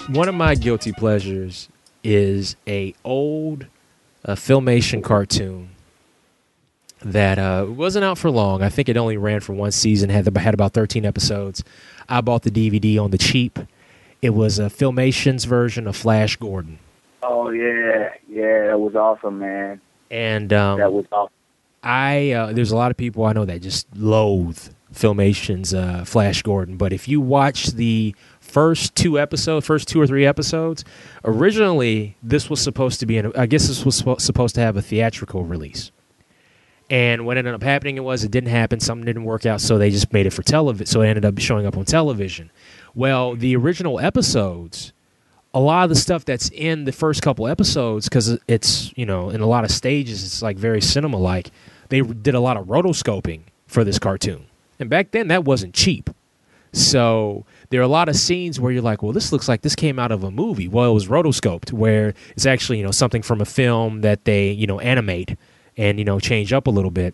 [0.07, 1.69] one of my guilty pleasures
[2.03, 3.65] is a old
[4.25, 5.69] uh, filmation cartoon
[7.01, 8.61] that uh, wasn't out for long.
[8.61, 10.09] I think it only ran for one season.
[10.09, 11.63] had had about thirteen episodes.
[12.09, 13.59] I bought the DVD on the cheap.
[14.21, 16.79] It was a Filmation's version of Flash Gordon.
[17.21, 19.81] Oh yeah, yeah, that was awesome, man.
[20.09, 21.34] And um, That was awesome.
[21.84, 24.59] I uh, there's a lot of people I know that just loathe
[24.91, 28.15] Filmation's uh, Flash Gordon, but if you watch the
[28.47, 30.83] first two episodes, first two or three episodes,
[31.23, 34.81] originally this was supposed to be, an, I guess this was supposed to have a
[34.81, 35.91] theatrical release.
[36.89, 38.79] And what ended up happening it was it didn't happen.
[38.79, 40.85] Something didn't work out, so they just made it for television.
[40.85, 42.49] So it ended up showing up on television.
[42.95, 44.93] Well, the original episodes,
[45.53, 49.29] a lot of the stuff that's in the first couple episodes, because it's you know
[49.29, 51.51] in a lot of stages, it's like very cinema like.
[51.89, 54.45] They did a lot of rotoscoping for this cartoon,
[54.79, 56.09] and back then that wasn't cheap.
[56.71, 59.76] So there are a lot of scenes where you're like, well, this looks like this
[59.76, 60.68] came out of a movie.
[60.68, 64.52] Well, it was rotoscoped, where it's actually you know something from a film that they
[64.52, 65.38] you know animate
[65.76, 67.14] and you know change up a little bit.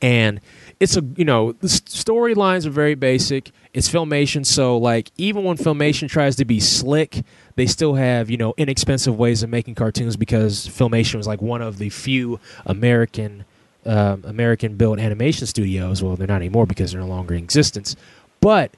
[0.00, 0.40] And
[0.80, 3.50] it's a you know the storylines are very basic.
[3.74, 7.22] It's filmation, so like even when filmation tries to be slick,
[7.56, 11.62] they still have you know inexpensive ways of making cartoons because filmation was like one
[11.62, 13.44] of the few American
[13.84, 16.02] um, American built animation studios.
[16.02, 17.96] Well, they're not anymore because they're no longer in existence.
[18.40, 18.72] But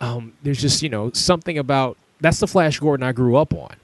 [0.00, 3.74] um, there's just you know something about that's the Flash Gordon I grew up on.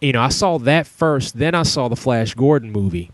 [0.00, 3.10] You know, I saw that first, then I saw the Flash Gordon movie,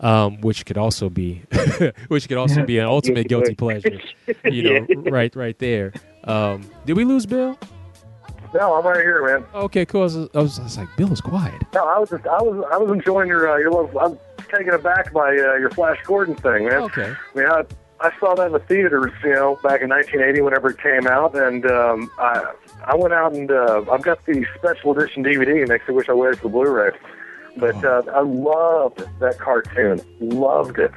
[0.00, 1.42] um, which could also be
[2.08, 4.00] which could also be an ultimate guilty pleasure.
[4.44, 5.92] You know, right, right there.
[6.24, 7.58] Um, did we lose Bill?
[8.54, 9.44] No, I'm right here, man.
[9.54, 10.02] Okay, cool.
[10.02, 11.62] I was, I was, I was like, Bill is quiet.
[11.74, 13.98] No, I was just, I was, I was enjoying your, uh, your little.
[13.98, 14.18] I'm
[14.50, 16.82] taken aback by uh, your Flash Gordon thing, man.
[16.82, 17.14] Okay.
[17.34, 17.64] I mean, I,
[18.00, 21.34] I saw that in the theaters, you know, back in 1980, whenever it came out,
[21.34, 22.52] and um, I,
[22.84, 25.66] I went out and uh, I've got the special edition DVD.
[25.68, 26.92] Makes me wish I waited for Blu-ray,
[27.56, 30.00] but uh, I loved that cartoon.
[30.20, 30.92] Loved it,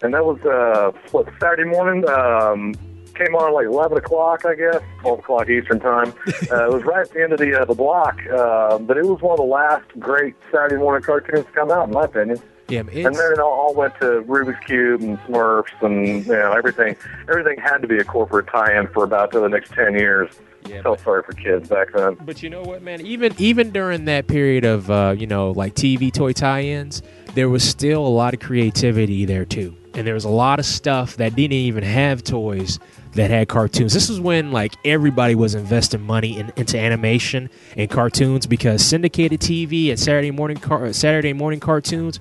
[0.00, 2.08] and that was uh, what Saturday morning.
[2.08, 2.74] Um,
[3.16, 6.12] came on like 11 o'clock, I guess, 12 o'clock Eastern time.
[6.50, 9.04] Uh, it was right at the end of the uh, the block, uh, but it
[9.04, 12.40] was one of the last great Saturday morning cartoons to come out, in my opinion.
[12.68, 16.96] Yeah, And then it all, went to Rubik's Cube and Smurfs and you know everything.
[17.28, 20.30] Everything had to be a corporate tie-in for about the next ten years.
[20.66, 22.14] yeah, Felt sorry for kids back then.
[22.24, 23.00] But you know what, man?
[23.06, 27.02] Even even during that period of uh, you know like TV toy tie-ins,
[27.34, 30.66] there was still a lot of creativity there too, and there was a lot of
[30.66, 32.80] stuff that didn't even have toys
[33.12, 33.94] that had cartoons.
[33.94, 39.40] This was when like everybody was investing money in, into animation and cartoons because syndicated
[39.40, 42.18] TV and Saturday morning car- Saturday morning cartoons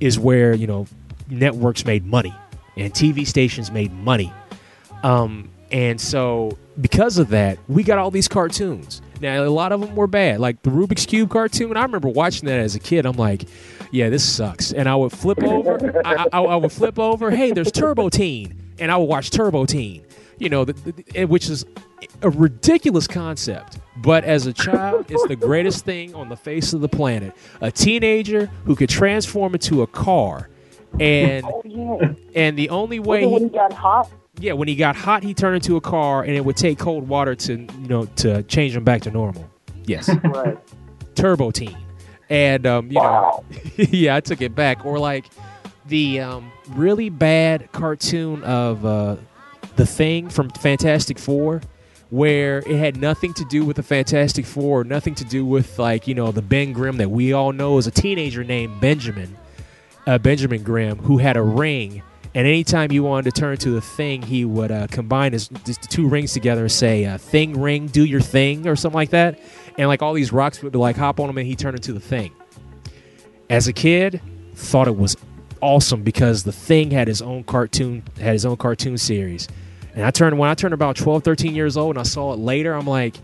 [0.00, 0.86] is where you know
[1.28, 2.34] networks made money
[2.76, 4.32] and TV stations made money.
[5.02, 9.02] Um, and so because of that, we got all these cartoons.
[9.20, 11.76] Now a lot of them were bad, like the Rubik's Cube cartoon.
[11.76, 13.04] I remember watching that as a kid.
[13.04, 13.44] I'm like,
[13.90, 14.72] yeah, this sucks.
[14.72, 16.02] And I would flip over.
[16.06, 17.30] I, I, I would flip over.
[17.30, 20.04] Hey, there's Turbo Teen, and I would watch Turbo Teen.
[20.38, 21.64] You know, the, the, which is
[22.22, 23.78] a ridiculous concept.
[23.96, 27.34] But as a child, it's the greatest thing on the face of the planet.
[27.60, 30.48] A teenager who could transform into a car,
[31.00, 32.12] and Oh yeah.
[32.34, 34.08] and the only way when he, got hot.
[34.38, 37.08] yeah, when he got hot, he turned into a car, and it would take cold
[37.08, 39.50] water to you know to change him back to normal.
[39.84, 40.56] Yes, Right.
[41.16, 41.76] Turbo Teen,
[42.30, 43.44] and um, you Wow.
[43.50, 44.86] know, yeah, I took it back.
[44.86, 45.26] Or like
[45.88, 49.16] the um, really bad cartoon of uh,
[49.74, 51.62] the Thing from Fantastic Four,
[52.10, 56.06] where it had nothing to do with the Fantastic Four, nothing to do with like
[56.06, 59.36] you know the Ben Grimm that we all know as a teenager named Benjamin,
[60.06, 62.02] uh, Benjamin Grimm, who had a ring.
[62.34, 65.78] And anytime he wanted to turn to the thing, he would uh, combine his, his
[65.78, 69.40] two rings together and say, uh, "Thing ring, do your thing," or something like that.
[69.76, 72.00] And like all these rocks would like hop on him, and he turned into the
[72.00, 72.32] thing.
[73.50, 74.20] As a kid,
[74.54, 75.16] thought it was
[75.60, 79.48] awesome because the thing had his own cartoon, had his own cartoon series.
[79.98, 82.38] And I turned when I turned about 12, 13 years old, and I saw it
[82.38, 82.72] later.
[82.72, 83.16] I'm like,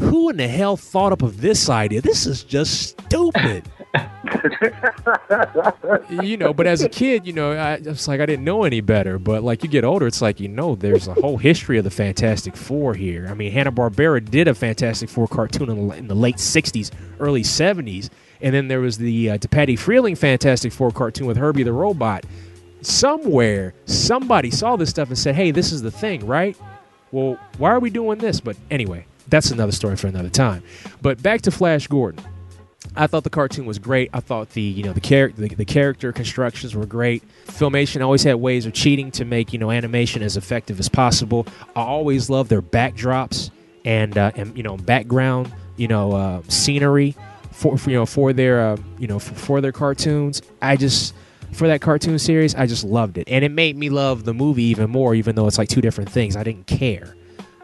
[0.00, 2.00] who in the hell thought up of this idea?
[2.00, 3.62] This is just stupid.
[6.10, 8.80] you know, but as a kid, you know, I it's like I didn't know any
[8.80, 9.20] better.
[9.20, 11.90] But like you get older, it's like you know, there's a whole history of the
[11.90, 13.28] Fantastic Four here.
[13.30, 16.90] I mean, Hanna Barbera did a Fantastic Four cartoon in the, in the late '60s,
[17.20, 21.72] early '70s, and then there was the uh, DePatie-Freleng Fantastic Four cartoon with Herbie the
[21.72, 22.24] Robot.
[22.80, 26.56] Somewhere, somebody saw this stuff and said, "Hey, this is the thing, right?"
[27.10, 28.40] Well, why are we doing this?
[28.40, 30.62] But anyway, that's another story for another time.
[31.02, 32.24] But back to Flash Gordon.
[32.96, 34.10] I thought the cartoon was great.
[34.12, 37.22] I thought the you know the character the, the character constructions were great.
[37.46, 41.46] Filmation always had ways of cheating to make you know animation as effective as possible.
[41.76, 43.50] I always loved their backdrops
[43.84, 47.14] and uh, and you know background you know uh, scenery
[47.52, 50.42] for, for you know for their uh, you know for, for their cartoons.
[50.62, 51.14] I just
[51.52, 54.64] for that cartoon series, I just loved it, and it made me love the movie
[54.64, 55.14] even more.
[55.14, 57.14] Even though it's like two different things, I didn't care.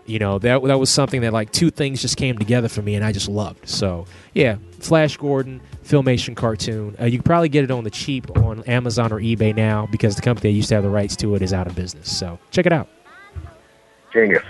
[0.07, 2.95] You know that that was something that like two things just came together for me,
[2.95, 3.69] and I just loved.
[3.69, 6.97] So yeah, Flash Gordon Filmation cartoon.
[7.01, 10.17] Uh, you can probably get it on the cheap on Amazon or eBay now because
[10.17, 12.15] the company that used to have the rights to it is out of business.
[12.15, 12.89] So check it out.
[14.13, 14.45] Genius.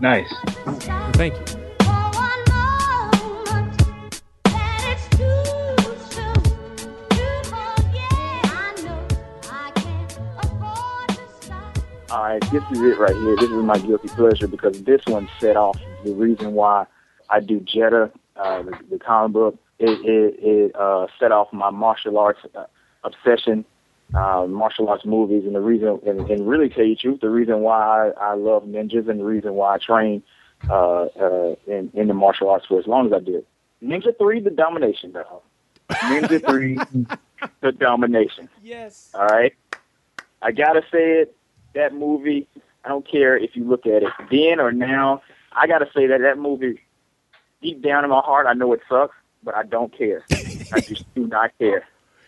[0.00, 0.32] Nice.
[1.14, 1.63] Thank you.
[12.14, 13.34] All right, this is it right here.
[13.34, 16.86] This is my guilty pleasure because this one set off the reason why
[17.28, 19.58] I do Jetta, uh, the, the comic book.
[19.80, 22.66] It, it, it uh, set off my martial arts uh,
[23.02, 23.64] obsession,
[24.14, 27.30] uh, martial arts movies, and the reason, and, and really tell you the truth, the
[27.30, 30.22] reason why I, I love ninjas and the reason why I train
[30.70, 33.44] uh, uh, in, in the martial arts for as long as I did.
[33.82, 35.42] Ninja 3, the domination, though.
[35.90, 36.78] Ninja 3,
[37.60, 38.48] the domination.
[38.62, 39.10] Yes.
[39.14, 39.52] All right.
[40.40, 41.36] I gotta say it.
[41.74, 42.46] That movie.
[42.84, 45.22] I don't care if you look at it then or now.
[45.52, 46.80] I gotta say that that movie,
[47.62, 50.22] deep down in my heart, I know it sucks, but I don't care.
[50.72, 51.84] I just do not care.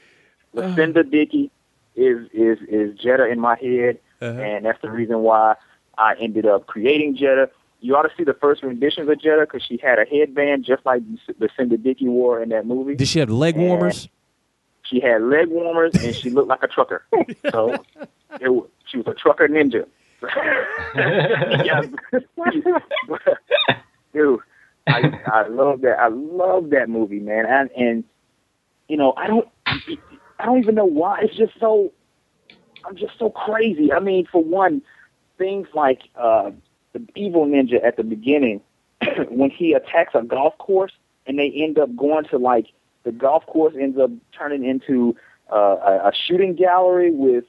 [0.54, 1.50] Lucinda Dickey
[1.94, 4.40] is is is Jetta in my head, Uh-huh.
[4.40, 5.56] and that's the reason why
[5.98, 7.50] I ended up creating Jetta.
[7.80, 10.84] You ought to see the first renditions of Jetta because she had a headband just
[10.86, 11.02] like
[11.38, 12.96] Lucinda Dickey wore in that movie.
[12.96, 14.08] Did she have leg warmers?
[14.82, 17.04] She had leg warmers and she looked like a trucker.
[17.50, 17.74] So
[18.40, 19.86] it, she was a trucker ninja.
[24.12, 24.40] Dude,
[24.86, 25.98] I, I love that.
[25.98, 27.44] I love that movie, man.
[27.46, 28.04] And, and
[28.88, 31.20] you know, I don't, I don't even know why.
[31.22, 31.92] It's just so,
[32.84, 33.92] I'm just so crazy.
[33.92, 34.82] I mean, for one,
[35.38, 36.50] things like uh,
[36.92, 38.60] the evil ninja at the beginning,
[39.28, 40.92] when he attacks a golf course
[41.26, 42.66] and they end up going to like
[43.04, 45.16] the golf course ends up turning into
[45.52, 47.44] uh, a, a shooting gallery with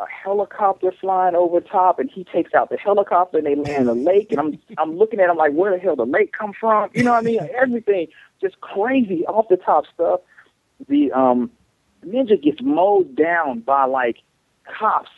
[0.00, 3.86] a helicopter flying over top, and he takes out the helicopter, and they land in
[3.86, 4.30] the lake.
[4.30, 6.90] And I'm I'm looking at him like, where the hell the lake come from?
[6.94, 7.48] You know what I mean?
[7.54, 8.08] Everything
[8.40, 10.20] just crazy off the top stuff.
[10.88, 11.50] The um,
[12.04, 14.18] ninja gets mowed down by like
[14.64, 15.10] cops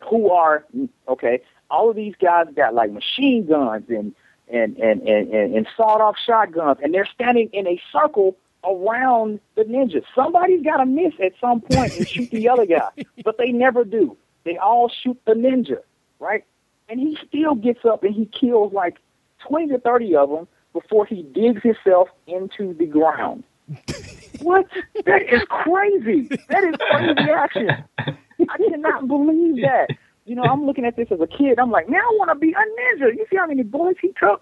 [0.00, 0.64] who are
[1.08, 1.40] okay.
[1.70, 4.14] All of these guys got like machine guns and
[4.48, 9.40] and and and, and, and sawed off shotguns, and they're standing in a circle around
[9.54, 10.02] the ninja.
[10.14, 12.88] Somebody's got to miss at some point and shoot the other guy,
[13.24, 14.16] but they never do.
[14.44, 15.78] They all shoot the ninja,
[16.20, 16.44] right?
[16.88, 18.98] And he still gets up and he kills like
[19.46, 23.44] twenty to thirty of them before he digs himself into the ground.
[24.42, 24.66] what?
[25.06, 26.28] That is crazy.
[26.48, 27.70] That is crazy action.
[27.98, 29.88] I cannot believe that.
[30.26, 31.58] You know, I'm looking at this as a kid.
[31.58, 33.14] I'm like, man, I want to be a ninja.
[33.14, 34.40] You see how many bullets he took?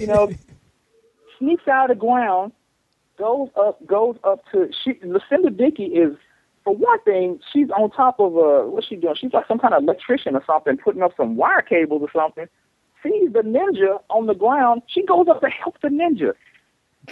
[0.00, 0.30] You know,
[1.38, 2.52] sneaks out of the ground,
[3.18, 4.70] goes up, goes up to.
[4.84, 6.16] She, Lucinda Dickey is,
[6.68, 8.68] for one thing, she's on top of a.
[8.68, 9.14] What's she doing?
[9.18, 12.46] She's like some kind of electrician or something, putting up some wire cables or something.
[13.02, 14.82] Sees the ninja on the ground.
[14.86, 16.34] She goes up to help the ninja.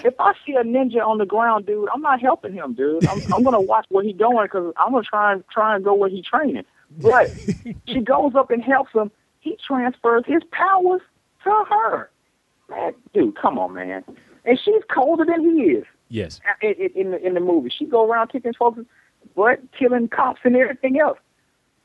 [0.05, 3.07] If I see a ninja on the ground, dude, I'm not helping him, dude.
[3.07, 5.95] I'm, I'm gonna watch where he's going because I'm gonna try and try and go
[5.95, 6.65] where he's training.
[6.99, 7.35] But
[7.89, 9.11] she goes up and helps him.
[9.41, 11.01] He transfers his powers
[11.45, 12.11] to her.
[12.69, 14.05] Man, dude, come on, man.
[14.45, 16.41] And she's colder than he is Yes.
[16.61, 17.70] in, in, in the in the movie.
[17.70, 18.81] She go around kicking folks'
[19.35, 21.19] but killing cops and everything else.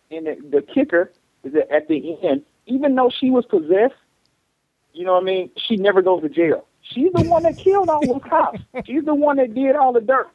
[0.10, 1.12] And the, the kicker
[1.44, 3.96] is that at the end, even though she was possessed,
[4.94, 6.68] you know what I mean, she never goes to jail.
[6.82, 8.60] She's the one that killed all those cops.
[8.86, 10.30] She's the one that did all the dirt.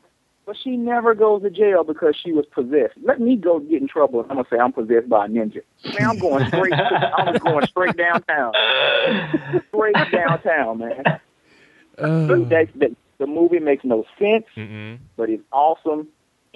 [0.46, 2.94] But she never goes to jail because she was possessed.
[3.02, 4.20] Let me go get in trouble.
[4.20, 5.62] I'm gonna say I'm possessed by a ninja.
[5.84, 6.72] Man, I'm going straight.
[6.72, 8.52] I'm going straight downtown.
[9.68, 11.02] Straight downtown, man.
[11.98, 14.98] Uh, That, that, the movie makes no sense, mm-mm.
[15.16, 16.06] but it's awesome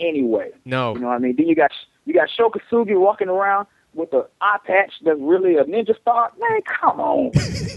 [0.00, 0.50] anyway.
[0.64, 0.94] No.
[0.94, 1.36] You know what I mean?
[1.36, 1.70] Then you got
[2.04, 6.32] you got Sho Kosugi walking around with the eye patch that's really a ninja star.
[6.38, 7.30] Man, come on.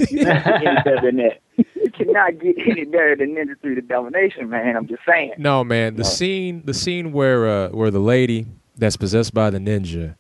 [0.10, 1.42] You can't get any better than that.
[1.58, 4.76] You cannot get any better than Ninja 3 the Domination, man.
[4.76, 5.34] I'm just saying.
[5.38, 5.96] No, man.
[5.96, 8.48] The scene, the scene where uh, where the lady
[8.78, 10.16] that's possessed by the ninja,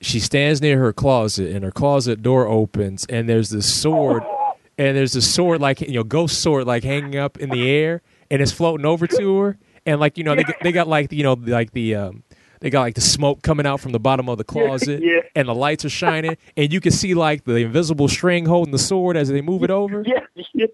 [0.00, 4.22] she stands near her closet, and her closet door opens, and there's this sword,
[4.78, 8.02] and there's this sword like you know, ghost sword like hanging up in the air,
[8.30, 11.12] and it's floating over to her, and like you know, they got- they got like
[11.12, 12.22] you know, like the um,
[12.60, 15.20] they got like the smoke coming out from the bottom of the closet, Yeah.
[15.34, 18.78] and the lights are shining, and you can see like the invisible string holding the
[18.78, 20.04] sword as they move it over.
[20.06, 20.20] Yeah,
[20.54, 20.66] yeah.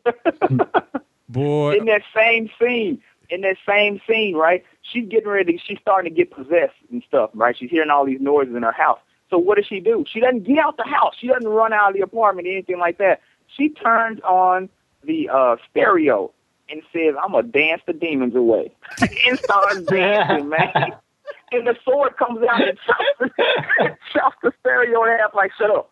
[1.28, 4.64] Boy, in that same scene, in that same scene, right?
[4.82, 5.60] She's getting ready.
[5.66, 7.54] She's starting to get possessed and stuff, right?
[7.56, 8.98] She's hearing all these noises in her house.
[9.28, 10.06] So what does she do?
[10.10, 11.14] She doesn't get out the house.
[11.20, 13.20] She doesn't run out of the apartment anything like that.
[13.46, 14.70] She turns on
[15.04, 16.32] the uh, stereo
[16.70, 20.72] and says, "I'm gonna dance the demons away," and starts dancing, man.
[21.50, 23.30] And the sword comes out and chops the,
[24.12, 25.34] chops the stereo in half.
[25.34, 25.90] Like, shut up.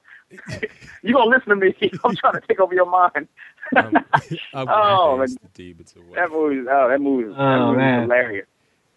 [1.03, 1.75] you gonna listen to me?
[2.05, 3.27] I'm trying to take over your mind.
[3.75, 3.95] I'm,
[4.53, 6.17] I'm Oh, gonna the demons away.
[6.17, 7.99] That movie, oh, that movie, that Oh, movie man.
[8.01, 8.47] is hilarious.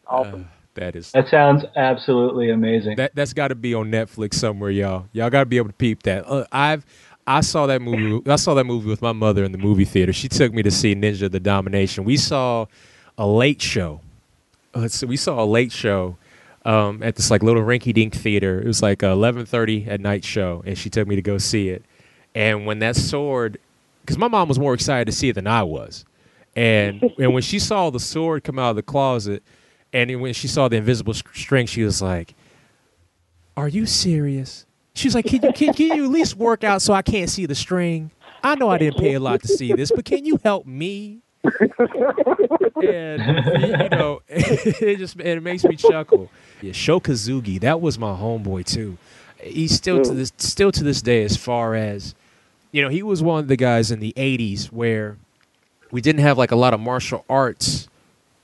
[0.06, 0.42] Awesome.
[0.44, 2.98] Uh, that is That sounds absolutely amazing.
[2.98, 5.08] that that's got to be on Netflix somewhere, y'all.
[5.14, 6.26] Y'all got to be able to peep that.
[6.28, 6.86] Uh, I've
[7.30, 8.28] I saw that movie.
[8.28, 10.12] I saw that movie with my mother in the movie theater.
[10.12, 12.04] She took me to see Ninja the Domination.
[12.04, 12.66] We saw
[13.20, 14.02] a late show.
[14.74, 16.18] Uh, we saw a late show
[16.66, 18.60] um, at this like little rinky dink theater.
[18.60, 21.70] It was like eleven thirty at night show, and she took me to go see
[21.70, 21.86] it.
[22.34, 23.60] And when that sword,
[24.02, 26.06] because my mom was more excited to see it than I was,
[26.56, 29.44] and and when she saw the sword come out of the closet,
[29.94, 32.34] and when she saw the invisible string, she was like,
[33.56, 36.82] "Are you serious?" She was like, "Can you can, can you at least work out
[36.82, 38.12] so I can't see the string?
[38.44, 41.20] I know I didn't pay a lot to see this, but can you help me?"
[42.84, 43.22] and
[43.62, 46.30] you know, it just it makes me chuckle.
[46.62, 48.98] Yeah, Sho Kosugi, that was my homeboy too.
[49.42, 52.14] He's still to this still to this day as far as
[52.72, 55.18] you know, he was one of the guys in the '80s where
[55.92, 57.88] we didn't have like a lot of martial arts,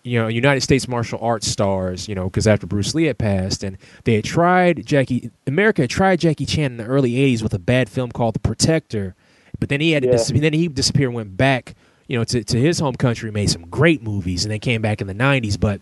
[0.05, 3.63] you know, United States martial arts stars, you know, because after Bruce Lee had passed,
[3.63, 7.53] and they had tried Jackie, America had tried Jackie Chan in the early '80s with
[7.55, 9.15] a bad film called The Protector,
[9.59, 10.11] but then he had to Yeah.
[10.17, 11.73] dis- then he disappeared, and went back,
[12.07, 15.01] you know, to to his home country, made some great movies, and then came back
[15.01, 15.57] in the '90s.
[15.59, 15.81] But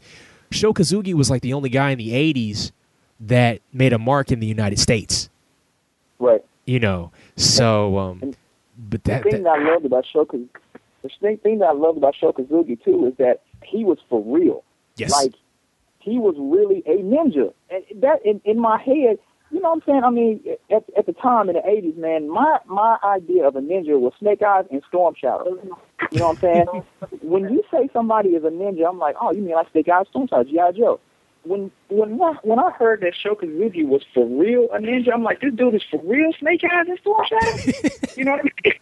[0.51, 2.71] Sho Kosugi was like the only guy in the '80s
[3.19, 5.29] that made a mark in the United States,
[6.19, 6.43] Right.
[6.65, 7.11] you know.
[7.35, 8.19] So, um,
[8.89, 10.41] but The that, thing that that I loved about Shoka,
[11.03, 11.09] the
[11.43, 13.41] thing that I loved about Sho Kosugi too is that
[13.73, 14.63] he was for real.
[14.95, 15.33] yes, Like
[15.99, 19.17] he was really a ninja, and that in, in my head,
[19.51, 20.03] you know what I'm saying?
[20.03, 23.61] I mean, at at the time in the '80s, man, my my idea of a
[23.61, 25.57] ninja was Snake Eyes and Storm Shadow.
[26.11, 26.83] You know what I'm saying?
[27.21, 30.05] when you say somebody is a ninja, I'm like, oh, you mean like Snake Eyes,
[30.09, 30.71] Storm Shadow, G.I.
[30.73, 30.99] Joe.
[31.43, 35.23] When when I, when I heard that Sho Kosugi was for real a ninja, I'm
[35.23, 37.89] like, this dude is for real Snake Eyes and Storm Shadow.
[38.15, 38.73] you know what I mean?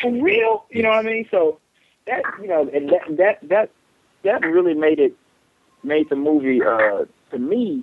[0.00, 1.26] For real, you know what I mean?
[1.30, 1.60] So
[2.06, 3.70] that you know, and that that that
[4.24, 5.14] that really made it
[5.82, 7.82] made the movie uh to me,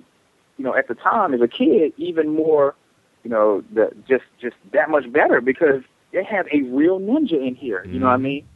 [0.57, 2.75] you know, at the time as a kid, even more,
[3.23, 5.81] you know, the just just that much better because
[6.11, 7.83] they have a real ninja in here.
[7.85, 8.21] You know what I Mhm.
[8.21, 8.47] mean?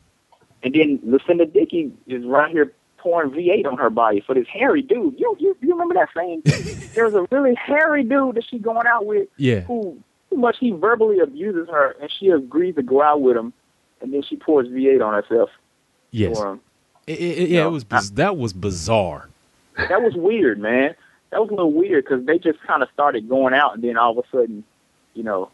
[0.64, 4.82] And then Lucinda Dickey is right here pouring V8 on her body for this hairy
[4.82, 5.20] dude.
[5.20, 6.44] You you, you remember that scene?
[6.96, 9.98] There's a really hairy dude that she's going out with yeah, who
[10.30, 13.54] too much he verbally abuses her and she agrees to go out with him
[14.02, 15.50] and then she pours V8 on herself
[16.12, 16.36] yes.
[16.36, 16.60] for him.
[17.08, 19.28] It, it, yeah, No, it was biz- that was bizarre.
[19.78, 20.96] that was weird, man.
[21.32, 23.98] That was a little weird because they just kind of started going out, and then
[23.98, 24.64] all of a sudden,
[25.14, 25.50] you know,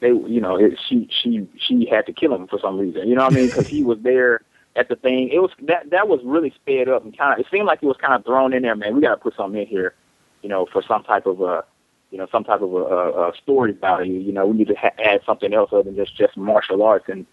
[0.00, 3.08] they, you know, it, she, she, she had to kill him for some reason.
[3.08, 3.46] You know what I mean?
[3.46, 4.42] Because he was there
[4.74, 5.28] at the thing.
[5.30, 7.38] It was that that was really sped up and kind of.
[7.38, 8.94] It seemed like it was kind of thrown in there, man.
[8.94, 9.94] We got to put something in here,
[10.42, 11.64] you know, for some type of a,
[12.10, 14.18] you know, some type of a, a, a story value.
[14.20, 17.08] You know, we need to ha- add something else other than just just martial arts
[17.08, 17.24] and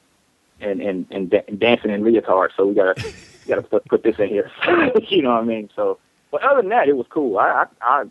[0.61, 2.51] and and and, da- dancing and leotards.
[2.55, 3.13] So we gotta
[3.47, 4.51] got to put, put this in here.
[5.09, 5.69] you know what I mean?
[5.75, 5.99] So,
[6.31, 7.37] but other than that, it was cool.
[7.37, 8.03] I I I,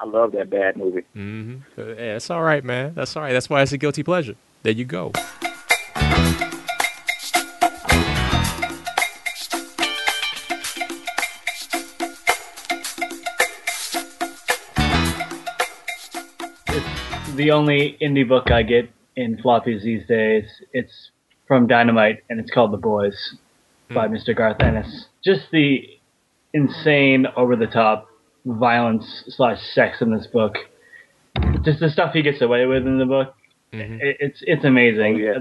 [0.00, 1.02] I love that bad movie.
[1.16, 1.80] Mm-hmm.
[1.80, 2.94] Uh, yeah, all right, man.
[2.94, 3.32] That's all right.
[3.32, 4.36] That's why it's a guilty pleasure.
[4.62, 5.12] There you go.
[17.36, 20.44] the only indie book I get in floppies these days.
[20.72, 21.10] It's
[21.46, 23.36] from Dynamite, and it's called The Boys
[23.94, 24.36] by Mr.
[24.36, 25.06] Garth Ennis.
[25.24, 25.88] Just the
[26.52, 28.06] insane, over the top
[28.44, 30.54] violence slash sex in this book.
[31.64, 33.34] Just the stuff he gets away with in the book.
[33.72, 34.00] Mhm.
[34.00, 35.14] It, it's it's amazing.
[35.16, 35.38] Oh, yeah.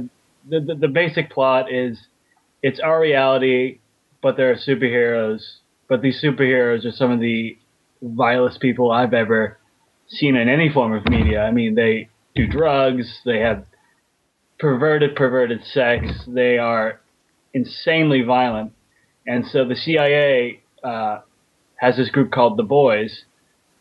[0.50, 2.00] The, the the basic plot is
[2.64, 3.80] it's our reality,
[4.22, 5.42] but there are superheroes.
[5.88, 7.58] But these superheroes are some of the
[8.02, 9.60] vilest people I've ever
[10.08, 11.44] seen in any form of media.
[11.44, 13.22] I mean, they do drugs.
[13.26, 13.66] They have
[14.60, 16.24] perverted, perverted sex.
[16.28, 17.00] They are
[17.54, 18.74] insanely violent.
[19.26, 21.20] And so the CIA uh,
[21.76, 23.26] has this group called the Boys.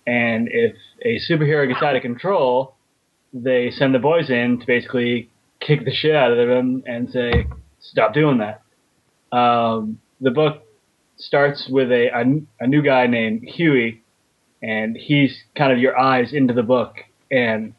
[0.06, 2.74] And if a superhero gets out of control,
[3.32, 5.30] they send the boys in to basically
[5.60, 7.46] kick the shit out of them and say,
[7.80, 8.62] stop doing that.
[9.36, 10.62] Um, the book
[11.16, 14.02] starts with a, a, a new guy named Hughie,
[14.62, 16.96] and he's kind of your eyes into the book.
[17.30, 17.74] And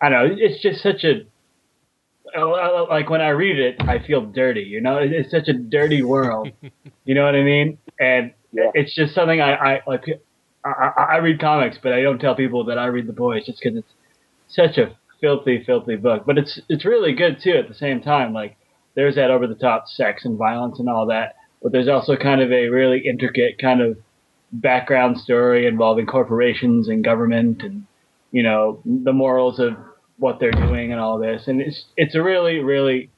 [0.00, 1.26] I don't know, it's just such a
[2.36, 4.62] Uh, like when I read it, I feel dirty.
[4.62, 6.48] You know, it's such a dirty world.
[7.04, 7.78] you know what I mean?
[8.00, 8.70] And Yeah.
[8.74, 10.04] it's just something I, I like.
[10.64, 13.46] I, I, I read comics, but I don't tell people that I read the boys
[13.46, 13.92] just because it's
[14.48, 16.24] such a filthy, filthy book.
[16.26, 17.52] But it's it's really good too.
[17.56, 18.56] At the same time, like
[18.94, 22.40] there's that over the top sex and violence and all that, but there's also kind
[22.40, 23.96] of a really intricate kind of
[24.52, 27.84] background story involving corporations and government and
[28.30, 29.76] you know the morals of
[30.18, 31.42] what they're doing and all this.
[31.46, 33.10] And it's it's a really really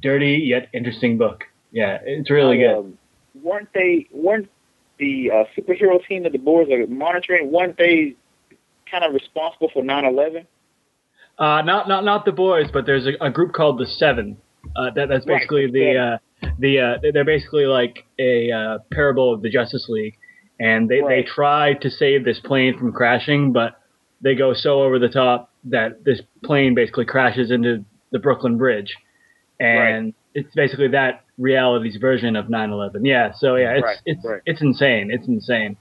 [0.00, 1.44] dirty yet interesting book.
[1.72, 2.78] Yeah, it's really good.
[2.78, 2.98] Um,
[3.42, 4.06] weren't they?
[4.12, 4.48] Weren't
[4.98, 7.50] the uh, superhero team that the boys are monitoring?
[7.50, 8.14] Weren't they
[8.90, 10.46] kind of responsible for 9/11?
[11.38, 14.36] Uh, not not not the boys, but there's a, a group called the Seven.
[14.76, 19.34] Uh, that that's Right, basically the uh, the uh, they're basically like a uh, parable
[19.34, 20.16] of the Justice League,
[20.60, 23.80] and they they try to save this plane from crashing, but
[24.20, 28.94] they go so over the top that this plane basically crashes into the Brooklyn Bridge,
[29.60, 33.04] and it's basically that reality's version of 9/11.
[33.04, 34.42] Yeah, so yeah, it's Right, it's right.
[34.46, 35.10] it's insane.
[35.10, 35.76] It's insane.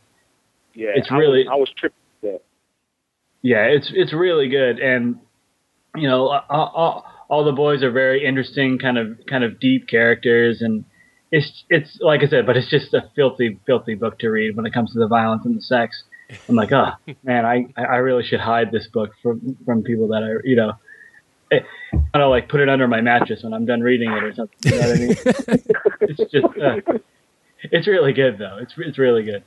[0.74, 1.98] Yeah, It's I really- Was, I was tripping.
[2.22, 2.42] with that.
[3.42, 5.20] Yeah, it's it's really good, and
[5.96, 9.88] you know, all, all, all the boys are very interesting, kind of kind of deep
[9.88, 10.86] characters, and
[11.32, 14.66] it's it's like I said, but it's just a filthy, filthy book to read when
[14.66, 16.04] it comes to the violence and the sex.
[16.50, 16.92] I'm like, oh
[17.24, 20.74] man, I I really should hide this book from from people that I you know.
[21.52, 24.34] I don't know, like put it under my mattress when I'm done reading it or
[24.34, 24.58] something.
[24.64, 25.16] You know what I mean?
[26.02, 26.98] it's just, uh,
[27.72, 28.58] it's really good though.
[28.60, 29.44] It's it's really good.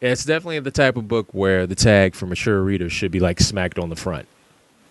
[0.00, 3.20] Yeah, it's definitely the type of book where the tag for mature readers should be
[3.20, 4.26] like smacked on the front.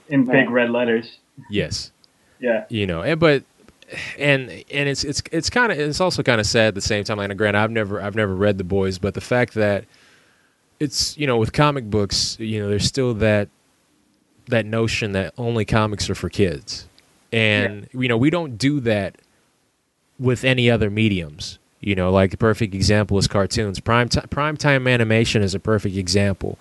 [0.08, 1.18] In big red letters.
[1.50, 1.92] Yes.
[2.40, 2.66] Yeah.
[2.70, 3.44] you know and but
[4.20, 7.04] and and it's it's it's kind of it's also kind of sad at the same
[7.04, 9.86] time like granted i've never i've never read the boys but the fact that
[10.80, 13.50] it's you know with comic books you know there's still that
[14.48, 16.88] that notion that only comics are for kids.
[17.32, 19.16] And you know we don't do that
[20.20, 21.60] with any other mediums.
[21.80, 23.80] You know like the perfect example is cartoons.
[23.80, 26.58] Prime time prime time animation is a perfect example.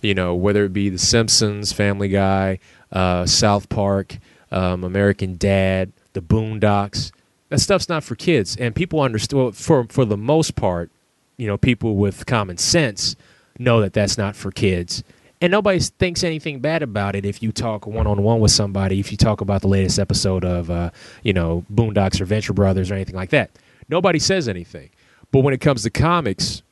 [0.00, 2.58] You know whether it be the simpsons family guy
[2.92, 4.18] uh, south park
[4.50, 7.12] um, american dad the boondocks.
[7.48, 8.56] That stuff's not for kids.
[8.56, 10.90] And people understand well, for for the most part
[11.36, 13.16] you know people with common sense
[13.58, 15.02] know that that's not for kids
[15.40, 19.00] and nobody thinks anything bad about it if you talk one on one with somebody.
[19.00, 20.90] If you talk about the latest episode of, uh,
[21.22, 23.50] you know, Boondocks or Venture Brothers or anything like that,
[23.88, 24.90] nobody says anything.
[25.30, 26.62] But when it comes to comics,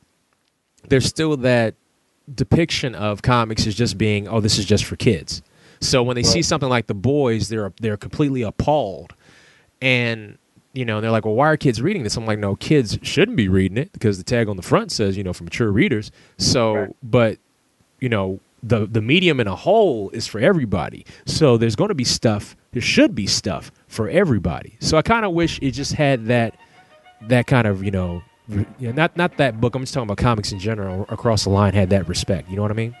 [0.87, 1.75] there's still that
[2.33, 5.43] depiction of comics as just being, oh, this is just for kids.
[5.79, 9.13] So when they see something like the boys, they're they're completely appalled,
[9.81, 10.37] and
[10.75, 12.17] you know they're like, well, why are kids reading this?
[12.17, 15.15] I'm like, no, kids shouldn't be reading it because the tag on the front says,
[15.17, 16.11] you know, for mature readers.
[16.37, 16.95] So, Right.
[17.03, 17.37] but
[17.99, 21.93] you know the the medium in a whole is for everybody so there's going to
[21.95, 25.93] be stuff there should be stuff for everybody so i kind of wish it just
[25.93, 26.57] had that
[27.21, 30.07] that kind of you know re- you know, not not that book i'm just talking
[30.07, 32.93] about comics in general across the line had that respect you know what i mean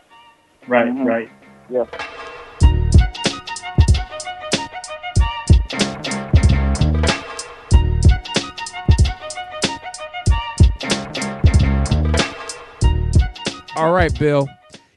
[0.67, 0.87] Right.
[0.87, 1.03] Mhm.
[1.03, 1.29] Right.
[1.69, 1.85] Yeah.
[13.75, 14.47] All right bill.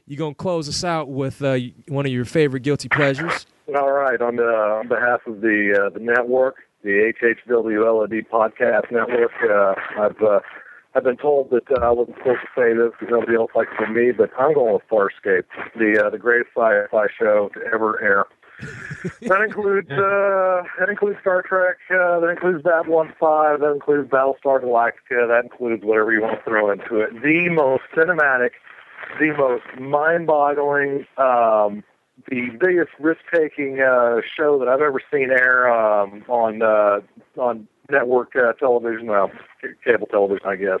[0.07, 1.57] You're gonna close us out with uh,
[1.87, 3.45] one of your favorite guilty pleasures?
[3.75, 9.31] All right, on, the, on behalf of the uh, the network, the HHWLOD podcast network,
[9.43, 10.39] uh, I've uh,
[10.95, 13.69] I've been told that uh, I wasn't supposed to say this because nobody else likes
[13.79, 15.43] it than me, but I'm going with Farscape,
[15.77, 18.25] the uh, the greatest sci-fi show to ever air.
[19.21, 24.61] That includes uh, that includes Star Trek, uh, that includes Babylon Five, that includes Battlestar
[24.63, 27.21] Galactica, that includes whatever you want to throw into it.
[27.21, 28.51] The most cinematic,
[29.19, 31.05] the most mind-boggling.
[31.17, 31.83] Um,
[32.27, 36.99] the biggest risk-taking uh, show that I've ever seen air um, on uh,
[37.37, 39.31] on network uh, television, well,
[39.61, 40.79] c- cable television, I guess.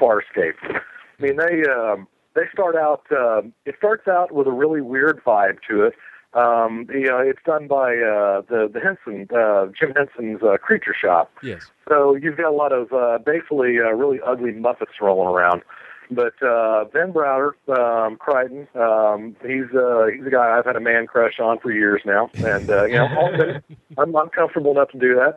[0.00, 0.54] Farscape.
[0.64, 0.80] I
[1.18, 3.02] mean, they um, they start out.
[3.10, 5.94] Uh, it starts out with a really weird vibe to it.
[6.34, 10.94] Um, you know, it's done by uh, the the Henson, uh, Jim Henson's uh, Creature
[11.00, 11.32] Shop.
[11.42, 11.70] Yes.
[11.88, 15.62] So you've got a lot of uh, basically uh, really ugly Muppets rolling around.
[16.10, 20.80] But uh, Ben Browder, um, Crichton, um, he's uh, he's a guy I've had a
[20.80, 23.60] man crush on for years now, and uh, you know
[23.98, 25.36] I'm, I'm comfortable enough to do that.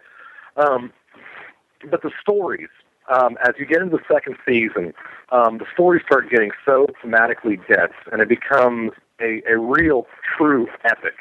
[0.61, 0.91] Um,
[1.89, 2.69] but the stories,
[3.13, 4.93] um, as you get into the second season,
[5.31, 8.91] um, the stories start getting so thematically dense, and it becomes
[9.21, 10.07] a, a real,
[10.37, 11.15] true epic.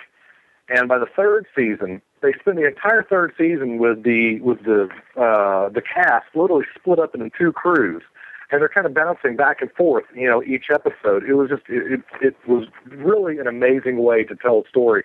[0.68, 4.88] And by the third season, they spend the entire third season with the with the
[5.16, 8.02] uh, the cast literally split up into two crews,
[8.50, 10.04] and they're kind of bouncing back and forth.
[10.14, 11.24] You know, each episode.
[11.24, 15.02] It was just it it, it was really an amazing way to tell a story.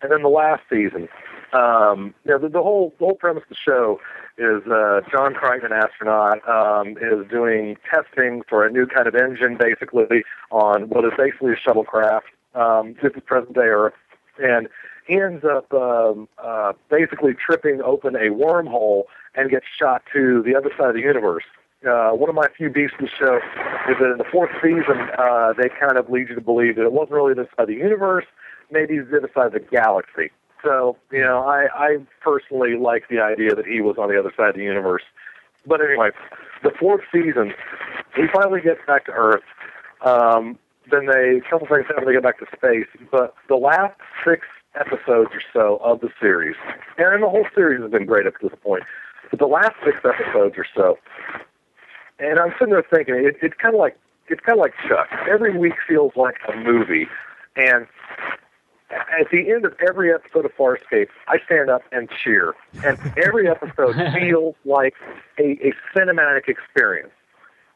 [0.00, 1.08] And then the last season,
[1.52, 3.98] um, you know, the, the whole the whole premise of the show
[4.36, 9.16] is uh, John Crichton, an astronaut, um, is doing testing for a new kind of
[9.16, 10.22] engine, basically
[10.52, 12.30] on what is basically a shuttlecraft.
[12.54, 13.94] Um, is present day Earth,
[14.38, 14.68] and
[15.06, 19.04] he ends up um, uh, basically tripping open a wormhole
[19.34, 21.44] and gets shot to the other side of the universe.
[21.88, 23.36] Uh, one of my few beefs in the show
[23.88, 26.82] is that in the fourth season, uh, they kind of lead you to believe that
[26.82, 28.24] it wasn't really this side of the universe,
[28.70, 30.30] maybe it's the other side of the galaxy.
[30.62, 34.32] So, you know, I, I personally like the idea that he was on the other
[34.36, 35.04] side of the universe.
[35.66, 36.10] But anyway,
[36.64, 37.54] the fourth season,
[38.16, 39.44] he finally gets back to Earth.
[40.04, 40.58] Um,
[40.90, 42.86] then they, a couple things happen, they get back to space.
[43.10, 46.56] But the last six episodes or so of the series,
[46.96, 48.84] and the whole series has been great up to this point,
[49.30, 50.98] but the last six episodes or so,
[52.18, 53.98] and I'm sitting there thinking, it, it's kind of like
[54.28, 55.08] it's kind of like Chuck.
[55.28, 57.06] Every week feels like a movie,
[57.56, 57.86] and
[58.90, 62.54] at the end of every episode of Farscape, I stand up and cheer,
[62.84, 64.94] and every episode feels like
[65.38, 67.12] a, a cinematic experience.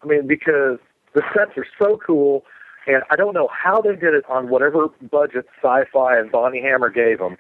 [0.03, 0.79] I mean, because
[1.15, 2.45] the sets are so cool,
[2.87, 6.91] and I don't know how they did it on whatever budget Sci-Fi and Bonnie Hammer
[6.91, 7.37] gave them,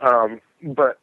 [0.00, 0.98] um, but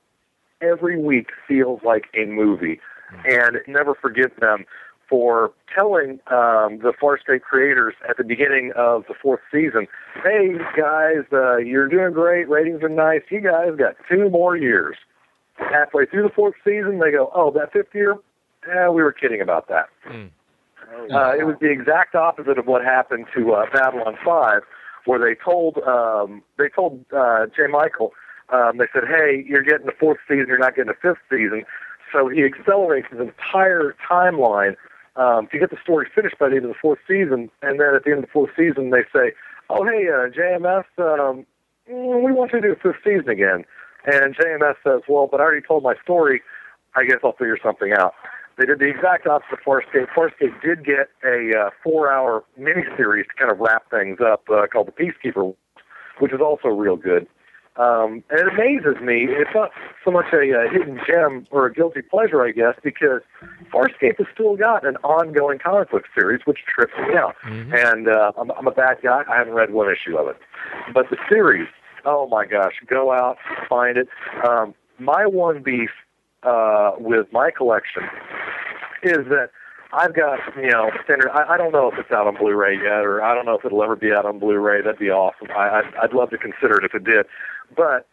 [0.61, 2.79] every week feels like a movie,
[3.25, 4.65] and never forget them
[5.09, 9.87] for telling um, the Farscape creators at the beginning of the fourth season,
[10.23, 12.47] "Hey guys, uh, you're doing great.
[12.47, 13.21] Ratings are nice.
[13.29, 14.97] You guys got two more years."
[15.55, 18.17] Halfway through the fourth season, they go, "Oh, that fifth year?
[18.67, 19.89] Yeah, we were kidding about that."
[21.11, 24.61] Uh, it was the exact opposite of what happened to uh, Babylon Five,
[25.05, 27.67] where they told um, they told uh, J.
[27.69, 28.13] Michael,
[28.49, 30.47] um, they said, "Hey, you're getting the fourth season.
[30.47, 31.63] You're not getting the fifth season."
[32.11, 34.75] So he accelerates his entire timeline
[35.15, 37.51] um, to get the story finished by the end of the fourth season.
[37.61, 39.33] And then at the end of the fourth season, they say,
[39.69, 41.45] "Oh, hey, uh, JMS, um,
[41.89, 43.65] mm, we want you to do a fifth season again."
[44.05, 46.41] And JMS says, "Well, but I already told my story.
[46.95, 48.13] I guess I'll figure something out."
[48.59, 50.07] They did the exact opposite of Farscape.
[50.13, 54.87] Farscape did get a uh, four-hour miniseries to kind of wrap things up uh, called
[54.87, 55.55] The Peacekeeper,
[56.19, 57.25] which is also real good.
[57.77, 59.27] Um, and it amazes me.
[59.29, 59.71] It's not
[60.03, 63.21] so much a, uh hidden gem or a guilty pleasure, I guess, because
[63.71, 67.35] Farscape has still got an ongoing comic book series, which trips me out.
[67.73, 69.23] And uh, I'm, I'm a bad guy.
[69.31, 70.35] I haven't read one issue of it.
[70.93, 71.69] But the series,
[72.03, 73.37] oh my gosh, go out,
[73.69, 74.09] find it.
[74.45, 75.91] Um, my one beef
[76.43, 78.03] uh, with my collection
[79.03, 79.49] is that
[79.91, 81.29] I've got, you know, standard.
[81.31, 83.65] I, I don't know if it's out on Blu-ray yet, or I don't know if
[83.65, 84.81] it'll ever be out on Blu-ray.
[84.81, 85.47] That'd be awesome.
[85.51, 87.25] I, I'd, I'd love to consider it if it did.
[87.75, 88.07] But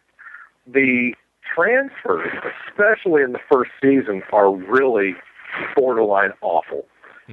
[0.65, 1.13] the
[1.55, 2.31] transfers,
[2.67, 5.15] especially in the first season, are really
[5.75, 6.85] borderline awful.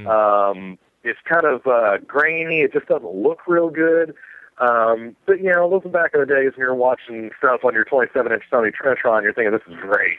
[0.07, 2.61] Um, it's kind of uh, grainy.
[2.61, 4.15] It just doesn't look real good.
[4.59, 7.85] Um, but you know, looking back in the days when you're watching stuff on your
[7.85, 10.18] 27-inch Sony Trinitron, you're thinking this is great.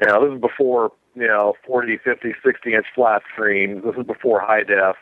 [0.00, 3.84] You know, this is before you know 40, 50, 60-inch flat screens.
[3.84, 4.96] This is before high def.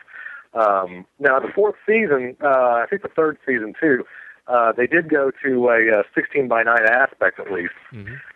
[0.53, 4.05] Um, now, the fourth season, uh, I think the third season too,
[4.47, 7.73] uh, they did go to a uh, 16 by 9 aspect at least,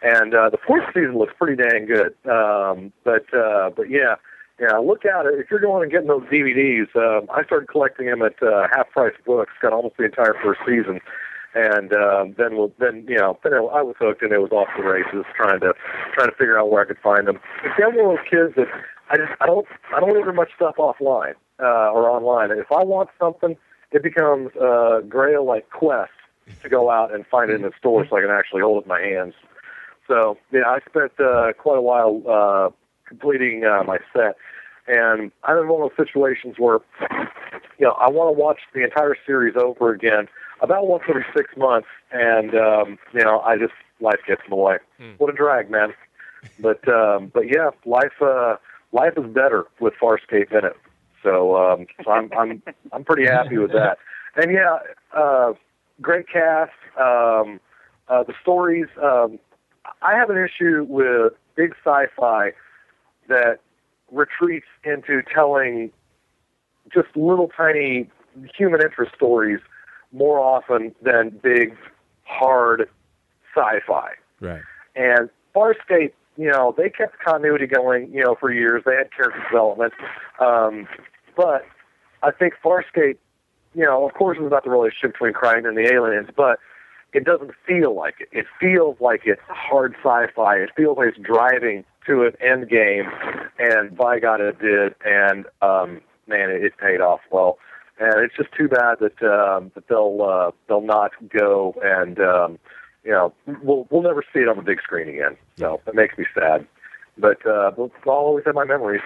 [0.01, 2.15] and uh, the fourth season looks pretty dang good.
[2.29, 4.15] Um, but uh, but yeah,
[4.59, 6.93] yeah, look out if you're going and getting those DVDs.
[6.95, 10.59] Um, I started collecting them at uh, half price books, got almost the entire first
[10.67, 10.99] season,
[11.55, 14.67] and um, then we'll, then you know then I was hooked and it was off
[14.77, 15.73] the races, trying to
[16.13, 17.39] trying to figure out where I could find them.
[17.63, 18.67] But I'm one of those kids that
[19.09, 19.65] I just I don't
[19.95, 22.51] I don't order much stuff offline uh, or online.
[22.51, 23.55] And if I want something,
[23.91, 26.11] it becomes uh, Grail like quest
[26.61, 28.85] to go out and find it in the store so I can actually hold it
[28.85, 29.33] in my hands.
[30.07, 32.69] So yeah, I spent uh, quite a while uh,
[33.09, 34.37] completing uh, my set,
[34.87, 36.79] and I'm in one of those situations where
[37.79, 40.27] you know, I want to watch the entire series over again
[40.61, 44.55] about once every six months, and um, you know, I just life gets in the
[44.55, 44.77] way.
[44.97, 45.11] Hmm.
[45.17, 45.93] What a drag, man.
[46.59, 48.55] But um, but yeah, life uh,
[48.91, 50.77] life is better with Farscape in it.
[51.23, 53.97] So um, so I'm I'm I'm pretty happy with that.
[54.35, 54.77] And yeah,
[55.17, 55.53] uh,
[56.01, 56.71] great cast.
[56.99, 57.59] Um,
[58.07, 58.87] uh, the stories.
[59.01, 59.39] Um,
[60.01, 62.51] I have an issue with big sci-fi
[63.29, 63.59] that
[64.11, 65.91] retreats into telling
[66.93, 68.09] just little tiny
[68.57, 69.59] human interest stories
[70.11, 71.75] more often than big,
[72.23, 72.89] hard
[73.55, 74.11] sci-fi.
[74.39, 74.61] Right.
[74.95, 78.83] And Farscape, you know, they kept continuity going, you know, for years.
[78.85, 79.93] They had character development.
[80.39, 80.87] Um,
[81.35, 81.65] but
[82.23, 83.17] I think Farscape,
[83.75, 86.59] you know, of course, it's about the relationship between Crichton and the aliens, but
[87.13, 88.29] it doesn't feel like it.
[88.31, 90.55] It feels like it's hard sci-fi.
[90.57, 93.05] It feels like it's driving to an end game,
[93.57, 94.95] and by God, it did.
[95.05, 97.57] And um, man, it, it paid off well.
[97.99, 102.59] And it's just too bad that um, that they'll uh, they'll not go and um,
[103.03, 105.35] you know we'll we'll never see it on the big screen again.
[105.57, 106.65] So it makes me sad.
[107.17, 109.01] But uh, but I'll always have my memories.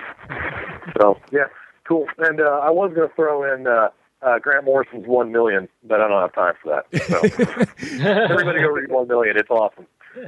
[1.00, 1.46] So yeah,
[1.88, 2.06] cool.
[2.20, 3.90] And uh, I was going to throw in uh,
[4.22, 7.08] uh, Grant Morrison's One Million, but I don't have time for that.
[7.08, 9.38] So everybody go read One Million.
[9.38, 9.88] It's awesome.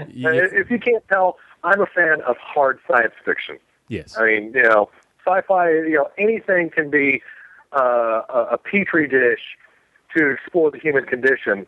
[0.09, 0.29] Yeah.
[0.29, 3.57] And if you can't tell, I'm a fan of hard science fiction.
[3.87, 4.17] Yes.
[4.17, 4.89] I mean, you know,
[5.25, 5.69] sci-fi.
[5.69, 7.21] You know, anything can be
[7.73, 8.21] uh,
[8.51, 9.41] a, petri dish
[10.15, 11.65] to explore the human condition,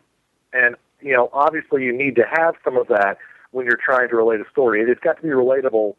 [0.52, 3.18] and you know, obviously, you need to have some of that
[3.50, 4.80] when you're trying to relate a story.
[4.80, 5.96] It's got to be relatable,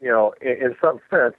[0.00, 1.34] you know, in, in some sense.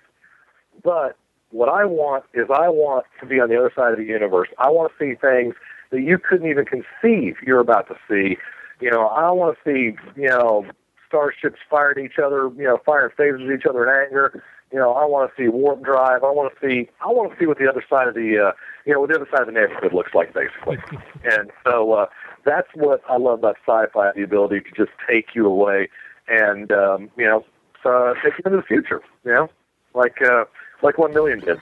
[0.83, 1.15] But
[1.51, 4.49] what I want is I want to be on the other side of the universe.
[4.57, 5.55] I want to see things
[5.91, 8.37] that you couldn't even conceive you're about to see.
[8.79, 10.65] You know, I want to see, you know,
[11.09, 14.43] starships fire at each other, you know, firing phasers at each other in anger.
[14.71, 16.23] You know, I want to see warp drive.
[16.23, 18.51] I want to see, I want to see what the other side of the, uh,
[18.85, 20.77] you know, what the other side of the neighborhood looks like, basically.
[21.23, 22.05] and so uh,
[22.45, 25.89] that's what I love about sci-fi: the ability to just take you away
[26.27, 27.43] and, um, you know,
[27.83, 29.01] uh, take you into the future.
[29.25, 29.49] You know,
[29.95, 30.45] like uh,
[30.83, 31.59] like One Million did.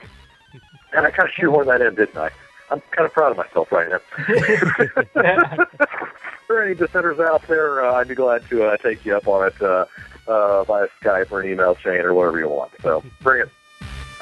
[0.92, 2.30] And I kind of shoehorned that in, didn't I?
[2.70, 4.00] I'm kind of proud of myself right now.
[6.48, 9.48] For any dissenters out there, uh, I'd be glad to uh, take you up on
[9.48, 9.84] it uh,
[10.26, 12.72] uh, via Skype or an email chain or whatever you want.
[12.80, 13.50] So bring it.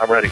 [0.01, 0.29] I'm ready.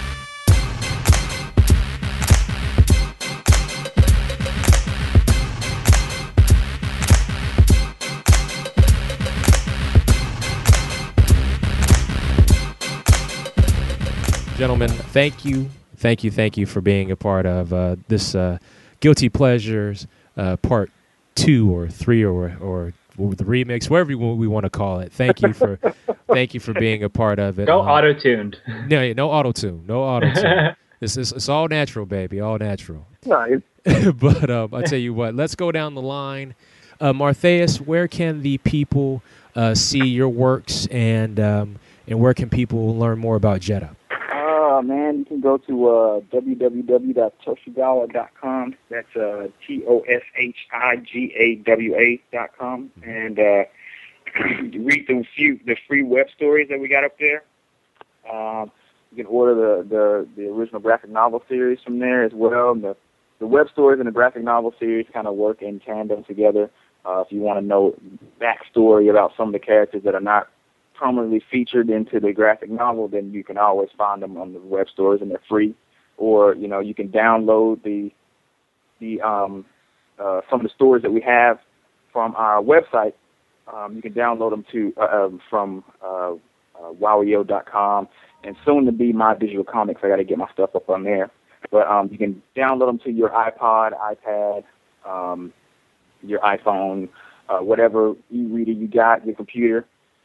[14.57, 18.59] Gentlemen, thank you, thank you, thank you for being a part of uh, this uh,
[18.99, 20.91] Guilty Pleasures uh, Part
[21.35, 25.13] Two or Three or or the remix, whatever you, we want to call it.
[25.13, 25.79] Thank you for
[26.29, 27.67] thank you for being a part of it.
[27.67, 28.59] No Um, auto tuned.
[28.89, 30.77] No, no auto tune, no auto tune.
[31.01, 33.05] It's, it's it's all natural, baby, all natural.
[33.27, 33.61] Nice.
[34.15, 36.55] but um, I tell you what, let's go down the line.
[36.99, 39.21] Uh, Martheus, where can the people
[39.55, 43.91] uh, see your works, and um, and where can people learn more about Jetta?
[44.75, 48.75] Uh, man, you can go to uh, www.toshigawa.com.
[48.91, 50.61] That's uh, T-O-S-H-I-G-A-W-A
[52.33, 52.91] dot com.
[53.05, 53.65] And uh,
[54.35, 57.45] read the few the free web stories that we got up there.
[58.33, 58.73] Um,
[59.13, 62.73] you can order the, the, the original graphic novel series from there as well.
[62.73, 62.97] And the,
[63.39, 66.69] the web stories and the graphic novel series kind of work in tandem together.
[67.07, 67.95] Uh, if you want to know
[68.41, 70.49] backstory about some of the characters that are not
[70.95, 74.89] prominently featured into the graphic novel, then you can always find them on the web
[74.89, 75.75] stores and they're free.
[76.17, 78.11] Or you know you can download the
[79.01, 79.65] the um,
[80.19, 81.59] uh, some of the stories that we have
[82.13, 83.15] from our website.
[83.73, 88.09] Um, you can download them to uh, um, from uh, uh, wowio.com
[88.45, 90.03] and soon to be my digital comics.
[90.05, 91.31] I got to get my stuff up on there,
[91.73, 94.65] but um, you can download them to your iPod, iPad,
[95.05, 95.53] um,
[96.23, 97.09] your iPhone,
[97.49, 99.85] uh, whatever e-reader you got, your computer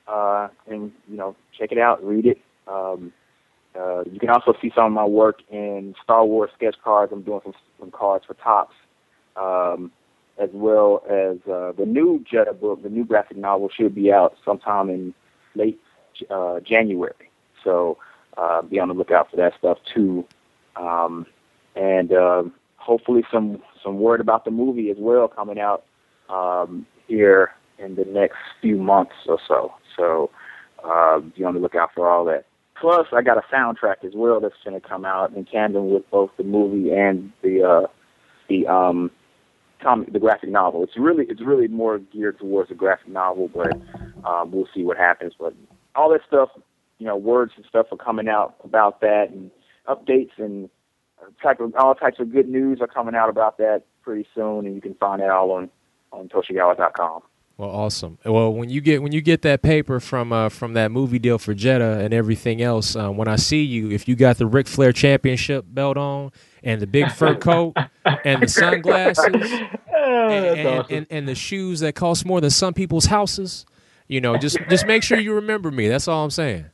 [0.09, 2.39] uh, and you know check it out, read it.
[2.67, 3.13] Um,
[3.79, 7.11] uh, you can also see some of my work in Star Wars sketch cards.
[7.13, 8.75] I'm doing some, some cards for Topps,
[9.35, 9.91] um,
[10.41, 12.81] as well as uh, the new Jetta book.
[12.81, 15.13] The new graphic novel should be out sometime in
[15.55, 15.79] late
[16.29, 17.29] uh, January.
[17.63, 17.97] So
[18.37, 20.25] uh, be on the lookout for that stuff too.
[20.75, 21.25] Um,
[21.75, 25.83] and um hopefully some some word about the movie as well coming out
[26.29, 29.73] um, here in the next few months or so.
[29.97, 30.29] So
[30.83, 32.45] uh, be on the lookout for all that.
[32.79, 36.09] Plus, I got a soundtrack as well that's going to come out in tandem with
[36.09, 37.87] both the movie and the uh,
[38.47, 39.11] the um,
[39.81, 40.83] comic, the graphic novel.
[40.83, 43.73] It's really it's really more geared towards the graphic novel, but
[44.25, 45.33] um, we'll see what happens.
[45.37, 45.53] But
[45.93, 46.49] all that stuff,
[46.99, 49.51] you know, words and stuff are coming out about that and
[49.89, 50.69] updates and
[51.41, 54.75] type of all types of good news are coming out about that pretty soon, and
[54.75, 55.69] you can find that all on
[56.11, 57.21] on Toshigawa.com.
[57.59, 58.17] Well, awesome.
[58.23, 61.37] Well, when you get when you get that paper from uh, from that movie deal
[61.37, 64.65] for Jetta and everything else, um, when I see you, if you got the Ric
[64.65, 66.31] Flair Championship belt on
[66.63, 67.75] and the big fur coat
[68.23, 69.25] and the sunglasses
[69.93, 70.95] Oh, and, and, awesome.
[70.95, 73.65] and, and the shoes that cost more than some people's houses,
[74.07, 75.89] you know, just just make sure you remember me.
[75.89, 76.67] That's all I'm saying.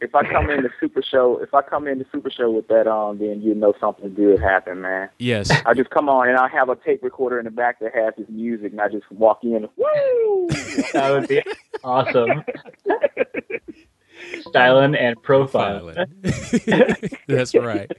[0.00, 2.68] If I come in the Super Show, if I come in the Super Show with
[2.68, 5.10] that on, then you know something good happened, man.
[5.18, 5.50] Yes.
[5.66, 8.14] I just come on and I have a tape recorder in the back that has
[8.16, 9.68] his music, and I just walk in.
[9.76, 10.48] Woo!
[10.94, 11.42] that would be
[11.84, 12.44] awesome.
[14.48, 15.96] Styling and profiling.
[16.22, 17.18] Profiling.
[17.26, 17.90] That's right.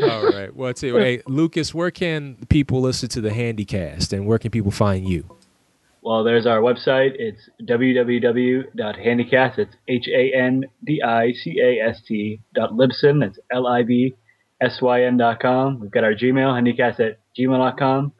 [0.00, 0.54] All right.
[0.54, 4.50] Well, I tell hey, Lucas, where can people listen to the Handi-Cast and where can
[4.50, 5.24] people find you?
[6.04, 7.12] Well, there's our website.
[7.18, 9.58] It's www.handicast.
[9.58, 13.20] It's H A N D I C A S T dot Libsyn.
[13.20, 14.14] That's L I B
[14.60, 15.80] S Y N dot com.
[15.80, 18.12] We've got our Gmail, handicast at gmail.com.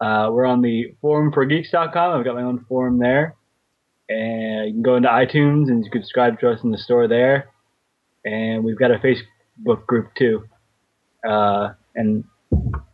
[0.00, 2.18] Uh, we're on the forum for geeks.com.
[2.18, 3.34] I've got my own forum there.
[4.08, 7.08] And you can go into iTunes and you can subscribe to us in the store
[7.08, 7.50] there.
[8.24, 10.44] And we've got a Facebook group too.
[11.28, 12.24] Uh, and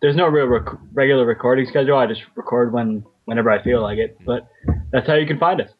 [0.02, 1.96] there's no real rec- regular recording schedule.
[1.96, 4.18] I just record when whenever I feel like it.
[4.24, 4.46] But
[4.90, 5.70] that's how you can find us.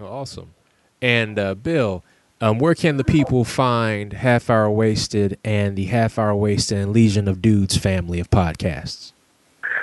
[0.00, 0.54] Oh, awesome.
[1.00, 2.04] And uh, Bill,
[2.40, 6.92] um, where can the people find Half Hour Wasted and the Half Hour Wasted and
[6.92, 9.12] Legion of Dudes family of podcasts?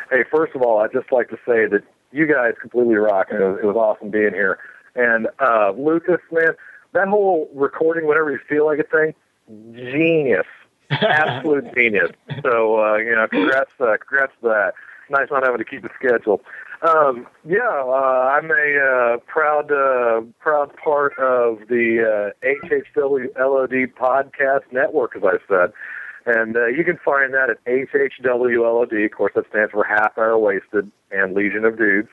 [0.09, 3.41] Hey, first of all, I'd just like to say that you guys completely rock, and
[3.41, 4.59] it was, it was awesome being here.
[4.95, 6.49] And uh, Lucas, man,
[6.93, 9.13] that whole recording whenever you feel like it thing,
[9.73, 10.47] genius,
[10.89, 12.09] absolute genius.
[12.41, 14.73] So uh, you know, congrats, uh, congrats to that.
[15.09, 16.41] Nice not having to keep a schedule.
[16.81, 23.93] Um, yeah, uh, I'm a uh, proud uh, proud part of the uh, HHW LOD
[23.99, 25.73] podcast network, as I said.
[26.25, 29.05] And uh, you can find that at HHWLOD.
[29.05, 32.09] Of course, that stands for Half Hour Wasted and Legion of Dudes.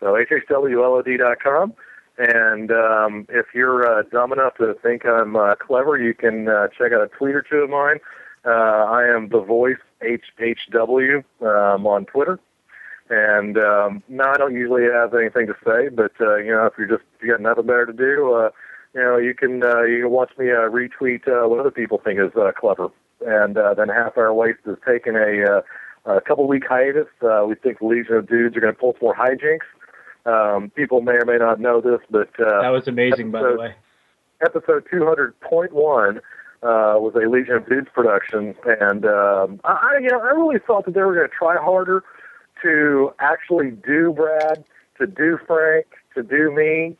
[0.00, 1.74] So HHWLOD.com.
[2.16, 6.68] And um, if you're uh, dumb enough to think I'm uh, clever, you can uh,
[6.68, 7.98] check out a tweet or two of mine.
[8.44, 12.38] Uh, I am the voice HHW um, on Twitter.
[13.14, 16.72] And um, no, I don't usually have anything to say, but uh, you know, if
[16.76, 18.50] you're just if you got nothing better to do, uh,
[18.92, 22.00] you know, you can uh, you can watch me uh, retweet uh, what other people
[22.04, 22.88] think is uh, clever.
[23.24, 25.62] And uh, then Half Hour Waste has taken a
[26.06, 27.06] uh, a couple week hiatus.
[27.22, 29.68] Uh, we think Legion of Dudes are going to pull some more hijinks.
[30.26, 33.56] Um, people may or may not know this, but uh, That was amazing, by the
[33.58, 33.74] way.
[34.44, 36.20] episode 200.1 uh,
[36.62, 40.86] was a Legion of Dudes production, and um, I, I, you know, I really thought
[40.86, 42.02] that they were going to try harder
[42.64, 44.64] to actually do Brad,
[44.98, 46.96] to do Frank, to do me.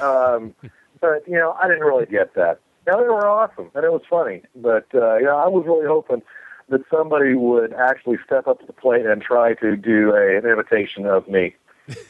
[0.00, 0.54] Um,
[1.00, 2.60] but you know, I didn't really get that.
[2.86, 5.86] Now they were awesome, and it was funny, but uh, you know, I was really
[5.86, 6.22] hoping
[6.68, 10.46] that somebody would actually step up to the plate and try to do a, an
[10.46, 11.54] imitation of me,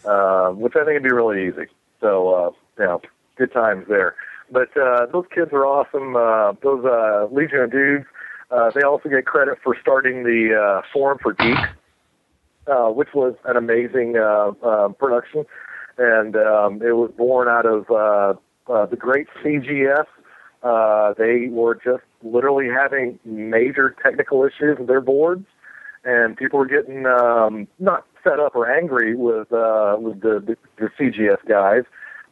[0.04, 1.66] uh, which I think would be really easy.
[2.00, 3.00] So, uh, you know,
[3.36, 4.16] good times there.
[4.50, 6.16] But uh, those kids are awesome.
[6.16, 8.06] Uh, those uh, Legion of Dudes.
[8.50, 11.68] Uh, they also get credit for starting the uh, Forum for Geeks,
[12.66, 15.44] uh, which was an amazing uh, uh, production,
[15.98, 18.34] and um, it was born out of uh,
[18.72, 20.06] uh, the great CGS.
[20.62, 25.46] Uh, they were just literally having major technical issues with their boards,
[26.04, 30.56] and people were getting um, not fed up or angry with uh, with the, the,
[30.78, 31.84] the CGS guys,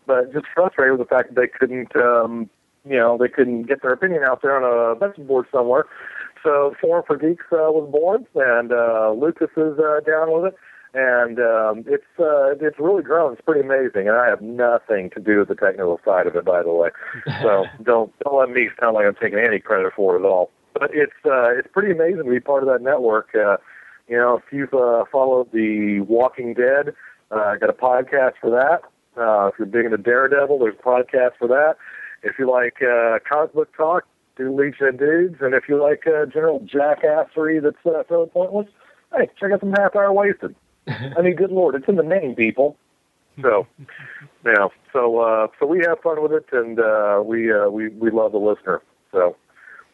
[0.07, 2.51] but just frustrated with the fact that they couldn't, um,
[2.89, 5.85] you know, they couldn't get their opinion out there on a message board somewhere.
[6.45, 10.57] So Forum for Geeks uh, was born, and uh, Lucas is uh, down with it,
[10.93, 13.33] and um, it's uh, it's really grown.
[13.33, 16.45] It's pretty amazing, and I have nothing to do with the technical side of it,
[16.45, 16.91] by the way.
[17.43, 20.51] So don't don't let me sound like I'm taking any credit for it at all.
[20.75, 23.35] But it's uh, it's pretty amazing to be part of that network.
[23.35, 23.57] Uh,
[24.07, 26.95] you know, if you've uh, followed The Walking Dead,
[27.31, 28.83] uh, I got a podcast for that.
[29.19, 31.77] Uh, if you're big into Daredevil, there's a podcast for that.
[32.23, 34.05] If you like uh, comic book talk,
[34.37, 35.37] do Legion of Dudes.
[35.41, 38.67] And if you like uh, general jackassery that's uh, fairly pointless,
[39.17, 40.55] hey, check out some Half Hour Wasted.
[40.87, 42.77] I mean, good lord, it's in the name, people.
[43.41, 43.67] So,
[44.47, 48.11] yeah, so uh, so we have fun with it, and uh, we uh, we we
[48.11, 48.83] love the listener.
[49.13, 49.37] So,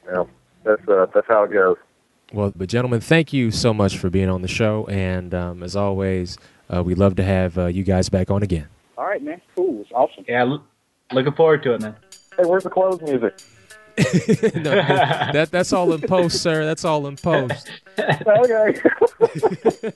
[0.07, 0.25] yeah,
[0.65, 1.77] that's uh, that's how it goes.
[2.33, 5.75] Well, but gentlemen, thank you so much for being on the show, and um, as
[5.75, 6.39] always,
[6.75, 8.69] uh, we'd love to have uh, you guys back on again.
[8.99, 9.41] All right, man.
[9.57, 9.81] Cool.
[9.81, 10.25] It's awesome.
[10.29, 10.65] Yeah, l-
[11.12, 11.97] looking forward to it, man.
[12.37, 13.41] Hey, where's the close music?
[14.55, 16.65] no, that that's all in post, sir.
[16.65, 17.71] That's all in post.
[17.99, 18.81] okay.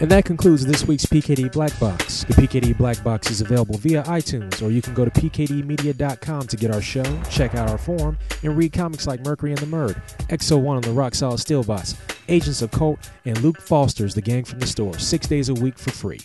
[0.00, 2.22] And that concludes this week's PKD Black Box.
[2.22, 6.56] The PKD Black Box is available via iTunes, or you can go to pkdmedia.com to
[6.56, 10.00] get our show, check out our forum, and read comics like Mercury and the Murd,
[10.28, 11.96] Exo One on the Rock Solid Steel Bots,
[12.28, 15.76] Agents of Cult, and Luke Foster's The Gang from the Store, six days a week
[15.76, 16.20] for free.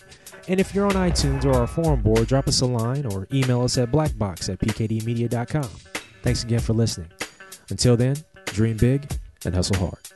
[0.46, 3.62] And if you're on iTunes or our forum board, drop us a line or email
[3.62, 5.70] us at blackbox at pkdmedia.com.
[6.22, 7.10] Thanks again for listening.
[7.70, 8.16] Until then,
[8.46, 9.10] dream big
[9.44, 10.13] and hustle hard.